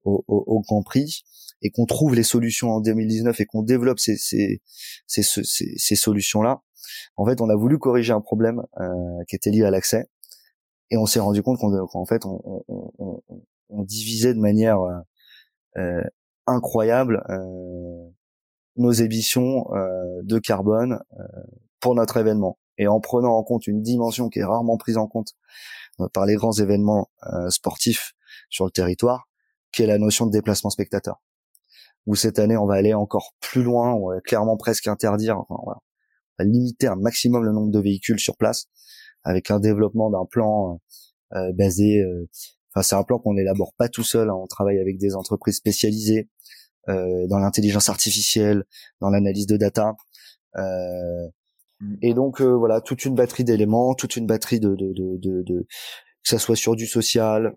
au, 0.08 0.24
au, 0.28 0.44
au, 0.48 0.62
Grand 0.62 0.84
Prix 0.84 1.24
et 1.62 1.70
qu'on 1.70 1.86
trouve 1.86 2.16
les 2.16 2.24
solutions 2.24 2.70
en 2.72 2.82
2019 2.82 3.40
et 3.40 3.46
qu'on 3.46 3.64
développe 3.64 4.00
ces, 4.00 4.16
ces, 4.16 4.62
ces, 5.08 5.24
ces, 5.24 5.74
ces 5.78 5.96
solutions-là, 5.96 6.62
en 7.18 7.26
fait, 7.26 7.42
on 7.42 7.50
a 7.50 7.56
voulu 7.56 7.80
corriger 7.80 8.14
un 8.14 8.22
problème 8.22 8.64
euh, 8.80 9.24
qui 9.28 9.36
était 9.36 9.50
lié 9.50 9.64
à 9.64 9.72
l'accès, 9.72 10.08
et 10.90 10.98
on 10.98 11.06
s'est 11.06 11.20
rendu 11.20 11.42
compte 11.44 11.60
qu'en 11.60 12.06
fait, 12.06 12.26
on, 12.26 12.64
on, 12.68 12.92
on, 12.98 13.22
on, 13.70 13.84
divisait 13.84 14.34
de 14.34 14.40
manière 14.40 14.82
euh, 14.82 15.00
euh 15.78 16.04
incroyable 16.50 17.26
euh, 17.30 18.10
nos 18.78 18.92
émissions 18.92 19.66
euh, 19.76 20.22
de 20.24 20.40
carbone 20.40 21.00
pour 21.82 21.94
notre 21.94 22.16
événement. 22.16 22.58
Et 22.78 22.88
en 22.88 23.02
prenant 23.02 23.36
en 23.36 23.44
compte 23.44 23.68
une 23.68 23.82
dimension 23.82 24.30
qui 24.30 24.40
est 24.40 24.46
rarement 24.46 24.78
prise 24.78 24.96
en 24.96 25.08
compte 25.08 25.34
par 26.14 26.26
les 26.26 26.36
grands 26.36 26.54
événements 26.54 27.10
sportifs 27.50 28.14
sur 28.50 28.64
le 28.64 28.72
territoire, 28.72 29.28
qui 29.72 29.84
est 29.84 29.88
la 29.88 29.98
notion 29.98 30.26
de 30.26 30.32
déplacement 30.32 30.70
spectateur. 30.70 31.22
Où 32.06 32.16
cette 32.16 32.40
année, 32.40 32.58
on 32.58 32.66
va 32.66 32.76
aller 32.76 32.94
encore 32.94 33.34
plus 33.42 33.64
loin, 33.64 33.94
on 33.94 34.10
va 34.10 34.22
clairement 34.22 34.58
presque 34.58 34.88
interdire, 34.88 35.38
enfin, 35.38 35.62
voilà, 35.64 35.82
limiter 36.40 36.88
un 36.88 36.96
maximum 36.96 37.44
le 37.44 37.52
nombre 37.52 37.72
de 37.72 37.80
véhicules 37.80 38.20
sur 38.20 38.38
place 38.38 38.68
avec 39.24 39.52
un 39.52 39.60
développement 39.60 40.10
d'un 40.10 40.26
plan 40.26 40.80
euh, 41.34 41.52
basé 41.54 42.00
euh, 42.02 42.30
enfin 42.74 42.84
c'est 42.84 42.96
un 42.96 43.04
plan 43.04 43.20
qu'on 43.20 43.34
n'élabore 43.34 43.74
pas 43.78 43.90
tout 43.90 44.04
seul 44.04 44.30
hein. 44.30 44.36
on 44.36 44.48
travaille 44.48 44.80
avec 44.80 44.98
des 44.98 45.16
entreprises 45.16 45.58
spécialisées 45.58 46.30
euh, 46.90 47.28
dans 47.28 47.40
l'intelligence 47.40 47.90
artificielle 47.90 48.64
dans 49.02 49.10
l'analyse 49.10 49.48
de 49.48 49.58
data 49.58 49.96
euh, 50.56 51.28
mm. 51.82 51.96
et 52.02 52.14
donc 52.14 52.42
euh, 52.42 52.54
voilà 52.54 52.82
toute 52.82 53.04
une 53.06 53.16
batterie 53.16 53.44
d'éléments 53.44 53.94
toute 53.96 54.16
une 54.16 54.28
batterie 54.28 54.60
de, 54.60 54.76
de, 54.76 54.94
de, 54.94 55.18
de, 55.18 55.44
de 55.44 55.68
que 56.24 56.30
ça 56.30 56.40
soit 56.40 56.56
sur 56.56 56.76
du 56.76 56.88
social 56.88 57.54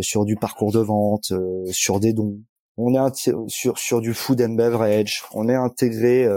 sur 0.00 0.24
du 0.24 0.36
parcours 0.36 0.72
de 0.72 0.80
vente 0.80 1.32
sur 1.70 2.00
des 2.00 2.12
dons 2.12 2.38
on 2.76 2.94
est 2.94 3.30
sur 3.48 3.78
sur 3.78 4.00
du 4.00 4.14
food 4.14 4.42
and 4.42 4.54
beverage 4.54 5.22
on 5.32 5.48
est 5.48 5.54
intégré 5.54 6.28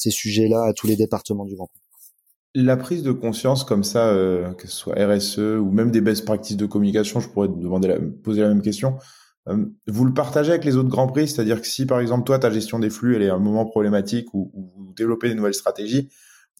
ces 0.00 0.10
sujets-là 0.10 0.64
à 0.64 0.72
tous 0.72 0.86
les 0.86 0.96
départements 0.96 1.44
du 1.44 1.54
Grand 1.54 1.66
Prix. 1.66 1.80
La 2.54 2.76
prise 2.76 3.02
de 3.02 3.12
conscience 3.12 3.62
comme 3.62 3.84
ça, 3.84 4.08
euh, 4.08 4.52
que 4.54 4.66
ce 4.66 4.76
soit 4.76 4.94
RSE 4.94 5.38
ou 5.38 5.70
même 5.70 5.90
des 5.90 6.00
best 6.00 6.24
practices 6.24 6.56
de 6.56 6.66
communication, 6.66 7.20
je 7.20 7.28
pourrais 7.28 7.48
demander 7.48 7.86
la, 7.86 7.98
poser 8.00 8.40
la 8.40 8.48
même 8.48 8.62
question. 8.62 8.96
Euh, 9.48 9.66
vous 9.86 10.04
le 10.04 10.12
partagez 10.12 10.50
avec 10.50 10.64
les 10.64 10.76
autres 10.76 10.88
grands 10.88 11.06
prix, 11.06 11.28
c'est-à-dire 11.28 11.60
que 11.60 11.66
si 11.66 11.86
par 11.86 12.00
exemple 12.00 12.24
toi 12.24 12.38
ta 12.38 12.50
gestion 12.50 12.78
des 12.78 12.90
flux 12.90 13.14
elle 13.14 13.22
est 13.22 13.30
un 13.30 13.38
moment 13.38 13.66
problématique 13.66 14.34
ou, 14.34 14.50
vous 14.54 14.92
développez 14.96 15.28
des 15.28 15.34
nouvelles 15.34 15.54
stratégies, 15.54 16.10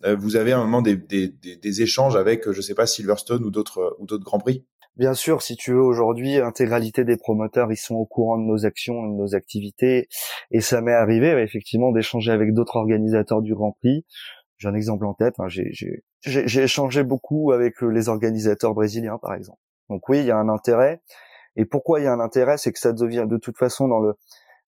euh, 0.04 0.14
vous 0.14 0.36
avez 0.36 0.52
un 0.52 0.62
moment 0.62 0.80
des, 0.80 0.96
des, 0.96 1.28
des, 1.28 1.56
des, 1.56 1.82
échanges 1.82 2.16
avec 2.16 2.50
je 2.50 2.60
sais 2.60 2.74
pas 2.74 2.86
Silverstone 2.86 3.44
ou 3.44 3.50
d'autres 3.50 3.96
ou 3.98 4.06
d'autres 4.06 4.24
grands 4.24 4.38
prix? 4.38 4.64
Bien 5.00 5.14
sûr, 5.14 5.40
si 5.40 5.56
tu 5.56 5.72
veux, 5.72 5.80
aujourd'hui, 5.80 6.36
l'intégralité 6.36 7.04
des 7.04 7.16
promoteurs, 7.16 7.72
ils 7.72 7.78
sont 7.78 7.94
au 7.94 8.04
courant 8.04 8.36
de 8.36 8.42
nos 8.42 8.66
actions, 8.66 9.02
de 9.02 9.16
nos 9.16 9.34
activités, 9.34 10.08
et 10.50 10.60
ça 10.60 10.82
m'est 10.82 10.92
arrivé, 10.92 11.30
effectivement, 11.42 11.90
d'échanger 11.90 12.30
avec 12.32 12.52
d'autres 12.52 12.76
organisateurs 12.76 13.40
du 13.40 13.54
Grand 13.54 13.72
Prix. 13.80 14.04
J'ai 14.58 14.68
un 14.68 14.74
exemple 14.74 15.06
en 15.06 15.14
tête. 15.14 15.36
Hein, 15.38 15.46
j'ai 15.48 16.62
échangé 16.62 17.02
beaucoup 17.02 17.50
avec 17.50 17.82
euh, 17.82 17.86
les 17.86 18.10
organisateurs 18.10 18.74
brésiliens, 18.74 19.16
par 19.16 19.32
exemple. 19.32 19.58
Donc 19.88 20.06
oui, 20.10 20.18
il 20.18 20.26
y 20.26 20.30
a 20.30 20.36
un 20.36 20.50
intérêt. 20.50 21.00
Et 21.56 21.64
pourquoi 21.64 22.00
il 22.00 22.02
y 22.04 22.06
a 22.06 22.12
un 22.12 22.20
intérêt, 22.20 22.58
c'est 22.58 22.70
que 22.70 22.78
ça 22.78 22.92
devient 22.92 23.24
de 23.26 23.38
toute 23.38 23.56
façon 23.56 23.88
dans 23.88 24.00
le 24.00 24.18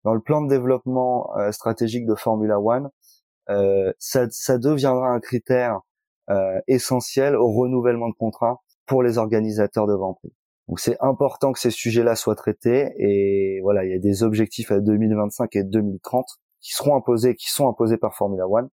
dans 0.03 0.15
le 0.15 0.21
plan 0.21 0.41
de 0.41 0.49
développement 0.49 1.37
euh, 1.37 1.53
stratégique 1.53 2.07
de 2.07 2.15
Formula 2.15 2.59
One, 2.59 2.89
euh, 3.51 3.93
ça, 3.99 4.27
ça 4.31 4.57
deviendra 4.57 5.11
un 5.11 5.21
critère 5.21 5.81
euh, 6.31 6.59
essentiel 6.69 7.37
au 7.37 7.53
renouvellement 7.53 8.09
de 8.09 8.15
contrat 8.15 8.63
pour 8.93 9.03
les 9.03 9.17
organisateurs 9.17 9.87
de 9.87 9.95
Grand 9.95 10.13
Prix. 10.13 10.35
Donc 10.69 10.79
c'est 10.79 10.99
important 11.01 11.53
que 11.53 11.59
ces 11.59 11.71
sujets-là 11.71 12.15
soient 12.15 12.35
traités 12.35 12.93
et 12.99 13.59
voilà, 13.63 13.87
il 13.87 13.91
y 13.91 13.95
a 13.95 13.99
des 13.99 14.23
objectifs 14.23 14.71
à 14.71 14.81
2025 14.81 15.57
et 15.57 15.65
2030 15.65 16.27
qui 16.61 16.75
seront 16.75 16.95
imposés, 16.95 17.35
qui 17.35 17.51
sont 17.51 17.67
imposés 17.71 17.97
par 17.97 18.15
Formula 18.15 18.47
One. 18.47 18.69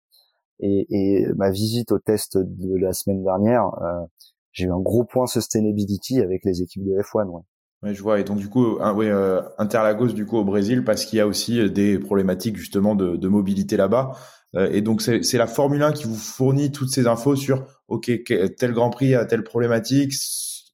Et, 0.58 1.24
ma 1.36 1.52
visite 1.52 1.92
au 1.92 2.00
test 2.00 2.36
de 2.36 2.76
la 2.80 2.92
semaine 2.92 3.22
dernière, 3.22 3.66
euh, 3.80 4.06
j'ai 4.50 4.64
eu 4.64 4.72
un 4.72 4.80
gros 4.80 5.04
point 5.04 5.28
sustainability 5.28 6.20
avec 6.20 6.44
les 6.44 6.62
équipes 6.62 6.82
de 6.82 7.00
F1. 7.00 7.28
Ouais. 7.28 7.42
Ouais, 7.84 7.94
je 7.94 8.02
vois. 8.02 8.18
Et 8.18 8.24
donc 8.24 8.38
du 8.38 8.48
coup, 8.48 8.80
euh, 8.80 9.42
Interlagos 9.58 10.14
du 10.14 10.26
coup 10.26 10.38
au 10.38 10.44
Brésil 10.44 10.82
parce 10.82 11.04
qu'il 11.04 11.18
y 11.18 11.20
a 11.20 11.28
aussi 11.28 11.70
des 11.70 12.00
problématiques 12.00 12.56
justement 12.56 12.96
de, 12.96 13.28
mobilité 13.28 13.76
là-bas. 13.76 14.16
Euh, 14.56 14.68
et 14.72 14.80
donc 14.80 15.00
c'est 15.00 15.38
la 15.38 15.46
Formule 15.46 15.84
1 15.84 15.92
qui 15.92 16.08
vous 16.08 16.16
fournit 16.16 16.72
toutes 16.72 16.90
ces 16.90 17.06
infos 17.06 17.36
sur 17.36 17.77
ok 17.88 18.10
tel 18.56 18.72
Grand 18.72 18.90
Prix 18.90 19.14
a 19.14 19.24
telle 19.24 19.42
problématique, 19.42 20.14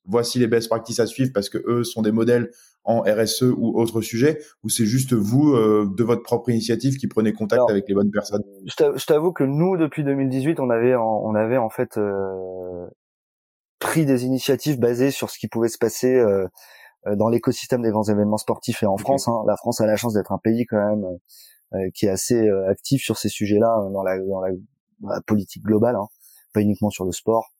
voici 0.05 0.39
les 0.39 0.47
best 0.47 0.69
practices 0.69 1.01
à 1.01 1.07
suivre 1.07 1.31
parce 1.33 1.49
que 1.49 1.59
eux 1.67 1.85
sont 1.85 2.03
des 2.03 2.13
modèles 2.13 2.51
en 2.85 3.01
RSE 3.01 3.45
ou 3.57 3.81
autre 3.81 4.03
sujet, 4.03 4.41
ou 4.63 4.69
c'est 4.69 4.85
juste 4.85 5.15
vous 5.15 5.55
euh, 5.55 5.89
de 5.97 6.05
votre 6.05 6.23
propre 6.23 6.51
initiative 6.51 6.99
qui 6.99 7.07
prenez 7.07 7.33
contact 7.33 7.63
avec 7.71 7.89
les 7.89 7.95
bonnes 7.95 8.11
personnes? 8.11 8.43
Je 8.67 9.07
t'avoue 9.07 9.33
que 9.33 9.45
nous 9.45 9.79
depuis 9.79 10.05
2018 10.05 10.61
on 10.61 10.69
avait 10.69 10.95
en, 10.95 11.23
on 11.25 11.35
avait 11.35 11.57
en 11.57 11.71
fait 11.71 11.97
euh, 11.97 12.87
pris 13.79 14.05
des 14.05 14.27
initiatives 14.27 14.79
basées 14.79 15.11
sur 15.11 15.31
ce 15.31 15.39
qui 15.39 15.49
pouvait 15.49 15.69
se 15.69 15.79
passer 15.79 16.15
euh, 16.15 16.47
dans 17.17 17.29
l'écosystème 17.29 17.83
des 17.83 17.91
grands 17.91 18.05
événements 18.05 18.39
sportifs 18.39 18.83
et 18.83 18.87
en 18.87 18.99
France. 18.99 19.29
Hein. 19.29 19.45
La 19.47 19.57
France 19.57 19.81
a 19.81 19.87
la 19.87 19.97
chance 19.97 20.15
d'être 20.15 20.33
un 20.33 20.39
pays 20.39 20.67
quand 20.67 20.77
même 20.77 21.07
euh, 21.75 21.91
qui 21.93 22.07
est 22.07 22.11
assez 22.11 22.47
euh, 22.47 22.69
actif 22.69 23.03
sur 23.03 23.17
ces 23.17 23.29
sujets-là 23.29 23.81
euh, 23.81 23.91
dans 23.91 24.05
la, 24.05 24.19
dans 24.21 24.41
la, 24.41 25.21
politique 25.23 25.65
globale, 25.65 25.97
hein, 25.97 26.07
pas 26.55 26.63
uniquement 26.63 26.91
sur 26.91 27.05
le 27.05 27.13
sport. 27.13 27.51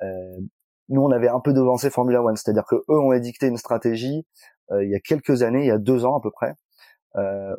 nous 0.00 1.02
on 1.02 1.10
avait 1.10 1.28
un 1.28 1.40
peu 1.40 1.52
devancé 1.52 1.90
Formula 1.90 2.22
One, 2.22 2.36
c'est-à-dire 2.36 2.64
que 2.64 2.76
eux 2.76 2.98
ont 2.98 3.12
édicté 3.12 3.46
une 3.46 3.58
stratégie 3.58 4.26
il 4.70 4.90
y 4.90 4.94
a 4.94 5.00
quelques 5.00 5.42
années, 5.42 5.60
il 5.60 5.66
y 5.66 5.70
a 5.70 5.78
deux 5.78 6.04
ans 6.04 6.16
à 6.18 6.20
peu 6.20 6.30
près, 6.30 6.54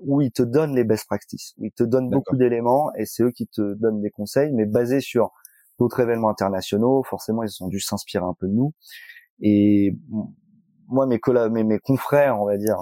où 0.04 0.22
ils 0.22 0.32
te 0.32 0.44
donnent 0.44 0.76
les 0.76 0.84
best 0.84 1.06
practices, 1.06 1.54
où 1.58 1.66
ils 1.66 1.72
te 1.72 1.84
donnent 1.84 2.10
beaucoup 2.10 2.38
d'éléments 2.38 2.92
et 2.96 3.06
c'est 3.06 3.24
eux 3.24 3.32
qui 3.32 3.48
te 3.48 3.74
donnent 3.74 4.02
des 4.02 4.12
conseils, 4.12 4.52
mais 4.54 4.66
basés 4.66 5.02
sur 5.02 5.32
d'autres 5.80 6.00
événements 6.02 6.30
internationaux. 6.30 7.04
Forcément, 7.04 7.44
ils 7.44 7.64
ont 7.64 7.68
dû 7.68 7.80
s'inspirer 7.80 8.26
un 8.26 8.36
peu 8.40 8.48
de 8.48 8.54
nous. 8.54 8.74
Et 9.42 9.96
moi, 10.88 11.08
mes, 11.08 11.20
mes, 11.50 11.64
mes 11.64 11.80
confrères, 11.80 12.40
on 12.40 12.46
va 12.46 12.58
dire, 12.58 12.78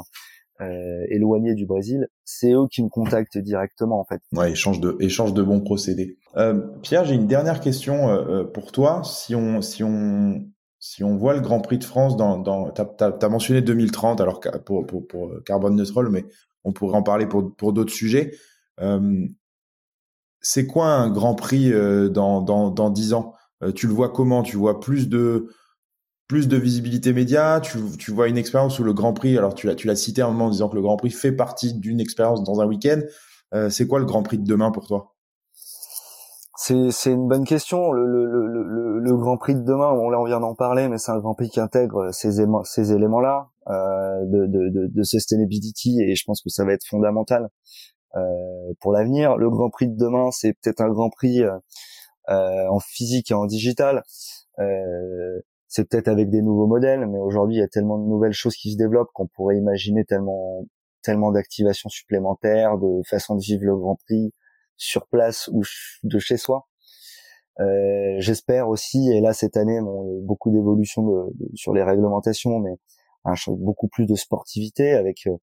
euh, 0.59 1.05
éloignés 1.09 1.53
du 1.53 1.67
Brésil, 1.67 2.07
c'est 2.23 2.51
eux 2.51 2.67
qui 2.71 2.81
me 2.83 2.89
contactent 2.89 3.37
directement 3.37 3.99
en 3.99 4.05
fait. 4.05 4.21
Ouais, 4.31 4.51
échange 4.51 4.79
de 4.79 4.97
échange 4.99 5.35
de 5.35 5.43
bons 5.43 5.61
procédés. 5.61 6.17
Euh, 6.35 6.61
Pierre, 6.81 7.05
j'ai 7.05 7.13
une 7.13 7.27
dernière 7.27 7.59
question 7.59 8.09
euh, 8.09 8.41
euh 8.41 8.43
pour 8.43 8.71
toi. 8.71 9.03
Si 9.03 9.35
on 9.35 9.61
si 9.61 9.83
on 9.83 10.47
si 10.79 11.03
on 11.03 11.15
voit 11.15 11.35
le 11.35 11.41
Grand 11.41 11.59
Prix 11.59 11.77
de 11.77 11.83
France 11.83 12.17
dans 12.17 12.39
dans 12.39 12.71
t'as 12.71 12.87
as, 13.21 13.29
mentionné 13.29 13.61
2030 13.61 14.19
alors 14.19 14.39
pour 14.65 14.87
pour 14.87 15.07
pour 15.07 15.31
carbone 15.45 15.75
neutral, 15.75 16.09
mais 16.09 16.25
on 16.63 16.73
pourrait 16.73 16.97
en 16.97 17.03
parler 17.03 17.27
pour 17.27 17.55
pour 17.55 17.71
d'autres 17.71 17.93
sujets. 17.93 18.31
C'est 20.41 20.65
quoi 20.65 20.87
un 20.87 21.11
Grand 21.11 21.35
Prix 21.35 21.71
dans 22.09 22.41
dans 22.41 22.71
dans 22.71 22.89
dix 22.89 23.13
ans? 23.13 23.35
Tu 23.75 23.85
le 23.85 23.93
vois 23.93 24.09
comment? 24.09 24.41
Tu 24.41 24.57
vois 24.57 24.79
plus 24.79 25.07
de 25.07 25.49
plus 26.27 26.47
de 26.47 26.57
visibilité 26.57 27.13
média, 27.13 27.61
tu, 27.61 27.79
tu 27.97 28.11
vois 28.11 28.27
une 28.27 28.37
expérience 28.37 28.79
où 28.79 28.83
le 28.83 28.93
Grand 28.93 29.13
Prix, 29.13 29.37
alors 29.37 29.55
tu 29.55 29.65
l'as, 29.67 29.75
tu 29.75 29.87
l'as 29.87 29.95
cité 29.95 30.21
un 30.21 30.27
moment 30.27 30.45
en 30.45 30.49
disant 30.49 30.67
que 30.67 30.75
le 30.75 30.81
Grand 30.81 30.97
Prix 30.97 31.11
fait 31.11 31.31
partie 31.31 31.73
d'une 31.73 32.01
expérience 32.01 32.43
dans 32.43 32.59
un 32.59 32.65
week-end. 32.65 32.99
Euh, 33.53 33.69
c'est 33.69 33.87
quoi 33.87 33.99
le 33.99 34.05
Grand 34.05 34.23
Prix 34.23 34.37
de 34.37 34.45
demain 34.45 34.71
pour 34.71 34.87
toi? 34.87 35.15
C'est, 36.57 36.91
c'est 36.91 37.11
une 37.11 37.27
bonne 37.27 37.45
question. 37.45 37.91
Le, 37.91 38.05
le, 38.05 38.99
le, 38.99 39.17
Grand 39.17 39.37
Prix 39.37 39.55
de 39.55 39.61
demain, 39.61 39.89
on, 39.91 40.09
là, 40.09 40.19
on 40.19 40.25
vient 40.25 40.39
d'en 40.39 40.53
parler, 40.53 40.89
mais 40.89 40.97
c'est 40.97 41.11
un 41.11 41.19
Grand 41.19 41.33
Prix 41.33 41.49
qui 41.49 41.59
intègre 41.61 42.11
ces, 42.11 42.41
éléments, 42.41 42.63
ces 42.63 42.91
éléments-là 42.91 43.49
euh, 43.69 44.25
de, 44.25 44.47
de, 44.47 44.87
de, 44.87 45.03
sustainability 45.03 46.01
et 46.01 46.15
je 46.15 46.23
pense 46.25 46.41
que 46.41 46.49
ça 46.49 46.65
va 46.65 46.73
être 46.73 46.85
fondamental 46.85 47.47
euh, 48.15 48.19
pour 48.81 48.91
l'avenir. 48.91 49.37
Le 49.37 49.49
Grand 49.49 49.69
Prix 49.69 49.87
de 49.87 49.97
demain, 49.97 50.29
c'est 50.31 50.53
peut-être 50.53 50.81
un 50.81 50.89
Grand 50.89 51.09
Prix 51.09 51.41
en 52.27 52.79
physique 52.79 53.31
et 53.31 53.33
en 53.33 53.45
digital. 53.45 54.03
C'est 55.67 55.87
peut-être 55.89 56.07
avec 56.07 56.29
des 56.29 56.41
nouveaux 56.41 56.67
modèles, 56.67 57.05
mais 57.07 57.19
aujourd'hui 57.19 57.57
il 57.57 57.59
y 57.59 57.63
a 57.63 57.67
tellement 57.67 57.97
de 57.97 58.07
nouvelles 58.07 58.33
choses 58.33 58.55
qui 58.55 58.71
se 58.71 58.77
développent 58.77 59.11
qu'on 59.13 59.27
pourrait 59.27 59.57
imaginer 59.57 60.05
tellement 60.05 60.65
tellement 61.03 61.31
d'activations 61.31 61.89
supplémentaires, 61.89 62.77
de 62.77 63.01
façon 63.07 63.35
de 63.35 63.41
vivre 63.41 63.63
le 63.63 63.77
Grand 63.77 63.95
Prix 63.95 64.33
sur 64.75 65.07
place 65.07 65.49
ou 65.53 65.63
de 66.03 66.19
chez 66.19 66.37
soi. 66.37 66.67
Euh, 67.59 68.15
J'espère 68.19 68.69
aussi, 68.69 69.09
et 69.11 69.21
là 69.21 69.33
cette 69.33 69.57
année, 69.57 69.79
bon, 69.81 70.21
beaucoup 70.23 70.51
d'évolutions 70.51 71.03
de, 71.03 71.33
sur 71.55 71.73
les 71.73 71.83
réglementations, 71.83 72.59
mais 72.59 72.75
beaucoup 73.47 73.87
plus 73.87 74.05
de 74.05 74.15
sportivité 74.15 74.93
avec 74.93 75.27
euh, 75.27 75.35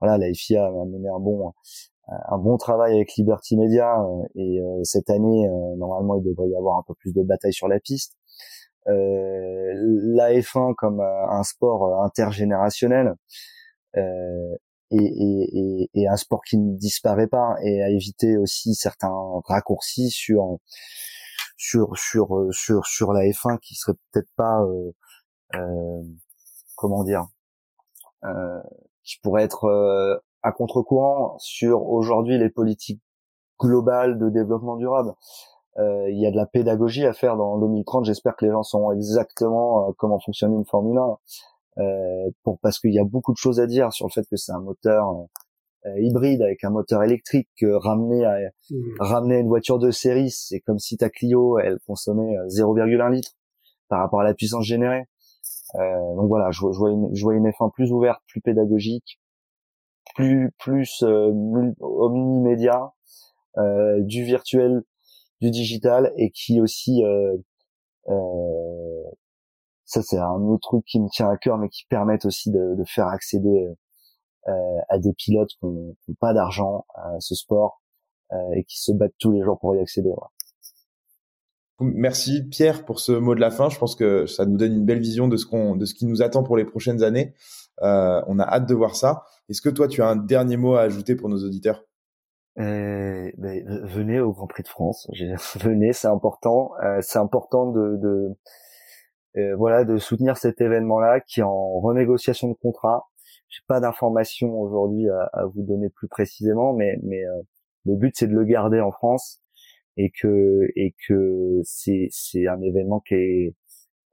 voilà 0.00 0.16
la 0.16 0.32
FIA 0.32 0.64
a 0.64 0.70
mené 0.70 1.08
un 1.08 1.18
bon 1.18 1.52
un 2.06 2.38
bon 2.38 2.56
travail 2.56 2.94
avec 2.94 3.14
Liberty 3.16 3.56
Media 3.56 4.00
euh, 4.00 4.22
et 4.36 4.60
cette 4.84 5.10
année 5.10 5.48
normalement 5.76 6.16
il 6.16 6.22
devrait 6.22 6.48
y 6.48 6.56
avoir 6.56 6.78
un 6.78 6.84
peu 6.86 6.94
plus 6.94 7.12
de 7.12 7.22
bataille 7.22 7.52
sur 7.52 7.66
la 7.66 7.80
piste 7.80 8.16
la 8.86 10.32
F1 10.32 10.74
comme 10.74 11.00
un 11.00 11.42
sport 11.42 12.02
intergénérationnel 12.02 13.14
euh, 13.96 14.56
et, 14.90 14.96
et, 14.96 15.90
et, 15.94 16.08
un 16.08 16.16
sport 16.16 16.42
qui 16.42 16.58
ne 16.58 16.76
disparaît 16.76 17.26
pas 17.26 17.54
et 17.62 17.82
à 17.82 17.88
éviter 17.88 18.36
aussi 18.36 18.74
certains 18.74 19.14
raccourcis 19.46 20.10
sur 20.10 20.58
sur 21.56 21.96
sur 21.96 22.48
sur 22.50 22.84
sur 22.86 23.12
la 23.12 23.22
F1 23.22 23.58
qui 23.60 23.74
serait 23.74 23.96
peut-être 24.12 24.30
pas 24.36 24.62
euh, 24.62 24.92
euh, 25.56 26.02
comment 26.76 27.04
dire 27.04 27.26
euh, 28.24 28.60
qui 29.04 29.18
pourrait 29.20 29.44
être 29.44 29.64
euh, 29.64 30.16
à 30.42 30.52
contre-courant 30.52 31.36
sur 31.38 31.88
aujourd'hui 31.88 32.38
les 32.38 32.50
politiques 32.50 33.02
globales 33.60 34.18
de 34.18 34.28
développement 34.28 34.76
durable. 34.76 35.14
Euh, 35.78 36.10
il 36.10 36.20
y 36.20 36.26
a 36.26 36.30
de 36.30 36.36
la 36.36 36.46
pédagogie 36.46 37.06
à 37.06 37.12
faire 37.12 37.36
dans 37.36 37.58
2030. 37.58 38.04
J'espère 38.04 38.36
que 38.36 38.44
les 38.44 38.50
gens 38.50 38.62
sauront 38.62 38.92
exactement 38.92 39.88
euh, 39.88 39.92
comment 39.96 40.18
fonctionne 40.18 40.52
une 40.52 40.66
Formule 40.66 40.98
1, 40.98 41.18
euh, 41.78 42.30
pour 42.42 42.58
parce 42.60 42.78
qu'il 42.78 42.92
y 42.92 42.98
a 42.98 43.04
beaucoup 43.04 43.32
de 43.32 43.38
choses 43.38 43.58
à 43.58 43.66
dire 43.66 43.92
sur 43.92 44.06
le 44.06 44.12
fait 44.12 44.26
que 44.28 44.36
c'est 44.36 44.52
un 44.52 44.60
moteur 44.60 45.26
hybride 45.96 46.42
avec 46.42 46.62
un 46.62 46.70
moteur 46.70 47.02
électrique 47.02 47.48
ramener 47.60 48.24
à 48.24 48.36
mmh. 48.70 48.76
ramener 49.00 49.38
une 49.40 49.48
voiture 49.48 49.80
de 49.80 49.90
série, 49.90 50.30
c'est 50.30 50.60
comme 50.60 50.78
si 50.78 50.96
ta 50.96 51.10
Clio 51.10 51.58
elle 51.58 51.80
consommait 51.88 52.36
0,1 52.46 53.10
litre 53.10 53.32
par 53.88 53.98
rapport 53.98 54.20
à 54.20 54.24
la 54.24 54.32
puissance 54.32 54.64
générée. 54.64 55.06
donc 55.74 56.28
voilà, 56.28 56.52
je, 56.52 56.60
je, 56.70 56.78
vois 56.78 56.92
une, 56.92 57.12
je 57.12 57.24
vois 57.24 57.34
une 57.34 57.48
F1 57.48 57.72
plus 57.72 57.90
ouverte, 57.90 58.20
plus 58.28 58.40
pédagogique, 58.40 59.18
plus 60.14 60.52
plus 60.56 61.02
omnimédia, 61.80 62.92
du 63.56 64.22
virtuel 64.22 64.84
du 65.42 65.50
digital 65.50 66.12
et 66.16 66.30
qui 66.30 66.60
aussi 66.60 67.04
euh, 67.04 67.36
euh, 68.08 69.02
ça 69.84 70.00
c'est 70.02 70.18
un 70.18 70.40
autre 70.42 70.68
truc 70.68 70.84
qui 70.86 71.00
me 71.00 71.08
tient 71.08 71.28
à 71.28 71.36
cœur 71.36 71.58
mais 71.58 71.68
qui 71.68 71.84
permettent 71.88 72.24
aussi 72.24 72.50
de, 72.50 72.76
faire 72.86 73.08
accéder 73.08 73.68
euh, 74.48 74.52
à 74.88 74.98
des 74.98 75.12
pilotes 75.12 75.50
qui 75.50 75.66
n'ont 75.66 75.96
pas 76.20 76.32
d'argent 76.32 76.86
à 76.94 77.18
ce 77.18 77.34
sport 77.34 77.82
euh, 78.32 78.36
et 78.54 78.64
qui 78.64 78.80
se 78.80 78.92
battent 78.92 79.14
tous 79.18 79.32
les 79.32 79.42
jours 79.42 79.58
pour 79.58 79.74
y 79.74 79.80
accéder. 79.80 80.10
Merci 81.80 82.44
Pierre 82.48 82.84
pour 82.84 83.00
ce 83.00 83.12
mot 83.12 83.34
de 83.34 83.40
la 83.40 83.50
fin. 83.50 83.68
Je 83.68 83.78
pense 83.78 83.96
que 83.96 84.26
ça 84.26 84.46
nous 84.46 84.56
donne 84.56 84.72
une 84.72 84.84
belle 84.84 85.00
vision 85.00 85.26
de 85.26 85.36
ce 85.36 85.44
qu'on, 85.44 85.74
de 85.74 85.84
ce 85.84 85.94
qui 85.94 86.06
nous 86.06 86.22
attend 86.22 86.44
pour 86.44 86.56
les 86.56 86.64
prochaines 86.64 87.02
années. 87.02 87.34
Euh, 87.82 88.22
on 88.28 88.38
a 88.38 88.44
hâte 88.44 88.68
de 88.68 88.74
voir 88.74 88.94
ça. 88.94 89.24
Est-ce 89.48 89.60
que 89.60 89.68
toi 89.68 89.88
tu 89.88 90.02
as 90.02 90.08
un 90.08 90.16
dernier 90.16 90.56
mot 90.56 90.74
à 90.74 90.82
ajouter 90.82 91.16
pour 91.16 91.28
nos 91.28 91.44
auditeurs? 91.44 91.84
Euh, 92.58 93.30
ben, 93.38 93.64
venez 93.86 94.20
au 94.20 94.32
Grand 94.32 94.46
Prix 94.46 94.62
de 94.62 94.68
France. 94.68 95.08
venez, 95.56 95.92
c'est 95.92 96.08
important. 96.08 96.72
Euh, 96.82 96.98
c'est 97.00 97.18
important 97.18 97.70
de, 97.70 97.96
de 97.96 98.36
euh, 99.38 99.56
voilà 99.56 99.84
de 99.84 99.96
soutenir 99.96 100.36
cet 100.36 100.60
événement-là 100.60 101.20
qui 101.20 101.40
est 101.40 101.44
en 101.44 101.80
renégociation 101.80 102.48
de 102.48 102.54
contrat. 102.54 103.08
J'ai 103.48 103.62
pas 103.66 103.80
d'informations 103.80 104.60
aujourd'hui 104.60 105.08
à, 105.08 105.30
à, 105.32 105.46
vous 105.46 105.62
donner 105.62 105.88
plus 105.90 106.08
précisément, 106.08 106.74
mais 106.74 106.98
mais 107.02 107.24
euh, 107.24 107.42
le 107.86 107.96
but 107.96 108.14
c'est 108.16 108.26
de 108.26 108.34
le 108.34 108.44
garder 108.44 108.80
en 108.80 108.92
France 108.92 109.40
et 109.96 110.10
que 110.10 110.68
et 110.76 110.94
que 111.08 111.60
c'est 111.64 112.08
c'est 112.10 112.46
un 112.46 112.60
événement 112.60 113.00
qui 113.00 113.14
est 113.14 113.56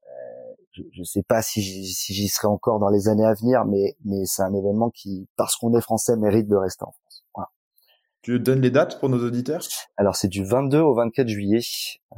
euh, 0.07 0.53
je, 0.71 0.83
je 0.93 1.03
sais 1.03 1.23
pas 1.23 1.41
si 1.41 1.61
j'y 1.61 2.27
serai 2.29 2.47
encore 2.47 2.79
dans 2.79 2.89
les 2.89 3.09
années 3.09 3.25
à 3.25 3.33
venir, 3.33 3.65
mais 3.65 3.97
mais 4.05 4.25
c'est 4.25 4.43
un 4.43 4.53
événement 4.53 4.89
qui 4.89 5.27
parce 5.37 5.57
qu'on 5.57 5.73
est 5.77 5.81
français 5.81 6.15
mérite 6.17 6.47
de 6.47 6.55
rester 6.55 6.83
en 6.85 6.91
France. 6.91 6.99
Tu 8.22 8.38
donnes 8.38 8.61
les 8.61 8.70
dates 8.70 8.99
pour 8.99 9.07
nos 9.07 9.26
auditeurs? 9.26 9.61
Alors 9.95 10.15
c'est 10.15 10.28
du 10.28 10.43
22 10.43 10.80
au 10.80 10.93
24 10.93 11.28
juillet 11.28 11.61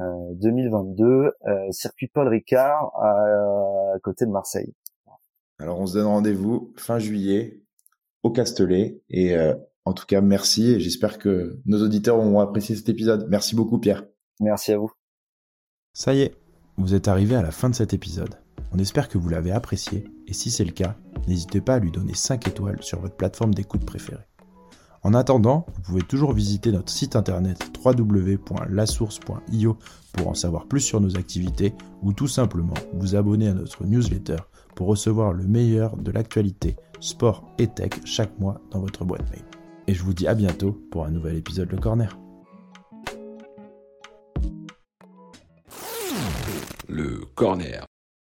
euh, 0.00 0.04
2022, 0.34 1.04
euh, 1.04 1.30
circuit 1.70 2.08
Paul 2.08 2.26
Ricard 2.26 2.90
à, 3.00 3.98
côté 4.02 4.26
de 4.26 4.30
Marseille. 4.30 4.74
Alors 5.60 5.78
on 5.78 5.86
se 5.86 5.94
donne 5.94 6.06
rendez-vous 6.06 6.72
fin 6.76 6.98
juillet 6.98 7.62
au 8.24 8.32
Castellet 8.32 9.00
et 9.10 9.36
euh, 9.36 9.54
en 9.84 9.92
tout 9.92 10.06
cas 10.06 10.20
merci 10.20 10.72
et 10.72 10.80
j'espère 10.80 11.18
que 11.18 11.60
nos 11.66 11.80
auditeurs 11.84 12.18
auront 12.18 12.40
apprécié 12.40 12.74
cet 12.74 12.88
épisode. 12.88 13.28
Merci 13.28 13.54
beaucoup 13.54 13.78
Pierre. 13.78 14.04
Merci 14.40 14.72
à 14.72 14.78
vous. 14.78 14.90
Ça 15.92 16.14
y 16.14 16.22
est, 16.22 16.34
vous 16.78 16.94
êtes 16.94 17.06
arrivé 17.06 17.36
à 17.36 17.42
la 17.42 17.52
fin 17.52 17.70
de 17.70 17.76
cet 17.76 17.94
épisode. 17.94 18.40
On 18.72 18.78
espère 18.78 19.08
que 19.08 19.18
vous 19.18 19.28
l'avez 19.28 19.52
apprécié 19.52 20.04
et 20.26 20.32
si 20.32 20.50
c'est 20.50 20.64
le 20.64 20.72
cas, 20.72 20.96
n'hésitez 21.28 21.60
pas 21.60 21.74
à 21.74 21.78
lui 21.78 21.92
donner 21.92 22.14
5 22.14 22.48
étoiles 22.48 22.82
sur 22.82 22.98
votre 22.98 23.14
plateforme 23.14 23.54
d'écoute 23.54 23.86
préférée. 23.86 24.26
En 25.04 25.14
attendant, 25.14 25.66
vous 25.74 25.82
pouvez 25.82 26.02
toujours 26.02 26.32
visiter 26.32 26.70
notre 26.70 26.92
site 26.92 27.16
internet 27.16 27.58
www.lasource.io 27.84 29.76
pour 30.12 30.28
en 30.28 30.34
savoir 30.34 30.66
plus 30.66 30.80
sur 30.80 31.00
nos 31.00 31.16
activités 31.16 31.74
ou 32.02 32.12
tout 32.12 32.28
simplement 32.28 32.74
vous 32.92 33.16
abonner 33.16 33.48
à 33.48 33.54
notre 33.54 33.84
newsletter 33.84 34.36
pour 34.76 34.86
recevoir 34.86 35.32
le 35.32 35.44
meilleur 35.44 35.96
de 35.96 36.12
l'actualité 36.12 36.76
sport 37.00 37.44
et 37.58 37.66
tech 37.66 37.90
chaque 38.04 38.38
mois 38.38 38.60
dans 38.70 38.78
votre 38.78 39.04
boîte 39.04 39.28
mail. 39.30 39.42
Et 39.88 39.94
je 39.94 40.04
vous 40.04 40.14
dis 40.14 40.28
à 40.28 40.34
bientôt 40.34 40.80
pour 40.92 41.04
un 41.04 41.10
nouvel 41.10 41.36
épisode 41.36 41.70
Le 41.72 41.78
Corner. 41.78 42.16
Le 46.88 47.24
Corner. 47.34 47.86